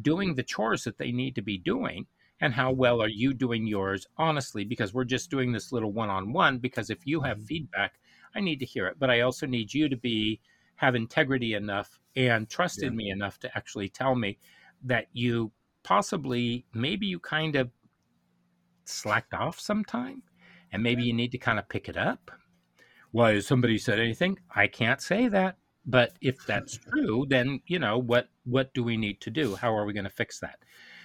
doing 0.00 0.34
the 0.34 0.42
chores 0.42 0.84
that 0.84 0.98
they 0.98 1.12
need 1.12 1.34
to 1.34 1.42
be 1.42 1.58
doing 1.58 2.06
and 2.40 2.52
how 2.52 2.72
well 2.72 3.00
are 3.02 3.08
you 3.08 3.32
doing 3.32 3.66
yours 3.66 4.06
honestly 4.16 4.64
because 4.64 4.92
we're 4.92 5.04
just 5.04 5.30
doing 5.30 5.52
this 5.52 5.72
little 5.72 5.92
one-on-one 5.92 6.58
because 6.58 6.90
if 6.90 7.06
you 7.06 7.20
have 7.20 7.38
mm-hmm. 7.38 7.46
feedback 7.46 7.94
i 8.34 8.40
need 8.40 8.58
to 8.58 8.66
hear 8.66 8.86
it 8.86 8.96
but 8.98 9.10
i 9.10 9.20
also 9.20 9.46
need 9.46 9.72
you 9.72 9.88
to 9.88 9.96
be 9.96 10.40
have 10.76 10.94
integrity 10.94 11.54
enough 11.54 12.00
and 12.16 12.48
trusted 12.50 12.84
yeah. 12.92 12.96
me 12.96 13.10
enough 13.10 13.38
to 13.38 13.56
actually 13.56 13.88
tell 13.88 14.14
me 14.14 14.36
that 14.82 15.06
you 15.12 15.50
possibly 15.84 16.66
maybe 16.74 17.06
you 17.06 17.20
kind 17.20 17.54
of 17.54 17.70
slacked 18.84 19.34
off 19.34 19.60
sometime 19.60 20.22
and 20.72 20.82
maybe 20.82 21.02
mm-hmm. 21.02 21.06
you 21.06 21.12
need 21.14 21.32
to 21.32 21.38
kind 21.38 21.58
of 21.58 21.68
pick 21.68 21.88
it 21.88 21.96
up 21.96 22.32
why 23.14 23.34
has 23.34 23.46
somebody 23.46 23.78
said 23.78 24.00
anything? 24.00 24.40
I 24.56 24.66
can't 24.66 25.00
say 25.00 25.28
that. 25.28 25.56
But 25.86 26.14
if 26.20 26.44
that's 26.46 26.76
true, 26.92 27.26
then 27.28 27.60
you 27.68 27.78
know 27.78 27.96
what 27.96 28.28
what 28.44 28.74
do 28.74 28.82
we 28.82 28.96
need 28.96 29.20
to 29.20 29.30
do? 29.30 29.54
How 29.54 29.72
are 29.72 29.86
we 29.86 29.92
going 29.92 30.02
to 30.02 30.10
fix 30.10 30.40
that? 30.40 30.58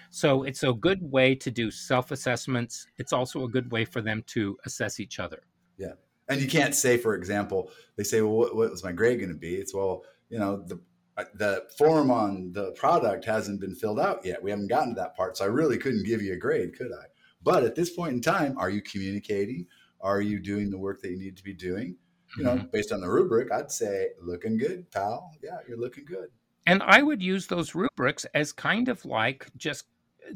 So 0.10 0.42
it's 0.42 0.64
a 0.64 0.74
good 0.74 1.04
way 1.04 1.36
to 1.36 1.52
do 1.52 1.70
self 1.70 2.10
assessments. 2.10 2.88
It's 2.98 3.14
also 3.14 3.44
a 3.44 3.48
good 3.48 3.72
way 3.72 3.86
for 3.86 4.02
them 4.02 4.24
to 4.28 4.58
assess 4.66 5.00
each 5.00 5.20
other. 5.20 5.44
Yeah, 5.78 5.94
and 6.30 6.42
you 6.42 6.48
can't 6.48 6.74
say, 6.74 6.98
for 6.98 7.14
example, 7.14 7.70
they 7.96 8.04
say, 8.04 8.24
"Well, 8.24 8.34
what, 8.34 8.56
what 8.56 8.72
was 8.72 8.84
my 8.84 8.92
grade 8.92 9.20
going 9.20 9.32
to 9.32 9.38
be?" 9.38 9.54
It's 9.54 9.76
well, 9.76 10.04
you 10.30 10.40
know, 10.40 10.64
the 10.66 10.80
the 11.34 11.66
form 11.78 12.12
on 12.12 12.52
the 12.52 12.72
product 12.74 13.26
hasn't 13.26 13.62
been 13.62 13.76
filled 13.76 14.00
out 14.00 14.26
yet. 14.26 14.42
We 14.42 14.52
haven't 14.52 14.68
gotten 14.68 14.96
to 14.96 15.02
that 15.02 15.16
part, 15.16 15.38
so 15.38 15.46
I 15.46 15.48
really 15.48 15.78
couldn't 15.78 16.06
give 16.06 16.22
you 16.22 16.34
a 16.34 16.38
grade, 16.38 16.78
could 16.78 16.92
I? 16.92 17.06
But 17.42 17.64
at 17.64 17.76
this 17.76 17.90
point 17.90 18.14
in 18.14 18.22
time, 18.22 18.58
are 18.58 18.70
you 18.70 18.82
communicating? 18.82 19.68
Are 20.02 20.22
you 20.22 20.40
doing 20.40 20.70
the 20.70 20.78
work 20.78 21.02
that 21.02 21.12
you 21.12 21.18
need 21.18 21.38
to 21.38 21.44
be 21.44 21.54
doing? 21.54 21.96
You 22.38 22.44
know, 22.44 22.56
mm-hmm. 22.56 22.68
based 22.72 22.92
on 22.92 23.02
the 23.02 23.10
rubric, 23.10 23.52
I'd 23.52 23.72
say 23.72 24.10
looking 24.22 24.58
good, 24.58 24.90
pal. 24.92 25.32
Yeah, 25.44 25.58
you're 25.68 25.80
looking 25.80 26.06
good. 26.06 26.30
And 26.68 26.84
I 26.84 27.02
would 27.02 27.24
use 27.24 27.48
those 27.48 27.74
rubrics 27.74 28.26
as 28.36 28.52
kind 28.52 28.88
of 28.88 29.04
like 29.04 29.48
just 29.58 29.86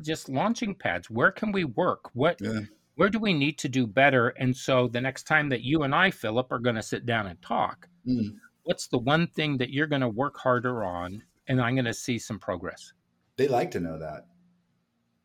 just 0.02 0.28
launching 0.28 0.74
pads. 0.74 1.10
Where 1.10 1.32
can 1.32 1.52
we 1.52 1.66
work? 1.66 2.10
What 2.14 2.42
yeah. 2.42 2.62
where 2.96 3.10
do 3.10 3.20
we 3.20 3.34
need 3.34 3.60
to 3.60 3.70
do 3.70 3.86
better? 3.86 4.30
And 4.30 4.56
so 4.56 4.88
the 4.88 5.02
next 5.02 5.24
time 5.28 5.50
that 5.50 5.62
you 5.62 5.84
and 5.84 5.94
I, 5.94 6.10
Philip, 6.10 6.52
are 6.52 6.60
going 6.60 6.76
to 6.76 6.82
sit 6.82 7.06
down 7.06 7.28
and 7.28 7.40
talk, 7.42 7.88
mm. 8.08 8.36
What's 8.64 8.88
the 8.88 8.98
one 8.98 9.28
thing 9.28 9.58
that 9.58 9.72
you're 9.72 9.88
going 9.88 10.02
to 10.02 10.10
work 10.10 10.38
harder 10.38 10.84
on 10.84 11.22
and 11.48 11.62
I'm 11.62 11.76
going 11.76 11.86
to 11.86 11.94
see 11.94 12.18
some 12.18 12.40
progress? 12.40 12.94
They 13.38 13.48
like 13.48 13.72
to 13.72 13.80
know 13.80 13.98
that. 14.00 14.28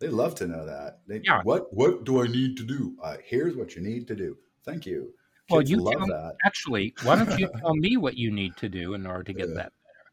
They 0.00 0.08
love 0.08 0.34
to 0.36 0.46
know 0.46 0.64
that. 0.64 1.00
They, 1.06 1.20
yeah. 1.24 1.42
What 1.42 1.72
What 1.74 2.04
do 2.04 2.22
I 2.22 2.28
need 2.28 2.56
to 2.58 2.62
do? 2.62 2.96
Uh, 3.02 3.16
here's 3.24 3.56
what 3.56 3.74
you 3.74 3.82
need 3.82 4.06
to 4.08 4.14
do. 4.14 4.36
Thank 4.64 4.86
you. 4.86 5.12
Kids 5.48 5.50
well, 5.50 5.62
you 5.62 5.76
love 5.78 5.94
tell, 5.94 6.06
that. 6.06 6.34
Actually, 6.44 6.94
why 7.02 7.16
don't 7.16 7.38
you 7.38 7.48
tell 7.60 7.74
me 7.74 7.96
what 7.96 8.16
you 8.16 8.30
need 8.30 8.56
to 8.58 8.68
do 8.68 8.94
in 8.94 9.06
order 9.06 9.24
to 9.24 9.32
get 9.32 9.48
yeah. 9.48 9.54
that 9.54 9.72
better? 9.72 10.10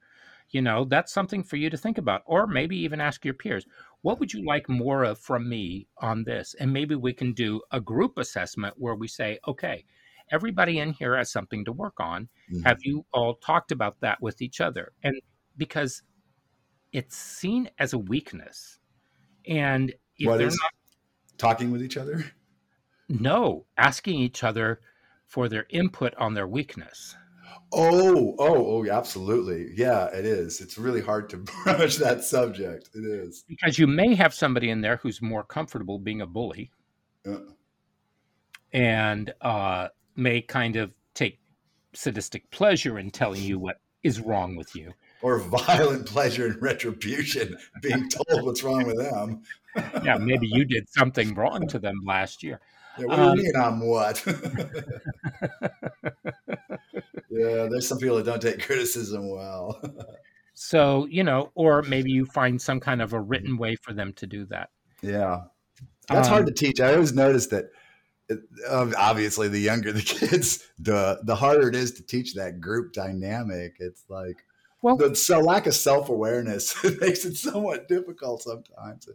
You 0.49 0.61
know, 0.61 0.86
that's 0.86 1.13
something 1.13 1.43
for 1.43 1.57
you 1.57 1.69
to 1.69 1.78
think 1.78 1.97
about, 1.97 2.23
or 2.26 2.47
maybe 2.47 2.78
even 2.78 3.01
ask 3.01 3.26
your 3.26 3.34
peers. 3.34 3.65
What 4.01 4.19
would 4.19 4.34
you 4.34 4.45
like 4.45 4.69
more 4.69 5.03
of 5.03 5.19
from 5.19 5.47
me 5.47 5.88
on 5.97 6.23
this? 6.23 6.55
And 6.59 6.71
maybe 6.71 6.95
we 6.95 7.13
can 7.13 7.34
do 7.34 7.61
a 7.71 7.82
group 7.82 8.17
assessment 8.17 8.76
where 8.78 8.95
we 8.95 9.07
say, 9.07 9.39
okay, 9.47 9.84
everybody 10.32 10.80
in 10.80 10.93
here 10.93 11.17
has 11.17 11.32
something 11.32 11.65
to 11.65 11.71
work 11.71 11.99
on. 11.99 12.30
Mm-hmm. 12.51 12.63
Have 12.63 12.78
you 12.82 13.05
all 13.13 13.36
talked 13.36 13.71
about 13.71 13.99
that 14.01 14.21
with 14.21 14.41
each 14.41 14.61
other? 14.61 14.91
And 15.03 15.15
because 15.57 16.01
it's 16.91 17.15
seen 17.15 17.69
as 17.80 17.93
a 17.93 17.97
weakness 17.97 18.80
and 19.47 19.93
if 20.17 20.28
what 20.28 20.38
they're 20.38 20.47
not 20.47 20.71
talking 21.38 21.71
with 21.71 21.84
each 21.84 21.97
other, 21.97 22.26
no, 23.09 23.65
asking 23.78 24.15
each 24.15 24.43
other 24.43 24.82
for 25.28 25.49
their 25.49 25.65
input 25.69 26.15
on 26.15 26.34
their 26.34 26.47
weakness. 26.47 27.15
Oh, 27.73 28.36
oh, 28.39 28.78
oh, 28.78 28.89
absolutely. 28.89 29.71
Yeah, 29.76 30.05
it 30.07 30.26
is. 30.26 30.61
It's 30.61 30.78
really 30.78 31.01
hard 31.01 31.30
to 31.30 31.38
broach 31.63 31.97
that 31.97 32.23
subject. 32.23 32.89
It 32.93 33.05
is. 33.05 33.43
Because 33.47 33.78
you 33.78 33.88
may 33.88 34.15
have 34.15 34.34
somebody 34.34 34.69
in 34.69 34.82
there 34.82 34.97
who's 34.97 35.21
more 35.21 35.43
comfortable 35.43 35.99
being 35.99 36.21
a 36.21 36.28
bully 36.28 36.71
uh. 37.28 37.39
and 38.71 39.34
uh, 39.41 39.89
may 40.16 40.41
kind 40.41 40.76
of 40.76 40.91
take 41.13 41.39
sadistic 41.93 42.49
pleasure 42.51 42.99
in 42.99 43.11
telling 43.11 43.41
you 43.41 43.59
what 43.59 43.80
is 44.03 44.20
wrong 44.20 44.55
with 44.55 44.76
you 44.76 44.93
or 45.26 45.39
violent 45.39 46.05
pleasure 46.05 46.45
and 46.45 46.61
retribution 46.61 47.57
being 47.82 48.07
told 48.28 48.45
what's 48.45 48.61
wrong 48.63 48.86
with 48.86 48.97
them. 48.97 49.41
yeah, 50.03 50.18
maybe 50.18 50.47
you 50.47 50.63
did 50.66 50.88
something 50.89 51.34
wrong 51.34 51.68
to 51.68 51.80
them 51.80 51.99
last 52.05 52.43
year. 52.43 52.59
Yeah, 52.99 53.05
what 53.05 53.16
do 53.16 53.22
um, 53.24 53.38
you 53.38 53.43
mean 53.43 53.55
I'm 53.55 53.80
what? 53.80 54.24
yeah, 57.30 57.68
there's 57.70 57.88
some 57.88 57.97
people 57.97 58.18
that 58.18 58.26
don't 58.26 58.41
take 58.41 58.63
criticism 58.63 59.30
well. 59.30 59.82
so, 60.53 61.07
you 61.07 61.24
know, 61.24 61.51
or 61.55 61.82
maybe 61.82 62.11
you 62.11 62.28
find 62.28 62.61
some 62.61 62.80
kind 62.80 63.01
of 63.01 63.13
a 63.13 63.20
written 63.20 63.57
way 63.57 63.76
for 63.76 63.93
them 63.93 64.13
to 64.13 64.28
do 64.28 64.45
that. 64.45 64.70
Yeah. 65.01 65.41
That's 66.07 66.28
um, 66.28 66.34
hard 66.34 66.45
to 66.45 66.53
teach. 66.53 66.80
I 66.80 66.93
always 66.93 67.13
notice 67.13 67.47
that 67.47 67.66
obviously 68.69 69.47
the 69.47 69.59
younger 69.59 69.91
the 69.91 70.01
kids, 70.01 70.67
the 70.80 71.19
the 71.23 71.36
harder 71.36 71.67
it 71.69 71.76
is 71.76 71.91
to 71.93 72.05
teach 72.05 72.34
that 72.36 72.59
group 72.59 72.93
dynamic. 72.93 73.76
It's 73.80 74.03
like 74.09 74.43
well, 74.82 74.97
the 74.97 75.15
so 75.15 75.39
lack 75.39 75.67
of 75.67 75.73
self 75.73 76.09
awareness 76.09 76.76
makes 77.01 77.26
it 77.26 77.36
somewhat 77.36 77.88
difficult 77.88 78.43
sometimes, 78.43 79.07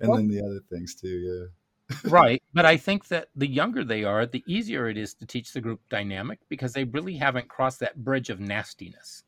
and 0.00 0.08
well, 0.08 0.18
then 0.18 0.28
the 0.28 0.40
other 0.40 0.60
things 0.70 0.94
too. 0.94 1.48
Yeah, 1.88 1.96
right. 2.04 2.42
But 2.54 2.66
I 2.66 2.76
think 2.76 3.08
that 3.08 3.28
the 3.34 3.46
younger 3.46 3.84
they 3.84 4.04
are, 4.04 4.26
the 4.26 4.44
easier 4.46 4.88
it 4.88 4.96
is 4.96 5.14
to 5.14 5.26
teach 5.26 5.52
the 5.52 5.60
group 5.60 5.80
dynamic 5.88 6.38
because 6.48 6.72
they 6.72 6.84
really 6.84 7.16
haven't 7.16 7.48
crossed 7.48 7.80
that 7.80 8.04
bridge 8.04 8.30
of 8.30 8.40
nastiness. 8.40 9.24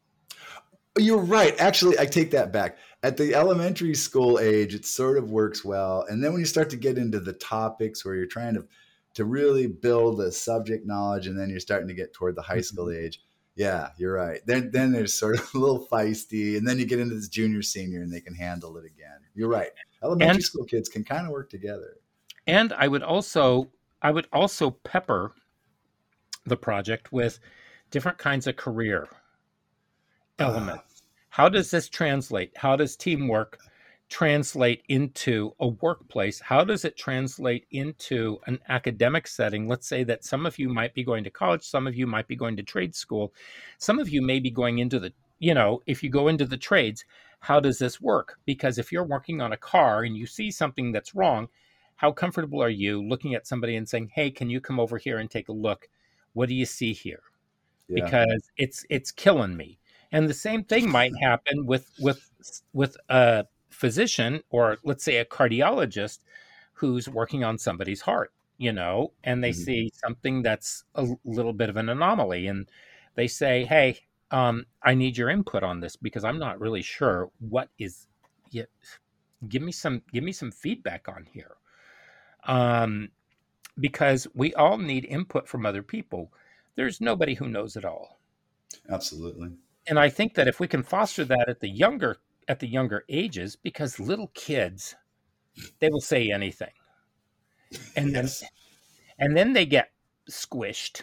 You're 0.99 1.19
right. 1.19 1.59
Actually, 1.59 1.99
I 1.99 2.05
take 2.05 2.31
that 2.33 2.53
back. 2.53 2.77
At 3.03 3.17
the 3.17 3.35
elementary 3.35 3.95
school 3.95 4.39
age, 4.39 4.75
it 4.75 4.85
sort 4.85 5.17
of 5.17 5.31
works 5.31 5.65
well, 5.65 6.05
and 6.09 6.23
then 6.23 6.33
when 6.33 6.41
you 6.41 6.47
start 6.47 6.71
to 6.71 6.77
get 6.77 6.99
into 6.99 7.19
the 7.19 7.33
topics 7.33 8.05
where 8.05 8.15
you're 8.15 8.27
trying 8.27 8.55
to 8.55 8.67
to 9.15 9.25
really 9.25 9.67
build 9.67 10.21
a 10.21 10.33
subject 10.33 10.87
knowledge, 10.87 11.27
and 11.27 11.39
then 11.39 11.51
you're 11.51 11.61
starting 11.61 11.89
to 11.89 11.95
get 11.95 12.13
toward 12.13 12.37
the 12.37 12.43
high 12.43 12.61
school 12.61 12.87
mm-hmm. 12.87 13.05
age 13.05 13.21
yeah, 13.55 13.89
you're 13.99 14.15
right. 14.15 14.41
Then 14.47 14.71
then 14.73 14.93
they're 14.93 15.07
sort 15.07 15.39
of 15.39 15.51
a 15.55 15.59
little 15.59 15.87
feisty, 15.87 16.57
and 16.57 16.67
then 16.67 16.79
you 16.79 16.87
get 16.87 17.01
into 17.01 17.15
this 17.15 17.29
junior 17.29 17.63
senior, 17.63 18.03
and 18.03 18.13
they 18.13 18.21
can 18.21 18.35
handle 18.35 18.77
it 18.77 18.85
again. 18.85 19.19
You're 19.35 19.49
right. 19.49 19.71
Elementary 20.03 20.37
and, 20.37 20.45
school 20.45 20.65
kids 20.65 20.89
can 20.89 21.05
kind 21.05 21.27
of 21.27 21.33
work 21.33 21.51
together. 21.51 21.97
And 22.47 22.73
I 22.73 22.89
would 22.89 23.03
also 23.03 23.71
I 24.01 24.11
would 24.11 24.27
also 24.33 24.71
pepper 24.71 25.33
the 26.45 26.57
project 26.57 27.13
with 27.13 27.39
different 27.91 28.19
kinds 28.19 28.47
of 28.47 28.57
career 28.57 29.09
ah. 30.41 30.45
elements. 30.45 31.03
Uh, 31.03 31.07
How 31.29 31.49
does 31.49 31.71
this 31.71 31.89
translate? 31.89 32.57
How 32.57 32.77
does 32.77 32.97
teamwork 32.97 33.59
translate 34.13 34.83
into 34.91 35.55
a 35.59 35.67
workplace? 35.67 36.39
How 36.39 36.65
does 36.65 36.85
it 36.85 36.99
translate 36.99 37.65
into 37.71 38.39
an 38.47 38.59
academic 38.69 39.27
setting? 39.27 39.67
Let's 39.67 39.89
say 39.89 40.05
that 40.05 40.23
some 40.23 40.45
of 40.45 40.59
you 40.59 40.69
might 40.69 40.93
be 40.93 41.03
going 41.03 41.25
to 41.25 41.31
college, 41.31 41.63
some 41.63 41.87
of 41.87 41.97
you 41.97 42.07
might 42.07 42.29
be 42.29 42.37
going 42.37 42.55
to 42.59 42.63
trade 42.63 42.95
school, 42.95 43.33
some 43.79 43.99
of 43.99 44.11
you 44.11 44.21
may 44.21 44.39
be 44.39 44.51
going 44.51 44.81
into 44.81 45.01
the, 45.01 45.15
you 45.39 45.55
know, 45.55 45.81
if 45.87 46.03
you 46.03 46.11
go 46.11 46.29
into 46.29 46.45
the 46.45 46.59
trades, 46.59 47.07
how 47.41 47.59
does 47.59 47.79
this 47.79 48.03
work? 48.03 48.39
Because 48.45 48.77
if 48.77 48.93
you're 48.93 49.03
working 49.03 49.41
on 49.41 49.51
a 49.51 49.57
car 49.57 50.05
and 50.05 50.15
you 50.15 50.27
see 50.27 50.51
something 50.51 50.93
that's 50.93 51.15
wrong, 51.15 51.49
how 51.97 52.13
comfortable 52.13 52.63
are 52.63 52.69
you 52.69 53.03
looking 53.03 53.35
at 53.35 53.47
somebody 53.47 53.77
and 53.77 53.89
saying, 53.89 54.11
"Hey, 54.15 54.31
can 54.31 54.51
you 54.51 54.61
come 54.61 54.79
over 54.79 54.99
here 54.99 55.19
and 55.19 55.31
take 55.31 55.49
a 55.49 55.53
look? 55.53 55.89
What 56.35 56.51
do 56.51 56.55
you 56.55 56.67
see 56.67 56.93
here?" 56.93 57.23
Yeah. 57.89 58.05
Because 58.05 58.51
it's 58.59 58.85
it's 58.91 59.11
killing 59.11 59.57
me. 59.57 59.79
And 60.13 60.29
the 60.29 60.35
same 60.35 60.65
thing 60.65 60.91
might 60.91 61.13
happen 61.23 61.65
with 61.65 61.91
with 61.99 62.31
with 62.75 62.97
a 63.09 63.47
physician 63.73 64.43
or 64.51 64.79
let's 64.85 65.05
say 65.05 65.17
a 65.19 65.25
cardiologist 65.25 66.21
who's 66.75 67.09
working 67.09 67.45
on 67.45 67.59
somebody's 67.59 68.03
heart 68.03 68.33
you 68.59 68.71
know, 68.73 69.13
and 69.25 69.43
they 69.43 69.51
Mhm. 69.51 69.53
see 69.53 69.91
something 69.95 70.43
that's 70.43 70.85
a 70.95 71.05
little 71.25 71.53
bit 71.53 71.69
of 71.69 71.77
an 71.77 71.89
anomaly, 71.89 72.47
and 72.47 72.71
they 73.17 73.27
say, 73.27 73.65
"Hey, 73.65 73.99
um, 74.31 74.67
I 74.83 74.95
need 74.95 75.17
your 75.17 75.31
input 75.31 75.65
on 75.65 75.81
this 75.81 75.97
because 75.97 76.23
I'm 76.23 76.39
not 76.39 76.61
really 76.61 76.83
sure 76.83 77.33
what 77.41 77.71
is. 77.79 78.07
Yeah, 78.51 78.67
give 79.49 79.63
me 79.63 79.73
some 79.73 80.03
give 80.13 80.25
me 80.25 80.33
some 80.33 80.53
feedback 80.53 81.09
on 81.09 81.27
here." 81.27 81.57
Um, 82.45 83.11
because 83.81 84.29
we 84.35 84.55
all 84.55 84.79
need 84.79 85.05
input 85.07 85.49
from 85.49 85.67
other 85.67 85.83
people. 85.83 86.33
There's 86.77 87.01
nobody 87.01 87.35
who 87.35 87.49
knows 87.49 87.77
it 87.77 87.85
all. 87.85 88.21
Absolutely. 88.89 89.59
And 89.87 89.99
I 89.99 90.09
think 90.09 90.35
that 90.35 90.49
if 90.49 90.61
we 90.61 90.69
can 90.69 90.83
foster 90.83 91.25
that 91.25 91.49
at 91.49 91.61
the 91.61 91.69
younger 91.69 92.19
at 92.49 92.61
the 92.61 92.69
younger 92.69 93.05
ages, 93.09 93.57
because 93.57 94.01
little 94.01 94.29
kids, 94.35 94.95
they 95.81 95.89
will 95.89 96.01
say 96.01 96.31
anything. 96.31 96.73
And 97.97 98.15
then 98.15 98.25
Yes. 98.25 98.45
and 99.19 99.37
then 99.37 99.53
they 99.53 99.67
get 99.67 99.93
squished 100.31 101.03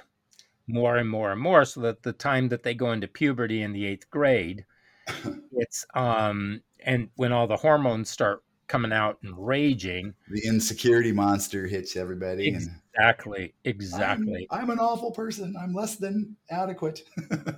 more 0.67 0.97
and 0.97 1.09
more 1.09 1.31
and 1.31 1.41
more 1.41 1.65
so 1.65 1.81
that 1.81 2.03
the 2.03 2.13
time 2.13 2.49
that 2.49 2.63
they 2.63 2.73
go 2.73 2.91
into 2.91 3.07
puberty 3.07 3.61
in 3.61 3.73
the 3.73 3.85
eighth 3.85 4.09
grade, 4.09 4.65
it's 5.51 5.85
um 5.95 6.61
and 6.85 7.09
when 7.15 7.31
all 7.31 7.47
the 7.47 7.57
hormones 7.57 8.09
start 8.09 8.43
coming 8.67 8.93
out 8.93 9.17
and 9.23 9.33
raging, 9.37 10.13
the 10.29 10.47
insecurity 10.47 11.11
monster 11.11 11.65
hits 11.65 11.95
everybody. 11.95 12.47
Exactly, 12.47 13.55
exactly. 13.63 14.47
I'm, 14.51 14.63
I'm 14.63 14.69
an 14.69 14.79
awful 14.79 15.11
person. 15.11 15.55
I'm 15.59 15.73
less 15.73 15.95
than 15.95 16.37
adequate. 16.49 17.03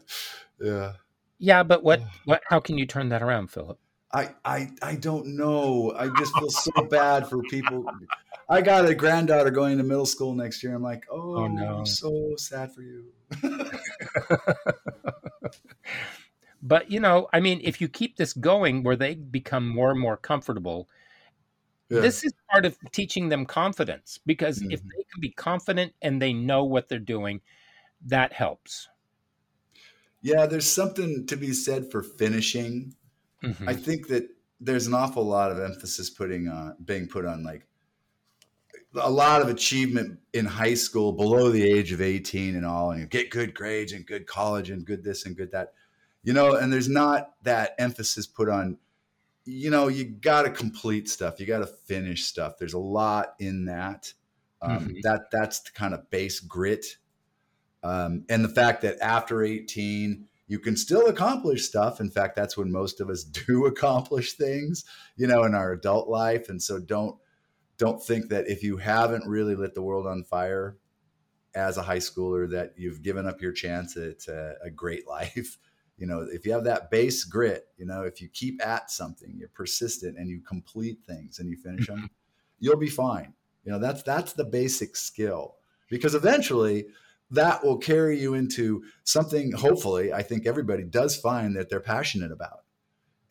yeah. 0.61 0.93
Yeah, 1.41 1.63
but 1.63 1.83
what 1.83 2.01
what 2.25 2.43
how 2.47 2.59
can 2.59 2.77
you 2.77 2.85
turn 2.85 3.09
that 3.09 3.23
around, 3.23 3.47
Philip? 3.47 3.79
I, 4.13 4.29
I 4.45 4.69
I 4.83 4.95
don't 4.95 5.35
know. 5.35 5.91
I 5.97 6.07
just 6.09 6.33
feel 6.37 6.49
so 6.51 6.71
bad 6.89 7.27
for 7.27 7.41
people. 7.43 7.83
I 8.47 8.61
got 8.61 8.85
a 8.85 8.93
granddaughter 8.93 9.49
going 9.49 9.77
to 9.79 9.83
middle 9.83 10.05
school 10.05 10.35
next 10.35 10.61
year. 10.61 10.75
I'm 10.75 10.83
like, 10.83 11.07
oh, 11.09 11.35
Oh, 11.37 11.47
no. 11.47 11.79
I'm 11.79 11.85
so 11.85 12.35
sad 12.37 12.71
for 12.73 12.83
you. 12.83 13.05
But 16.63 16.91
you 16.91 16.99
know, 16.99 17.27
I 17.33 17.39
mean, 17.39 17.59
if 17.63 17.81
you 17.81 17.87
keep 17.87 18.17
this 18.17 18.33
going 18.33 18.83
where 18.83 18.95
they 18.95 19.15
become 19.15 19.67
more 19.67 19.89
and 19.89 19.99
more 19.99 20.15
comfortable, 20.17 20.89
Yeah. 21.89 22.01
this 22.01 22.23
is 22.23 22.33
part 22.51 22.65
of 22.65 22.77
teaching 22.91 23.29
them 23.29 23.45
confidence 23.47 24.19
because 24.25 24.61
if 24.69 24.81
Mhm. 24.81 24.89
they 24.89 25.03
can 25.11 25.21
be 25.21 25.31
confident 25.31 25.95
and 26.03 26.21
they 26.21 26.33
know 26.33 26.63
what 26.63 26.87
they're 26.87 26.99
doing, 26.99 27.41
that 28.05 28.33
helps. 28.33 28.89
Yeah, 30.21 30.45
there's 30.45 30.67
something 30.71 31.25
to 31.27 31.35
be 31.37 31.53
said 31.53 31.91
for 31.91 32.03
finishing. 32.03 32.95
Mhm. 33.43 33.67
I 33.67 33.73
think 33.73 34.07
that 34.07 34.29
there's 34.59 34.87
an 34.87 34.93
awful 34.93 35.23
lot 35.23 35.51
of 35.51 35.59
emphasis 35.59 36.09
putting 36.09 36.47
on 36.47 36.75
being 36.85 37.07
put 37.07 37.25
on 37.25 37.43
like 37.43 37.65
a 38.95 39.09
lot 39.09 39.41
of 39.41 39.47
achievement 39.49 40.19
in 40.33 40.45
high 40.45 40.73
school 40.73 41.13
below 41.13 41.49
the 41.49 41.63
age 41.63 41.91
of 41.91 42.01
18 42.01 42.55
and 42.55 42.65
all 42.65 42.91
and 42.91 42.99
you 42.99 43.07
get 43.07 43.29
good 43.29 43.53
grades 43.53 43.93
and 43.93 44.05
good 44.05 44.27
college 44.27 44.69
and 44.69 44.85
good 44.85 45.03
this 45.03 45.25
and 45.25 45.35
good 45.37 45.51
that 45.51 45.73
you 46.23 46.33
know 46.33 46.55
and 46.55 46.71
there's 46.73 46.89
not 46.89 47.31
that 47.41 47.73
emphasis 47.79 48.27
put 48.27 48.49
on 48.49 48.77
you 49.45 49.69
know 49.69 49.87
you 49.87 50.03
got 50.03 50.43
to 50.43 50.49
complete 50.51 51.09
stuff 51.09 51.39
you 51.39 51.45
got 51.45 51.59
to 51.59 51.65
finish 51.67 52.25
stuff 52.25 52.57
there's 52.59 52.73
a 52.73 52.79
lot 52.79 53.33
in 53.39 53.65
that 53.65 54.13
um, 54.61 54.89
Mhm. 54.89 55.01
that 55.03 55.31
that's 55.31 55.59
the 55.61 55.71
kind 55.71 55.93
of 55.93 56.09
base 56.09 56.39
grit 56.41 56.97
um, 57.83 58.25
and 58.29 58.43
the 58.43 58.49
fact 58.49 58.81
that 58.81 58.99
after 59.01 59.43
18 59.43 60.27
you 60.47 60.59
can 60.59 60.75
still 60.75 61.07
accomplish 61.07 61.63
stuff. 61.63 62.01
In 62.01 62.09
fact 62.09 62.35
that's 62.35 62.57
when 62.57 62.71
most 62.71 62.99
of 62.99 63.09
us 63.09 63.23
do 63.47 63.65
accomplish 63.65 64.33
things 64.33 64.85
you 65.15 65.27
know 65.27 65.43
in 65.43 65.55
our 65.55 65.71
adult 65.71 66.09
life. 66.09 66.49
And 66.49 66.61
so 66.61 66.79
don't 66.79 67.17
don't 67.77 68.03
think 68.03 68.29
that 68.29 68.47
if 68.47 68.61
you 68.63 68.77
haven't 68.77 69.27
really 69.27 69.55
lit 69.55 69.73
the 69.73 69.81
world 69.81 70.05
on 70.05 70.23
fire 70.23 70.77
as 71.55 71.77
a 71.77 71.81
high 71.81 71.97
schooler 71.97 72.49
that 72.51 72.73
you've 72.77 73.01
given 73.01 73.27
up 73.27 73.41
your 73.41 73.51
chance 73.51 73.97
at 73.97 74.27
uh, 74.29 74.53
a 74.63 74.69
great 74.69 75.07
life. 75.17 75.57
You 75.97 76.07
know 76.07 76.27
if 76.29 76.45
you 76.45 76.51
have 76.53 76.63
that 76.63 76.89
base 76.89 77.23
grit 77.23 77.67
you 77.77 77.85
know 77.85 78.03
if 78.03 78.21
you 78.21 78.27
keep 78.27 78.65
at 78.65 78.89
something 78.89 79.35
you're 79.37 79.49
persistent 79.49 80.17
and 80.17 80.29
you 80.29 80.41
complete 80.41 80.97
things 81.07 81.37
and 81.39 81.47
you 81.47 81.57
finish 81.57 81.87
them 81.87 82.09
you'll 82.61 82.77
be 82.77 82.89
fine. 82.89 83.33
You 83.65 83.73
know 83.73 83.79
that's 83.79 84.03
that's 84.03 84.33
the 84.33 84.45
basic 84.45 84.95
skill. 84.95 85.55
Because 85.89 86.15
eventually 86.15 86.85
that 87.31 87.63
will 87.63 87.77
carry 87.77 88.19
you 88.19 88.33
into 88.33 88.83
something 89.03 89.51
hopefully 89.53 90.11
i 90.13 90.21
think 90.21 90.45
everybody 90.45 90.83
does 90.83 91.15
find 91.15 91.55
that 91.55 91.69
they're 91.69 91.79
passionate 91.79 92.31
about 92.31 92.63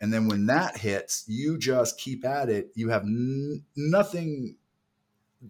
and 0.01 0.13
then 0.13 0.27
when 0.27 0.47
that 0.47 0.77
hits 0.79 1.25
you 1.29 1.59
just 1.59 1.99
keep 1.99 2.25
at 2.25 2.49
it 2.49 2.71
you 2.75 2.89
have 2.89 3.03
n- 3.03 3.63
nothing 3.77 4.57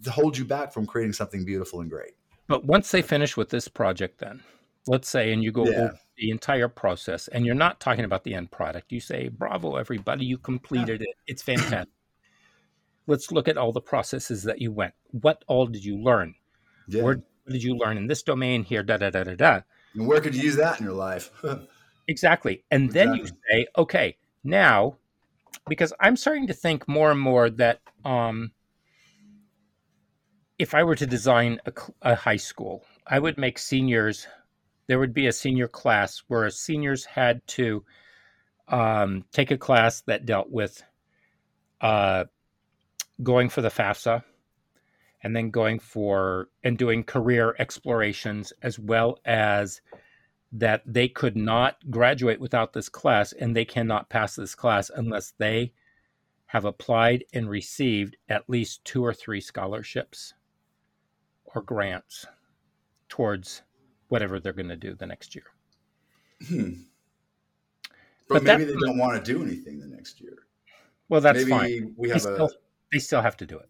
to 0.05 0.11
hold 0.11 0.37
you 0.39 0.45
back 0.45 0.73
from 0.73 0.87
creating 0.87 1.13
something 1.13 1.45
beautiful 1.45 1.81
and 1.81 1.91
great 1.91 2.13
But 2.47 2.65
once 2.65 2.91
they 2.91 3.03
finish 3.03 3.37
with 3.37 3.49
this 3.51 3.69
project, 3.69 4.19
then 4.19 4.43
let's 4.87 5.09
say, 5.09 5.33
and 5.33 5.43
you 5.43 5.53
go 5.53 5.67
Yeah. 5.69 5.79
over 5.79 5.99
the 6.17 6.31
entire 6.31 6.69
process, 6.69 7.29
and 7.29 7.45
you're 7.47 7.55
not 7.67 7.79
talking 7.81 8.05
about 8.05 8.25
the 8.25 8.35
end 8.35 8.51
product. 8.51 8.91
You 8.93 8.99
say, 9.01 9.29
"Bravo, 9.29 9.77
everybody! 9.77 10.25
You 10.25 10.37
completed 10.39 11.01
it. 11.03 11.15
It's 11.27 11.43
fantastic." 11.43 11.89
let's 13.07 13.33
look 13.33 13.49
at 13.49 13.57
all 13.57 13.73
the 13.73 13.81
processes 13.81 14.43
that 14.45 14.61
you 14.61 14.71
went. 14.73 14.95
What 15.11 15.45
all 15.49 15.67
did 15.67 15.85
you 15.85 15.97
learn? 15.99 16.35
yeah 16.89 17.03
Where 17.03 17.23
what 17.45 17.53
did 17.53 17.62
you 17.62 17.76
learn 17.76 17.97
in 17.97 18.07
this 18.07 18.22
domain 18.22 18.64
here? 18.64 18.82
Da 18.82 18.97
da 18.97 19.11
da 19.11 19.24
da 19.24 19.34
da. 19.34 19.61
and 19.95 20.07
where 20.07 20.20
could 20.20 20.34
you 20.34 20.43
use 20.43 20.57
that 20.57 20.78
in 20.78 20.84
your 20.84 20.95
life 20.95 21.30
Exactly. 22.11 22.64
And 22.72 22.91
then 22.91 23.14
you 23.14 23.26
say, 23.26 23.66
okay, 23.78 24.16
now, 24.43 24.97
because 25.68 25.93
I'm 26.01 26.16
starting 26.16 26.49
to 26.49 26.53
think 26.53 26.88
more 26.88 27.12
and 27.12 27.20
more 27.20 27.49
that 27.51 27.78
um, 28.05 28.51
if 30.59 30.74
I 30.74 30.82
were 30.82 30.97
to 30.97 31.07
design 31.07 31.61
a, 31.66 31.72
a 32.03 32.14
high 32.16 32.36
school, 32.36 32.84
I 33.07 33.20
would 33.20 33.38
make 33.38 33.61
seniors, 33.61 34.26
there 34.88 34.99
would 34.99 35.14
be 35.14 35.28
a 35.28 35.32
senior 35.32 35.68
class 35.68 36.24
where 36.26 36.51
seniors 36.51 37.05
had 37.05 37.47
to 37.49 37.84
um, 38.66 39.24
take 39.30 39.53
a 39.53 39.59
class 39.59 40.01
that 40.03 40.26
dealt 40.26 40.51
with 40.51 40.82
uh, 41.80 42.24
going 43.22 43.49
for 43.49 43.62
the 43.62 43.68
FAFSA 43.68 44.24
and 45.23 45.37
then 45.37 45.51
going 45.51 45.79
for 45.79 46.49
and 46.64 46.79
doing 46.79 47.05
career 47.05 47.55
explorations 47.59 48.53
as 48.62 48.79
well 48.79 49.18
as 49.25 49.81
that 50.53 50.83
they 50.85 51.09
could 51.09 51.37
not 51.37 51.77
graduate 51.91 52.41
without 52.41 52.73
this 52.73 52.89
class 52.89 53.33
and 53.33 53.55
they 53.55 53.64
cannot 53.64 54.09
pass 54.09 54.35
this 54.35 54.55
class 54.55 54.91
unless 54.95 55.33
they 55.39 55.73
have 56.47 56.64
applied 56.64 57.25
and 57.33 57.49
received 57.49 58.16
at 58.29 58.49
least 58.51 58.85
two 58.85 59.05
or 59.05 59.14
three 59.14 59.41
scholarships 59.41 60.35
or 61.45 61.62
grants 61.62 62.27
towards 63.09 63.62
whatever 64.09 64.41
they're 64.41 64.53
going 64.53 64.68
to 64.68 64.77
do 64.77 64.95
the 64.95 65.07
next 65.07 65.35
year. 65.37 65.45
Hmm. 66.49 66.73
But 68.29 68.43
But 68.43 68.43
maybe 68.45 68.64
that- 68.64 68.73
they 68.73 68.87
don't 68.87 68.99
want 68.99 69.25
to 69.25 69.33
do 69.33 69.43
anything 69.43 69.79
the 69.79 69.87
next 69.87 70.21
year. 70.21 70.39
Well, 71.09 71.21
that's 71.21 71.39
maybe 71.39 71.51
fine. 71.51 71.95
we 71.97 72.09
They 72.09 72.14
have 72.14 72.25
a 72.25 72.35
still, 72.35 72.51
they 72.93 72.99
still 72.99 73.23
have 73.23 73.37
to 73.39 73.47
do 73.47 73.59
it. 73.59 73.68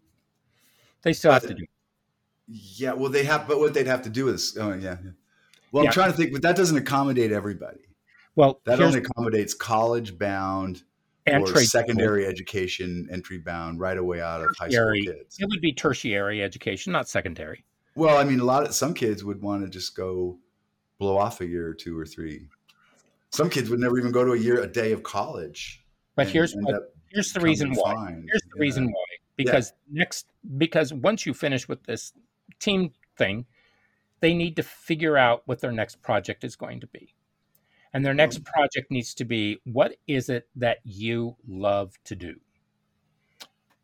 They 1.03 1.13
still 1.13 1.31
have 1.31 1.41
But- 1.43 1.49
to 1.49 1.53
do 1.55 1.65
yeah. 2.53 2.91
Well, 2.93 3.09
they 3.09 3.23
have, 3.23 3.47
but 3.47 3.59
what 3.59 3.73
they'd 3.73 3.87
have 3.87 4.01
to 4.01 4.09
do 4.09 4.27
is, 4.27 4.57
oh 4.59 4.73
yeah. 4.73 4.97
yeah. 5.03 5.11
Well, 5.71 5.83
Yeah. 5.83 5.89
I'm 5.89 5.93
trying 5.93 6.11
to 6.11 6.17
think, 6.17 6.33
but 6.33 6.41
that 6.41 6.55
doesn't 6.57 6.75
accommodate 6.77 7.31
everybody. 7.31 7.79
Well, 8.35 8.59
That 8.65 8.81
only 8.81 8.99
accommodates 8.99 9.53
college 9.53 10.17
bound 10.17 10.83
and 11.27 11.43
or 11.43 11.61
secondary 11.63 12.25
education 12.25 13.07
entry 13.11 13.37
bound 13.37 13.79
right 13.79 13.97
away 13.97 14.19
out 14.21 14.41
of 14.41 14.55
high 14.57 14.69
school 14.69 14.93
kids. 14.93 15.37
It 15.39 15.47
would 15.49 15.61
be 15.61 15.71
tertiary 15.71 16.43
education, 16.43 16.91
not 16.91 17.07
secondary. 17.07 17.63
Well, 17.95 18.17
I 18.17 18.23
mean, 18.23 18.39
a 18.39 18.45
lot 18.45 18.63
of 18.65 18.73
some 18.73 18.93
kids 18.93 19.23
would 19.23 19.41
want 19.41 19.63
to 19.63 19.69
just 19.69 19.95
go 19.95 20.37
blow 20.97 21.17
off 21.17 21.39
a 21.41 21.45
year 21.45 21.67
or 21.67 21.73
two 21.73 21.97
or 21.97 22.05
three. 22.05 22.47
Some 23.29 23.49
kids 23.49 23.69
would 23.69 23.79
never 23.79 23.97
even 23.97 24.11
go 24.11 24.25
to 24.25 24.31
a 24.33 24.37
year, 24.37 24.61
a 24.61 24.67
day 24.67 24.91
of 24.91 25.03
college. 25.03 25.85
But 26.15 26.27
here's 26.27 26.53
what, 26.53 26.93
here's 27.09 27.31
the 27.33 27.39
reason 27.39 27.71
why. 27.73 27.93
fine. 27.93 28.25
Here's 28.29 28.41
the 28.43 28.49
Yeah. 28.57 28.61
reason 28.61 28.85
why. 28.91 29.03
Because 29.37 29.73
next, 29.89 30.27
because 30.57 30.93
once 30.93 31.25
you 31.25 31.33
finish 31.33 31.67
with 31.67 31.83
this 31.83 32.13
team 32.59 32.91
thing, 33.17 33.45
they 34.19 34.33
need 34.33 34.55
to 34.57 34.63
figure 34.63 35.17
out 35.17 35.41
what 35.45 35.59
their 35.61 35.71
next 35.71 36.01
project 36.01 36.43
is 36.43 36.55
going 36.55 36.79
to 36.81 36.87
be. 36.87 37.15
And 37.93 38.05
their 38.05 38.13
next 38.13 38.43
project 38.45 38.89
needs 38.91 39.13
to 39.15 39.25
be 39.25 39.59
what 39.65 39.95
is 40.07 40.29
it 40.29 40.47
that 40.55 40.77
you 40.83 41.35
love 41.47 41.93
to 42.05 42.15
do? 42.15 42.35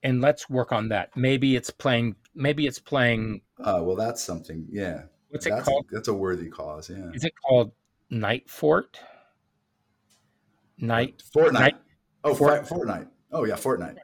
And 0.03 0.21
let's 0.21 0.49
work 0.49 0.71
on 0.71 0.89
that. 0.89 1.15
Maybe 1.17 1.55
it's 1.55 1.69
playing, 1.71 2.15
maybe 2.35 2.67
it's 2.67 2.79
playing, 2.79 3.41
Uh, 3.59 3.81
well, 3.83 3.95
that's 3.95 4.21
something. 4.23 4.65
Yeah, 4.69 5.03
what's 5.29 5.45
it 5.45 5.49
that's 5.49 5.65
called? 5.65 5.85
A, 5.91 5.95
that's 5.95 6.07
a 6.07 6.13
worthy 6.13 6.49
cause. 6.49 6.89
Yeah, 6.89 7.09
Is 7.13 7.25
it 7.25 7.33
called 7.45 7.71
Night 8.09 8.49
Fort? 8.49 8.99
Night, 10.77 11.23
Fortnite. 11.35 11.53
Night- 11.53 11.77
oh, 12.23 12.35
Fort- 12.35 12.67
Fort- 12.67 12.87
Fortnite. 12.87 13.07
Oh 13.31 13.43
yeah, 13.45 13.55
Fortnite. 13.55 13.97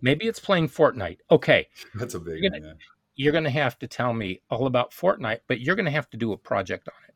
Maybe 0.00 0.26
it's 0.26 0.40
playing 0.40 0.68
Fortnite. 0.68 1.18
Okay. 1.30 1.68
That's 1.94 2.14
a 2.14 2.20
big 2.20 2.42
You're 2.42 2.52
one. 2.52 2.74
You're 3.16 3.32
going 3.32 3.44
to 3.44 3.50
have 3.50 3.78
to 3.80 3.86
tell 3.86 4.14
me 4.14 4.40
all 4.50 4.66
about 4.66 4.92
Fortnite, 4.92 5.40
but 5.46 5.60
you're 5.60 5.76
going 5.76 5.84
to 5.84 5.90
have 5.90 6.08
to 6.10 6.16
do 6.16 6.32
a 6.32 6.36
project 6.38 6.88
on 6.88 6.94
it. 7.08 7.14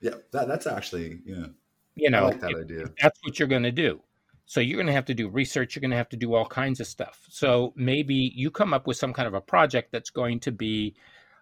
Yeah, 0.00 0.20
that, 0.32 0.48
that's 0.48 0.66
actually 0.66 1.20
yeah. 1.24 1.46
You 1.94 2.08
I 2.08 2.10
know, 2.10 2.26
like 2.26 2.40
that 2.40 2.50
if- 2.50 2.58
idea. 2.58 2.90
that's 3.00 3.18
what 3.22 3.38
you're 3.38 3.48
going 3.48 3.62
to 3.62 3.72
do. 3.72 4.00
So 4.48 4.60
you're 4.60 4.76
going 4.76 4.86
to 4.86 4.92
have 4.92 5.06
to 5.06 5.14
do 5.14 5.28
research. 5.28 5.74
You're 5.74 5.80
going 5.80 5.90
to 5.90 5.96
have 5.96 6.08
to 6.10 6.16
do 6.16 6.34
all 6.34 6.46
kinds 6.46 6.78
of 6.78 6.86
stuff. 6.86 7.26
So 7.28 7.72
maybe 7.74 8.14
you 8.14 8.50
come 8.50 8.72
up 8.72 8.86
with 8.86 8.96
some 8.96 9.12
kind 9.12 9.26
of 9.26 9.34
a 9.34 9.40
project 9.40 9.90
that's 9.90 10.10
going 10.10 10.38
to 10.40 10.52
be 10.52 10.94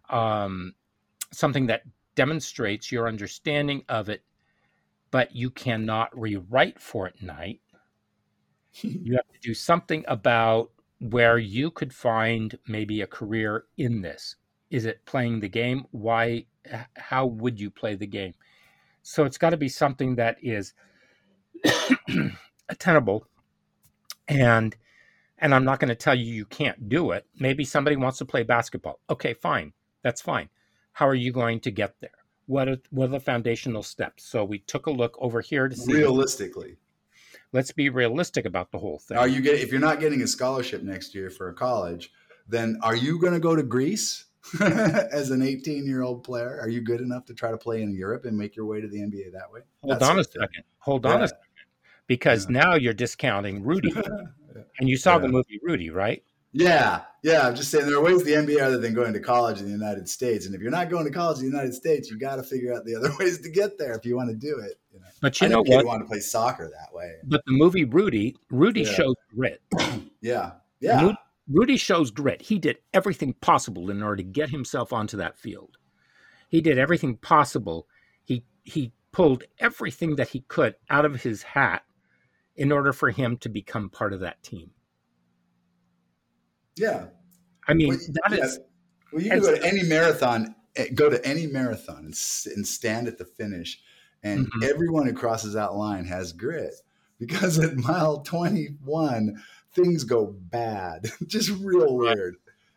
um, 0.09 0.74
something 1.30 1.66
that 1.66 1.82
demonstrates 2.14 2.91
your 2.91 3.07
understanding 3.07 3.85
of 3.91 4.09
it, 4.09 4.22
but 5.11 5.37
you 5.37 5.51
cannot 5.51 6.18
rewrite 6.18 6.78
Fortnite. 6.78 7.61
you 8.80 9.14
have 9.16 9.28
to 9.28 9.41
do 9.43 9.53
something 9.53 10.03
about 10.09 10.70
where 11.11 11.38
you 11.38 11.70
could 11.70 11.92
find 11.92 12.59
maybe 12.66 13.00
a 13.02 13.07
career 13.07 13.64
in 13.76 14.00
this. 14.02 14.36
Is 14.70 14.86
it 14.86 15.05
playing 15.05 15.40
the 15.40 15.48
game? 15.48 15.84
Why? 15.90 16.46
How 16.96 17.26
would 17.26 17.61
you 17.61 17.70
play 17.70 17.94
the 17.94 18.07
game? 18.07 18.34
So 19.02 19.24
it's 19.24 19.38
got 19.38 19.50
to 19.50 19.57
be 19.57 19.68
something 19.68 20.16
that 20.16 20.38
is 20.42 20.72
attainable 22.68 23.26
and 24.28 24.74
and 25.38 25.55
I'm 25.55 25.64
not 25.64 25.80
going 25.80 25.88
to 25.88 25.94
tell 25.94 26.14
you 26.14 26.32
you 26.32 26.46
can't 26.46 26.88
do 26.88 27.11
it. 27.11 27.26
Maybe 27.38 27.64
somebody 27.64 27.96
wants 27.96 28.18
to 28.18 28.24
play 28.24 28.44
basketball. 28.44 29.00
Okay, 29.11 29.34
fine. 29.34 29.72
That's 30.02 30.22
fine. 30.22 30.48
How 30.92 31.09
are 31.09 31.14
you 31.14 31.32
going 31.32 31.61
to 31.61 31.70
get 31.70 31.96
there? 32.00 32.11
What 32.46 32.68
are, 32.68 32.78
what 32.90 33.07
are 33.07 33.12
the 33.12 33.20
foundational 33.20 33.82
steps? 33.82 34.24
So 34.24 34.44
we 34.44 34.61
took 34.61 34.86
a 34.86 34.90
look 34.90 35.16
over 35.18 35.40
here 35.40 35.68
to 35.68 35.76
see 35.76 35.92
realistically. 35.92 36.76
Let's 37.55 37.70
be 37.70 37.88
realistic 37.88 38.46
about 38.46 38.72
the 38.72 38.78
whole 38.78 38.98
thing. 38.98 39.16
Are 39.16 39.28
you 39.28 39.40
get 39.40 39.61
if 39.61 39.70
you're 39.70 39.80
not 39.80 40.00
getting 40.00 40.22
a 40.22 40.26
scholarship 40.26 40.82
next 40.82 41.14
year 41.14 41.30
for 41.30 41.50
a 41.50 41.55
college, 41.55 42.11
then 42.48 42.78
are 42.82 42.96
you 42.96 43.20
going 43.20 43.32
to 43.32 43.38
go 43.38 43.55
to 43.55 43.62
Greece 43.62 44.24
as 44.61 45.30
an 45.30 45.40
18 45.40 45.86
year 45.86 46.02
old 46.02 46.24
player? 46.24 46.59
Are 46.61 46.68
you 46.68 46.80
good 46.80 47.00
enough 47.00 47.24
to 47.26 47.34
try 47.34 47.52
to 47.52 47.57
play 47.57 47.82
in 47.82 47.94
Europe 47.94 48.24
and 48.24 48.36
make 48.36 48.57
your 48.57 48.66
way 48.66 48.80
to 48.80 48.88
the 48.88 48.98
NBA 48.98 49.32
that 49.34 49.52
way? 49.52 49.61
Hold 49.82 49.94
That's 49.94 50.11
on 50.11 50.18
a 50.18 50.24
second. 50.24 50.64
Hold 50.78 51.07
on 51.07 51.22
a 51.22 51.28
second. 51.28 51.44
Because 52.09 52.46
yeah. 52.46 52.61
now 52.61 52.74
you're 52.74 52.92
discounting 52.92 53.62
Rudy. 53.62 53.94
and 54.80 54.88
you 54.88 54.96
saw 54.96 55.14
yeah. 55.14 55.20
the 55.20 55.28
movie 55.28 55.61
Rudy, 55.62 55.90
right? 55.90 56.24
Yeah, 56.55 57.00
yeah. 57.24 57.48
I'm 57.48 57.57
just 57.57 57.72
saying 57.72 57.86
there 57.86 57.96
are 57.96 58.02
ways 58.02 58.22
the 58.22 58.32
NBA 58.32 58.61
other 58.61 58.78
than 58.78 58.94
going 58.94 59.12
to 59.12 59.20
college 59.20 59.59
in 59.59 59.66
the 59.66 59.72
United 59.72 60.09
States. 60.09 60.46
And 60.46 60.55
if 60.55 60.61
you're 60.61 60.70
not 60.70 60.88
going 60.88 61.05
to 61.05 61.11
college 61.11 61.38
in 61.38 61.46
the 61.46 61.50
United 61.50 61.74
States, 61.74 62.09
you 62.09 62.16
got 62.16 62.36
to 62.36 62.44
figure 62.44 62.72
out 62.72 62.84
the 62.84 62.94
other 62.94 63.11
ways 63.18 63.40
to 63.40 63.50
get 63.50 63.76
there 63.76 63.92
if 63.94 64.07
you 64.07 64.16
want 64.16 64.30
to 64.30 64.36
do 64.36 64.61
it. 64.61 64.78
You 64.92 65.00
know? 65.00 65.07
But 65.20 65.40
you 65.40 65.48
I 65.48 65.50
know 65.50 65.62
what? 65.62 65.80
You 65.80 65.86
want 65.86 66.02
to 66.02 66.07
play 66.07 66.20
soccer 66.20 66.70
that 66.70 66.94
way. 66.94 67.16
But 67.24 67.42
the 67.44 67.52
movie 67.52 67.84
Rudy, 67.84 68.36
Rudy 68.50 68.82
yeah. 68.82 68.92
shows 68.92 69.16
grit. 69.34 69.61
yeah, 70.20 70.52
yeah. 70.78 71.12
Rudy 71.50 71.76
shows 71.76 72.12
grit. 72.12 72.40
He 72.40 72.61
did 72.61 72.78
everything 72.94 73.34
possible 73.34 73.90
in 73.90 74.02
order 74.02 74.16
to 74.16 74.22
get 74.22 74.50
himself 74.50 74.92
onto 74.92 75.16
that 75.16 75.36
field. 75.36 75.76
He 76.48 76.61
did 76.61 76.78
everything 76.78 77.16
possible. 77.16 77.88
He 78.22 78.44
he 78.62 78.92
pulled 79.11 79.42
everything 79.59 80.16
that 80.16 80.28
he 80.28 80.40
could 80.42 80.76
out 80.88 81.05
of 81.05 81.22
his 81.22 81.42
hat 81.42 81.82
in 82.55 82.70
order 82.70 82.92
for 82.92 83.11
him 83.11 83.36
to 83.38 83.48
become 83.48 83.90
part 83.90 84.12
of 84.12 84.20
that 84.20 84.42
team. 84.44 84.70
Yeah. 86.76 87.06
I 87.66 87.74
mean, 87.74 87.88
well, 87.88 87.98
that 87.98 88.36
yeah. 88.38 88.44
is. 88.44 88.60
Well, 89.12 89.22
you 89.22 89.30
can 89.30 89.40
go 89.40 89.54
to 89.54 89.64
any 89.64 89.82
marathon, 89.82 90.54
eh, 90.76 90.88
go 90.94 91.08
to 91.08 91.24
any 91.24 91.46
marathon 91.46 91.98
and, 91.98 92.16
and 92.54 92.66
stand 92.66 93.08
at 93.08 93.18
the 93.18 93.24
finish, 93.24 93.80
and 94.22 94.46
mm-hmm. 94.46 94.64
everyone 94.64 95.06
who 95.06 95.12
crosses 95.12 95.54
that 95.54 95.74
line 95.74 96.04
has 96.04 96.32
grit 96.32 96.74
because 97.18 97.58
at 97.58 97.76
mile 97.76 98.20
21, 98.20 99.42
things 99.72 100.04
go 100.04 100.26
bad, 100.26 101.10
just 101.26 101.50
real 101.60 101.96
weird. 101.96 102.36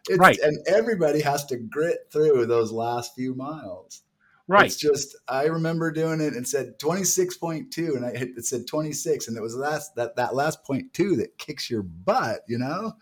It's, 0.09 0.17
right. 0.17 0.37
And 0.39 0.57
everybody 0.67 1.21
has 1.21 1.45
to 1.47 1.57
grit 1.57 2.07
through 2.11 2.45
those 2.45 2.71
last 2.71 3.13
few 3.15 3.35
miles. 3.35 4.03
Right. 4.49 4.67
It's 4.67 4.77
just 4.77 5.17
I 5.27 5.45
remember 5.45 5.91
doing 5.91 6.21
it 6.21 6.33
and 6.33 6.47
said 6.47 6.79
26.2 6.79 7.97
and 7.97 8.05
I 8.05 8.15
hit 8.15 8.29
it 8.37 8.45
said 8.45 8.65
26 8.65 9.27
and 9.27 9.35
it 9.35 9.43
was 9.43 9.57
last 9.57 9.93
that 9.95 10.15
that 10.15 10.35
last 10.35 10.63
point 10.63 10.93
two 10.93 11.17
that 11.17 11.37
kicks 11.37 11.69
your 11.69 11.83
butt, 11.83 12.43
you 12.47 12.57
know? 12.57 12.93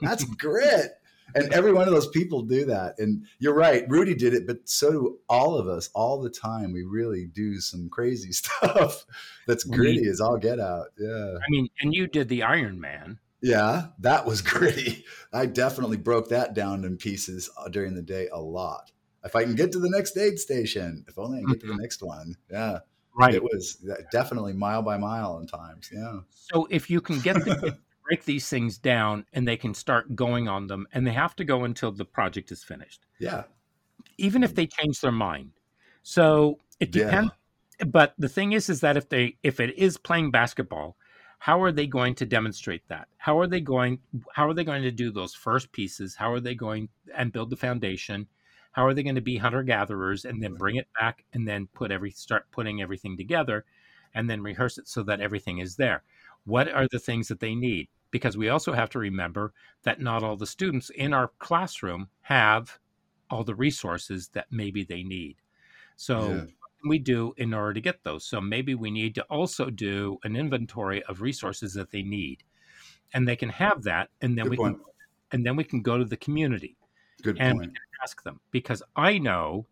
That's 0.00 0.24
grit. 0.24 0.92
And 1.34 1.52
every 1.52 1.72
one 1.72 1.88
of 1.88 1.94
those 1.94 2.08
people 2.08 2.42
do 2.42 2.66
that. 2.66 2.98
And 2.98 3.24
you're 3.38 3.54
right, 3.54 3.84
Rudy 3.88 4.14
did 4.14 4.34
it, 4.34 4.46
but 4.46 4.68
so 4.68 4.90
do 4.92 5.18
all 5.28 5.56
of 5.56 5.66
us 5.66 5.90
all 5.94 6.20
the 6.20 6.30
time. 6.30 6.72
We 6.72 6.84
really 6.84 7.26
do 7.26 7.60
some 7.60 7.88
crazy 7.88 8.32
stuff 8.32 9.04
that's 9.46 9.64
gritty 9.64 10.06
as 10.06 10.20
all 10.20 10.36
get 10.36 10.60
out. 10.60 10.88
Yeah. 10.98 11.36
I 11.36 11.50
mean, 11.50 11.68
and 11.80 11.94
you 11.94 12.06
did 12.06 12.28
the 12.28 12.44
Iron 12.44 12.80
Man. 12.80 13.18
Yeah, 13.40 13.88
that 13.98 14.26
was 14.26 14.42
gritty. 14.42 15.04
I 15.32 15.46
definitely 15.46 15.96
broke 15.96 16.28
that 16.28 16.54
down 16.54 16.84
in 16.84 16.96
pieces 16.96 17.50
uh, 17.58 17.68
during 17.68 17.94
the 17.94 18.02
day 18.02 18.28
a 18.32 18.40
lot 18.40 18.92
if 19.24 19.34
I 19.34 19.44
can 19.44 19.54
get 19.54 19.72
to 19.72 19.78
the 19.78 19.90
next 19.90 20.16
aid 20.16 20.38
station, 20.38 21.04
if 21.08 21.18
only 21.18 21.38
I 21.38 21.40
can 21.40 21.50
get 21.50 21.60
to 21.60 21.66
the 21.66 21.72
mm-hmm. 21.72 21.82
next 21.82 22.02
one. 22.02 22.36
Yeah. 22.50 22.80
Right. 23.16 23.34
It 23.34 23.42
was 23.42 23.84
definitely 24.10 24.52
mile 24.52 24.82
by 24.82 24.98
mile 24.98 25.38
in 25.38 25.46
times. 25.46 25.88
Yeah. 25.92 26.20
So 26.30 26.66
if 26.68 26.90
you 26.90 27.00
can 27.00 27.20
get 27.20 27.44
them 27.44 27.60
to 27.60 27.78
break 28.06 28.24
these 28.24 28.48
things 28.48 28.78
down 28.78 29.26
and 29.32 29.46
they 29.46 29.56
can 29.56 29.74
start 29.74 30.14
going 30.14 30.48
on 30.48 30.66
them 30.66 30.86
and 30.92 31.06
they 31.06 31.12
have 31.12 31.36
to 31.36 31.44
go 31.44 31.64
until 31.64 31.92
the 31.92 32.04
project 32.04 32.52
is 32.52 32.62
finished. 32.62 33.06
Yeah. 33.18 33.44
Even 34.18 34.42
if 34.42 34.54
they 34.54 34.66
change 34.66 35.00
their 35.00 35.12
mind. 35.12 35.52
So 36.02 36.58
it 36.80 36.90
depends. 36.90 37.32
Yeah. 37.80 37.86
But 37.86 38.14
the 38.18 38.28
thing 38.28 38.52
is, 38.52 38.68
is 38.68 38.80
that 38.80 38.96
if 38.96 39.08
they, 39.08 39.36
if 39.42 39.58
it 39.58 39.76
is 39.76 39.96
playing 39.96 40.30
basketball, 40.30 40.96
how 41.38 41.62
are 41.62 41.72
they 41.72 41.86
going 41.86 42.14
to 42.16 42.26
demonstrate 42.26 42.86
that? 42.88 43.08
How 43.16 43.38
are 43.38 43.46
they 43.46 43.60
going, 43.60 43.98
how 44.32 44.48
are 44.48 44.54
they 44.54 44.64
going 44.64 44.82
to 44.82 44.90
do 44.90 45.10
those 45.10 45.34
first 45.34 45.72
pieces? 45.72 46.14
How 46.14 46.32
are 46.32 46.40
they 46.40 46.54
going 46.54 46.88
and 47.16 47.32
build 47.32 47.50
the 47.50 47.56
foundation? 47.56 48.28
how 48.74 48.84
are 48.84 48.92
they 48.92 49.04
going 49.04 49.14
to 49.14 49.20
be 49.20 49.36
hunter 49.36 49.62
gatherers 49.62 50.24
and 50.24 50.42
then 50.42 50.54
bring 50.54 50.76
it 50.76 50.88
back 50.98 51.24
and 51.32 51.46
then 51.46 51.68
put 51.74 51.92
every 51.92 52.10
start 52.10 52.44
putting 52.50 52.82
everything 52.82 53.16
together 53.16 53.64
and 54.14 54.28
then 54.28 54.42
rehearse 54.42 54.78
it 54.78 54.88
so 54.88 55.02
that 55.02 55.20
everything 55.20 55.58
is 55.58 55.76
there 55.76 56.02
what 56.44 56.68
are 56.68 56.86
the 56.90 56.98
things 56.98 57.28
that 57.28 57.40
they 57.40 57.54
need? 57.54 57.88
Because 58.10 58.36
we 58.36 58.48
also 58.48 58.72
have 58.72 58.90
to 58.90 58.98
remember 58.98 59.52
that 59.82 60.00
not 60.00 60.22
all 60.22 60.36
the 60.36 60.46
students 60.46 60.90
in 60.90 61.12
our 61.12 61.32
classroom 61.38 62.08
have 62.22 62.78
all 63.30 63.44
the 63.44 63.54
resources 63.54 64.28
that 64.28 64.46
maybe 64.50 64.84
they 64.84 65.02
need. 65.02 65.36
So 65.96 66.28
yeah. 66.30 66.44
we 66.88 66.98
do 66.98 67.34
in 67.36 67.52
order 67.52 67.74
to 67.74 67.80
get 67.80 68.04
those? 68.04 68.24
So 68.24 68.40
maybe 68.40 68.74
we 68.74 68.90
need 68.90 69.14
to 69.16 69.22
also 69.24 69.70
do 69.70 70.18
an 70.24 70.36
inventory 70.36 71.02
of 71.04 71.22
resources 71.22 71.74
that 71.74 71.90
they 71.90 72.02
need 72.02 72.42
and 73.12 73.26
they 73.26 73.36
can 73.36 73.48
have 73.48 73.82
that 73.84 74.10
and 74.20 74.36
then 74.36 74.44
Good 74.44 74.50
we 74.50 74.56
point. 74.56 74.76
can 74.76 74.84
and 75.32 75.44
then 75.44 75.56
we 75.56 75.64
can 75.64 75.82
go 75.82 75.98
to 75.98 76.04
the 76.04 76.16
community 76.16 76.76
Good 77.22 77.38
and 77.40 77.58
point. 77.58 77.72
ask 78.02 78.22
them. 78.22 78.40
Because 78.50 78.82
I 78.94 79.18
know 79.18 79.66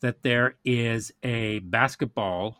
that 0.00 0.22
there 0.22 0.56
is 0.64 1.12
a 1.22 1.60
basketball 1.60 2.56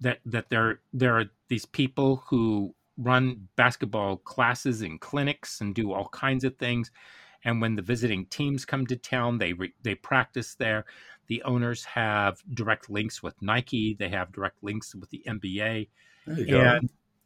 that 0.00 0.20
that 0.26 0.48
there 0.50 0.80
there 0.92 1.18
are 1.18 1.24
these 1.48 1.66
people 1.66 2.24
who 2.28 2.74
run 2.96 3.48
basketball 3.56 4.16
classes 4.16 4.82
and 4.82 5.00
clinics 5.00 5.60
and 5.60 5.74
do 5.74 5.92
all 5.92 6.08
kinds 6.08 6.44
of 6.44 6.56
things 6.56 6.90
and 7.44 7.60
when 7.60 7.74
the 7.74 7.82
visiting 7.82 8.24
teams 8.26 8.64
come 8.64 8.86
to 8.86 8.96
town 8.96 9.38
they 9.38 9.52
re, 9.52 9.72
they 9.82 9.94
practice 9.94 10.54
there 10.54 10.84
the 11.26 11.42
owners 11.42 11.84
have 11.84 12.42
direct 12.54 12.88
links 12.88 13.22
with 13.22 13.40
Nike 13.42 13.96
they 13.98 14.08
have 14.08 14.32
direct 14.32 14.62
links 14.62 14.94
with 14.94 15.10
the 15.10 15.22
NBA 15.26 15.88
and 16.26 16.48
go. 16.48 16.80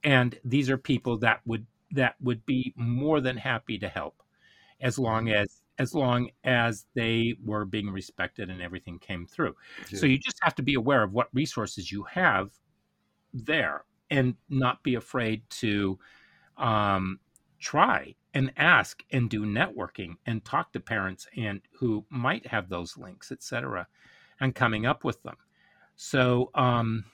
and 0.04 0.38
these 0.44 0.70
are 0.70 0.78
people 0.78 1.18
that 1.18 1.40
would 1.44 1.66
that 1.90 2.14
would 2.20 2.44
be 2.46 2.72
more 2.76 3.20
than 3.20 3.36
happy 3.36 3.78
to 3.78 3.88
help 3.88 4.22
as 4.80 4.98
long 4.98 5.28
as 5.30 5.62
as 5.78 5.94
long 5.94 6.30
as 6.44 6.86
they 6.94 7.36
were 7.44 7.64
being 7.64 7.90
respected 7.90 8.50
and 8.50 8.60
everything 8.60 8.98
came 8.98 9.24
through. 9.26 9.54
Yeah. 9.90 10.00
So 10.00 10.06
you 10.06 10.18
just 10.18 10.38
have 10.42 10.54
to 10.56 10.62
be 10.62 10.74
aware 10.74 11.04
of 11.04 11.12
what 11.12 11.28
resources 11.32 11.92
you 11.92 12.02
have 12.04 12.50
there 13.32 13.84
and 14.10 14.34
not 14.48 14.82
be 14.82 14.94
afraid 14.94 15.42
to 15.50 15.98
um, 16.56 17.20
try 17.58 18.14
and 18.34 18.52
ask 18.56 19.02
and 19.10 19.30
do 19.30 19.44
networking 19.44 20.16
and 20.26 20.44
talk 20.44 20.72
to 20.72 20.80
parents 20.80 21.26
and 21.36 21.60
who 21.72 22.04
might 22.10 22.46
have 22.46 22.68
those 22.68 22.96
links, 22.96 23.32
etc., 23.32 23.86
and 24.40 24.54
coming 24.54 24.86
up 24.86 25.04
with 25.04 25.22
them. 25.22 25.36
So 25.96 26.50
um, 26.54 27.04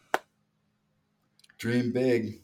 dream 1.58 1.92
big. 1.92 2.42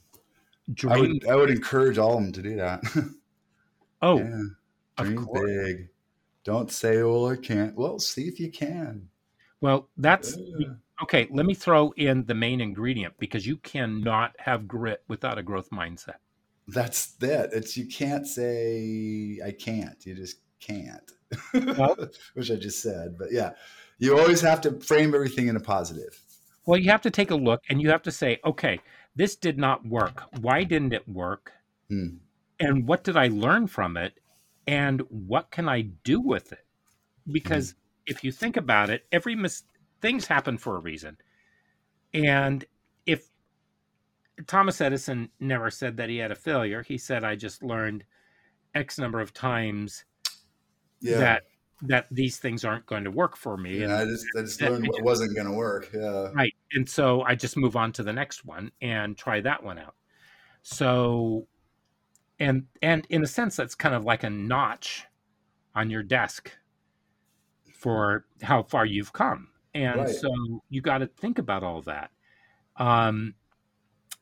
Dream 0.73 0.93
I 0.93 1.01
would, 1.01 1.29
I 1.29 1.37
would 1.37 1.51
encourage 1.51 1.99
all 1.99 2.17
of 2.17 2.23
them 2.23 2.33
to 2.33 2.43
do 2.43 2.57
that. 2.57 2.83
oh, 4.03 4.19
yeah. 4.19 4.43
dream 5.05 5.27
big. 5.35 5.89
Don't 6.45 6.71
say, 6.71 6.99
"Oh, 6.99 7.27
I 7.27 7.37
can't." 7.37 7.75
Well, 7.75 7.99
see 7.99 8.29
if 8.29 8.41
you 8.41 8.51
can. 8.51 9.09
Well, 9.61 9.89
that's 9.99 10.39
okay. 11.03 11.29
Let 11.31 11.47
me 11.47 11.55
throw 11.55 11.93
in 11.97 12.25
the 12.27 12.35
main 12.35 12.61
ingredient 12.61 13.15
because 13.19 13.47
you 13.47 13.57
cannot 13.59 14.35
have 14.39 14.69
grit 14.69 15.03
without 15.09 15.39
a 15.39 15.43
growth 15.43 15.71
mindset. 15.71 16.17
That's 16.69 17.13
that. 17.15 17.53
It's 17.53 17.77
you 17.77 17.87
can't 17.87 18.27
say 18.27 19.41
I 19.45 19.53
can't. 19.53 20.05
You 20.07 20.15
just 20.15 20.37
can't. 20.61 21.11
Which 22.35 22.51
I 22.51 22.57
just 22.57 22.83
said, 22.83 23.17
but 23.19 23.29
yeah, 23.31 23.53
you 23.99 24.19
always 24.19 24.41
have 24.41 24.61
to 24.63 24.81
frame 24.81 25.15
everything 25.15 25.49
in 25.49 25.57
a 25.57 25.61
positive. 25.61 26.21
Well, 26.67 26.79
you 26.79 26.91
have 26.91 27.03
to 27.03 27.11
take 27.11 27.31
a 27.31 27.37
look 27.37 27.63
and 27.69 27.81
you 27.81 27.91
have 27.91 28.03
to 28.03 28.13
say, 28.13 28.39
okay, 28.45 28.81
this 29.17 29.37
did 29.37 29.59
not 29.59 29.87
work. 29.87 30.23
Why 30.41 30.65
didn't 30.65 30.93
it 30.93 31.09
work? 31.09 31.53
Hmm. 31.89 32.17
And 32.59 32.87
what 32.87 33.05
did 33.05 33.17
I 33.17 33.29
learn 33.29 33.67
from 33.67 33.97
it? 33.97 34.21
and 34.71 35.03
what 35.09 35.51
can 35.51 35.69
I 35.69 35.83
do 36.05 36.21
with 36.21 36.53
it? 36.53 36.65
Because 37.31 37.73
mm-hmm. 37.73 38.13
if 38.13 38.25
you 38.25 38.31
think 38.31 38.57
about 38.57 38.89
it, 38.89 39.05
every 39.11 39.35
mis- 39.35 39.65
things 40.01 40.27
happen 40.27 40.59
for 40.59 40.77
a 40.77 40.81
reason. 40.81 41.17
And 42.13 42.65
if 43.07 43.29
Thomas 44.47 44.81
Edison 44.81 45.31
never 45.39 45.71
said 45.71 45.97
that 45.99 46.09
he 46.09 46.19
had 46.19 46.33
a 46.33 46.37
failure, 46.37 46.83
he 46.83 46.99
said, 46.99 47.25
I 47.25 47.37
just 47.37 47.63
learned 47.63 48.05
X 48.75 48.99
number 48.99 49.21
of 49.21 49.33
times 49.33 50.05
yeah. 51.01 51.19
that 51.19 51.43
that 51.83 52.07
these 52.11 52.39
things 52.39 52.65
aren't 52.65 52.85
going 52.85 53.05
to 53.05 53.11
work 53.11 53.37
for 53.37 53.57
me. 53.57 53.79
Yeah, 53.79 53.85
and, 53.85 53.93
I 53.93 54.05
just 54.05 54.27
I 54.37 54.41
just 54.43 54.61
learned 54.61 54.87
what 54.87 55.03
wasn't 55.03 55.35
going 55.35 55.47
to 55.47 55.55
work. 55.55 55.89
Yeah. 55.95 56.31
Right. 56.33 56.55
And 56.73 56.89
so 56.89 57.23
I 57.23 57.35
just 57.35 57.57
move 57.57 57.75
on 57.75 57.93
to 57.93 58.03
the 58.03 58.13
next 58.13 58.45
one 58.45 58.71
and 58.83 59.17
try 59.17 59.41
that 59.41 59.63
one 59.63 59.79
out. 59.79 59.95
So 60.63 61.47
and 62.39 62.67
and 62.83 63.07
in 63.09 63.23
a 63.23 63.27
sense 63.27 63.57
that's 63.57 63.75
kind 63.75 63.95
of 63.95 64.05
like 64.05 64.25
a 64.25 64.31
notch 64.31 65.07
on 65.75 65.91
your 65.91 66.03
desk 66.03 66.51
for 67.73 68.27
how 68.43 68.63
far 68.63 68.85
you've 68.85 69.13
come. 69.13 69.49
And 69.75 69.97
Right. 70.01 70.09
so 70.09 70.31
you 70.69 70.81
got 70.81 70.99
to 70.99 71.07
think 71.07 71.39
about 71.39 71.63
all 71.63 71.83
that. 71.83 72.11
Um 72.77 73.35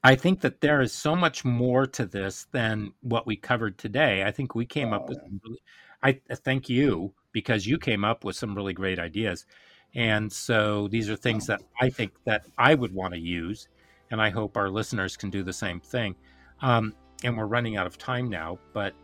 I 0.04 0.14
think 0.14 0.40
that 0.42 0.60
there 0.60 0.80
is 0.80 0.92
so 0.92 1.16
much 1.16 1.44
more 1.44 1.86
to 1.86 2.06
this 2.06 2.46
than 2.52 2.92
what 3.00 3.26
we 3.26 3.36
covered 3.36 3.78
today. 3.78 4.22
I 4.24 4.30
think 4.30 4.54
we 4.54 4.64
came 4.66 4.92
up 4.92 5.04
Oh, 5.04 5.08
with 5.08 5.18
yeah. 5.18 5.28
some 5.28 5.40
really, 5.44 5.62
I 6.02 6.20
I 6.30 6.34
thank 6.36 6.68
you 6.68 7.12
because 7.32 7.66
you 7.66 7.78
came 7.78 8.04
up 8.04 8.24
with 8.24 8.36
some 8.36 8.54
really 8.54 8.72
great 8.74 8.98
ideas. 8.98 9.46
And 9.94 10.30
so 10.32 10.88
these 10.88 11.08
are 11.10 11.16
things 11.16 11.46
that 11.46 11.62
I 11.80 11.90
think 11.90 12.12
that 12.24 12.46
I 12.58 12.74
would 12.74 12.92
want 12.94 13.14
to 13.14 13.20
use 13.20 13.68
and 14.10 14.20
I 14.22 14.30
hope 14.30 14.56
our 14.56 14.70
listeners 14.70 15.16
can 15.16 15.30
do 15.30 15.42
the 15.42 15.52
same 15.52 15.80
thing. 15.80 16.14
Um, 16.60 16.94
and 17.24 17.36
we're 17.36 17.46
running 17.46 17.76
out 17.76 17.86
of 17.86 17.98
time 17.98 18.28
now, 18.30 18.58
but 18.72 18.94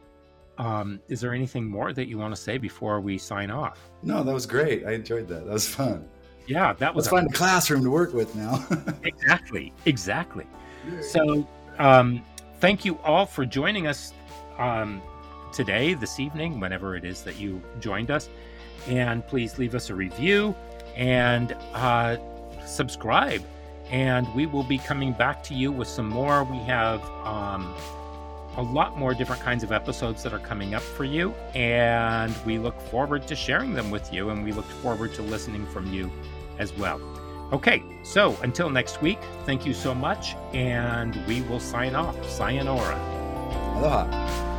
um, 0.59 1.01
is 1.09 1.21
there 1.21 1.35
anything 1.35 1.67
more 1.69 1.93
that 1.93 2.07
you 2.09 2.19
want 2.19 2.35
to 2.35 2.41
say 2.41 2.59
before 2.59 3.01
we 3.01 3.19
sign 3.19 3.51
off? 3.51 3.91
No, 4.03 4.23
that 4.23 4.33
was 4.33 4.47
great. 4.47 4.87
I 4.87 4.93
enjoyed 4.93 5.27
that. 5.29 5.45
That 5.47 5.53
was 5.53 5.67
fun. 5.69 6.09
Yeah, 6.47 6.75
that 6.75 6.95
was 6.95 7.07
Let's 7.07 7.13
find 7.13 7.31
a 7.31 7.33
classroom 7.33 7.83
to 7.85 7.91
work 7.91 8.13
with 8.13 8.35
now. 8.35 8.67
exactly, 9.05 9.73
exactly. 9.87 10.47
So, 11.01 11.49
um, 11.79 12.23
thank 12.61 12.85
you 12.85 12.99
all 12.99 13.27
for 13.27 13.47
joining 13.47 13.87
us 13.87 14.13
um, 14.59 15.01
today, 15.53 15.95
this 15.95 16.21
evening, 16.21 16.61
whenever 16.61 16.97
it 16.97 17.05
is 17.05 17.23
that 17.23 17.39
you 17.39 17.63
joined 17.81 18.11
us. 18.11 18.29
And 18.87 19.27
please 19.27 19.59
leave 19.59 19.75
us 19.75 19.89
a 19.89 19.95
review 19.95 20.55
and 20.95 21.53
uh, 21.73 22.19
subscribe. 22.67 23.43
And 23.91 24.33
we 24.35 24.47
will 24.47 24.63
be 24.63 24.79
coming 24.79 25.13
back 25.13 25.43
to 25.45 25.55
you 25.55 25.73
with 25.73 25.89
some 25.89 26.09
more. 26.09 26.45
We 26.45 26.59
have 26.59 27.03
um, 27.25 27.75
a 28.57 28.63
lot 28.63 28.99
more 28.99 29.15
different 29.15 29.43
kinds 29.43 29.63
of 29.63 29.73
episodes 29.73 30.23
that 30.23 30.33
are 30.33 30.39
coming 30.39 30.75
up 30.75 30.83
for 30.83 31.05
you. 31.05 31.33
And 31.55 32.35
we 32.45 32.59
look 32.59 32.79
forward 32.81 33.27
to 33.29 33.37
sharing 33.37 33.73
them 33.73 33.91
with 33.91 34.13
you. 34.13 34.31
And 34.31 34.45
we 34.45 34.53
look 34.53 34.67
forward 34.67 35.15
to 35.15 35.23
listening 35.23 35.67
from 35.67 35.93
you 35.93 36.11
as 36.59 36.73
well. 36.75 37.01
Okay, 37.53 37.83
so 38.03 38.37
until 38.43 38.71
next 38.71 39.01
week, 39.03 39.19
thank 39.45 39.65
you 39.67 39.75
so 39.75 39.95
much, 39.95 40.35
and 40.53 41.15
we 41.27 41.43
will 41.43 41.61
sign 41.61 41.95
off. 41.95 42.17
Sayonara. 42.29 42.99
Aloha. 43.77 44.54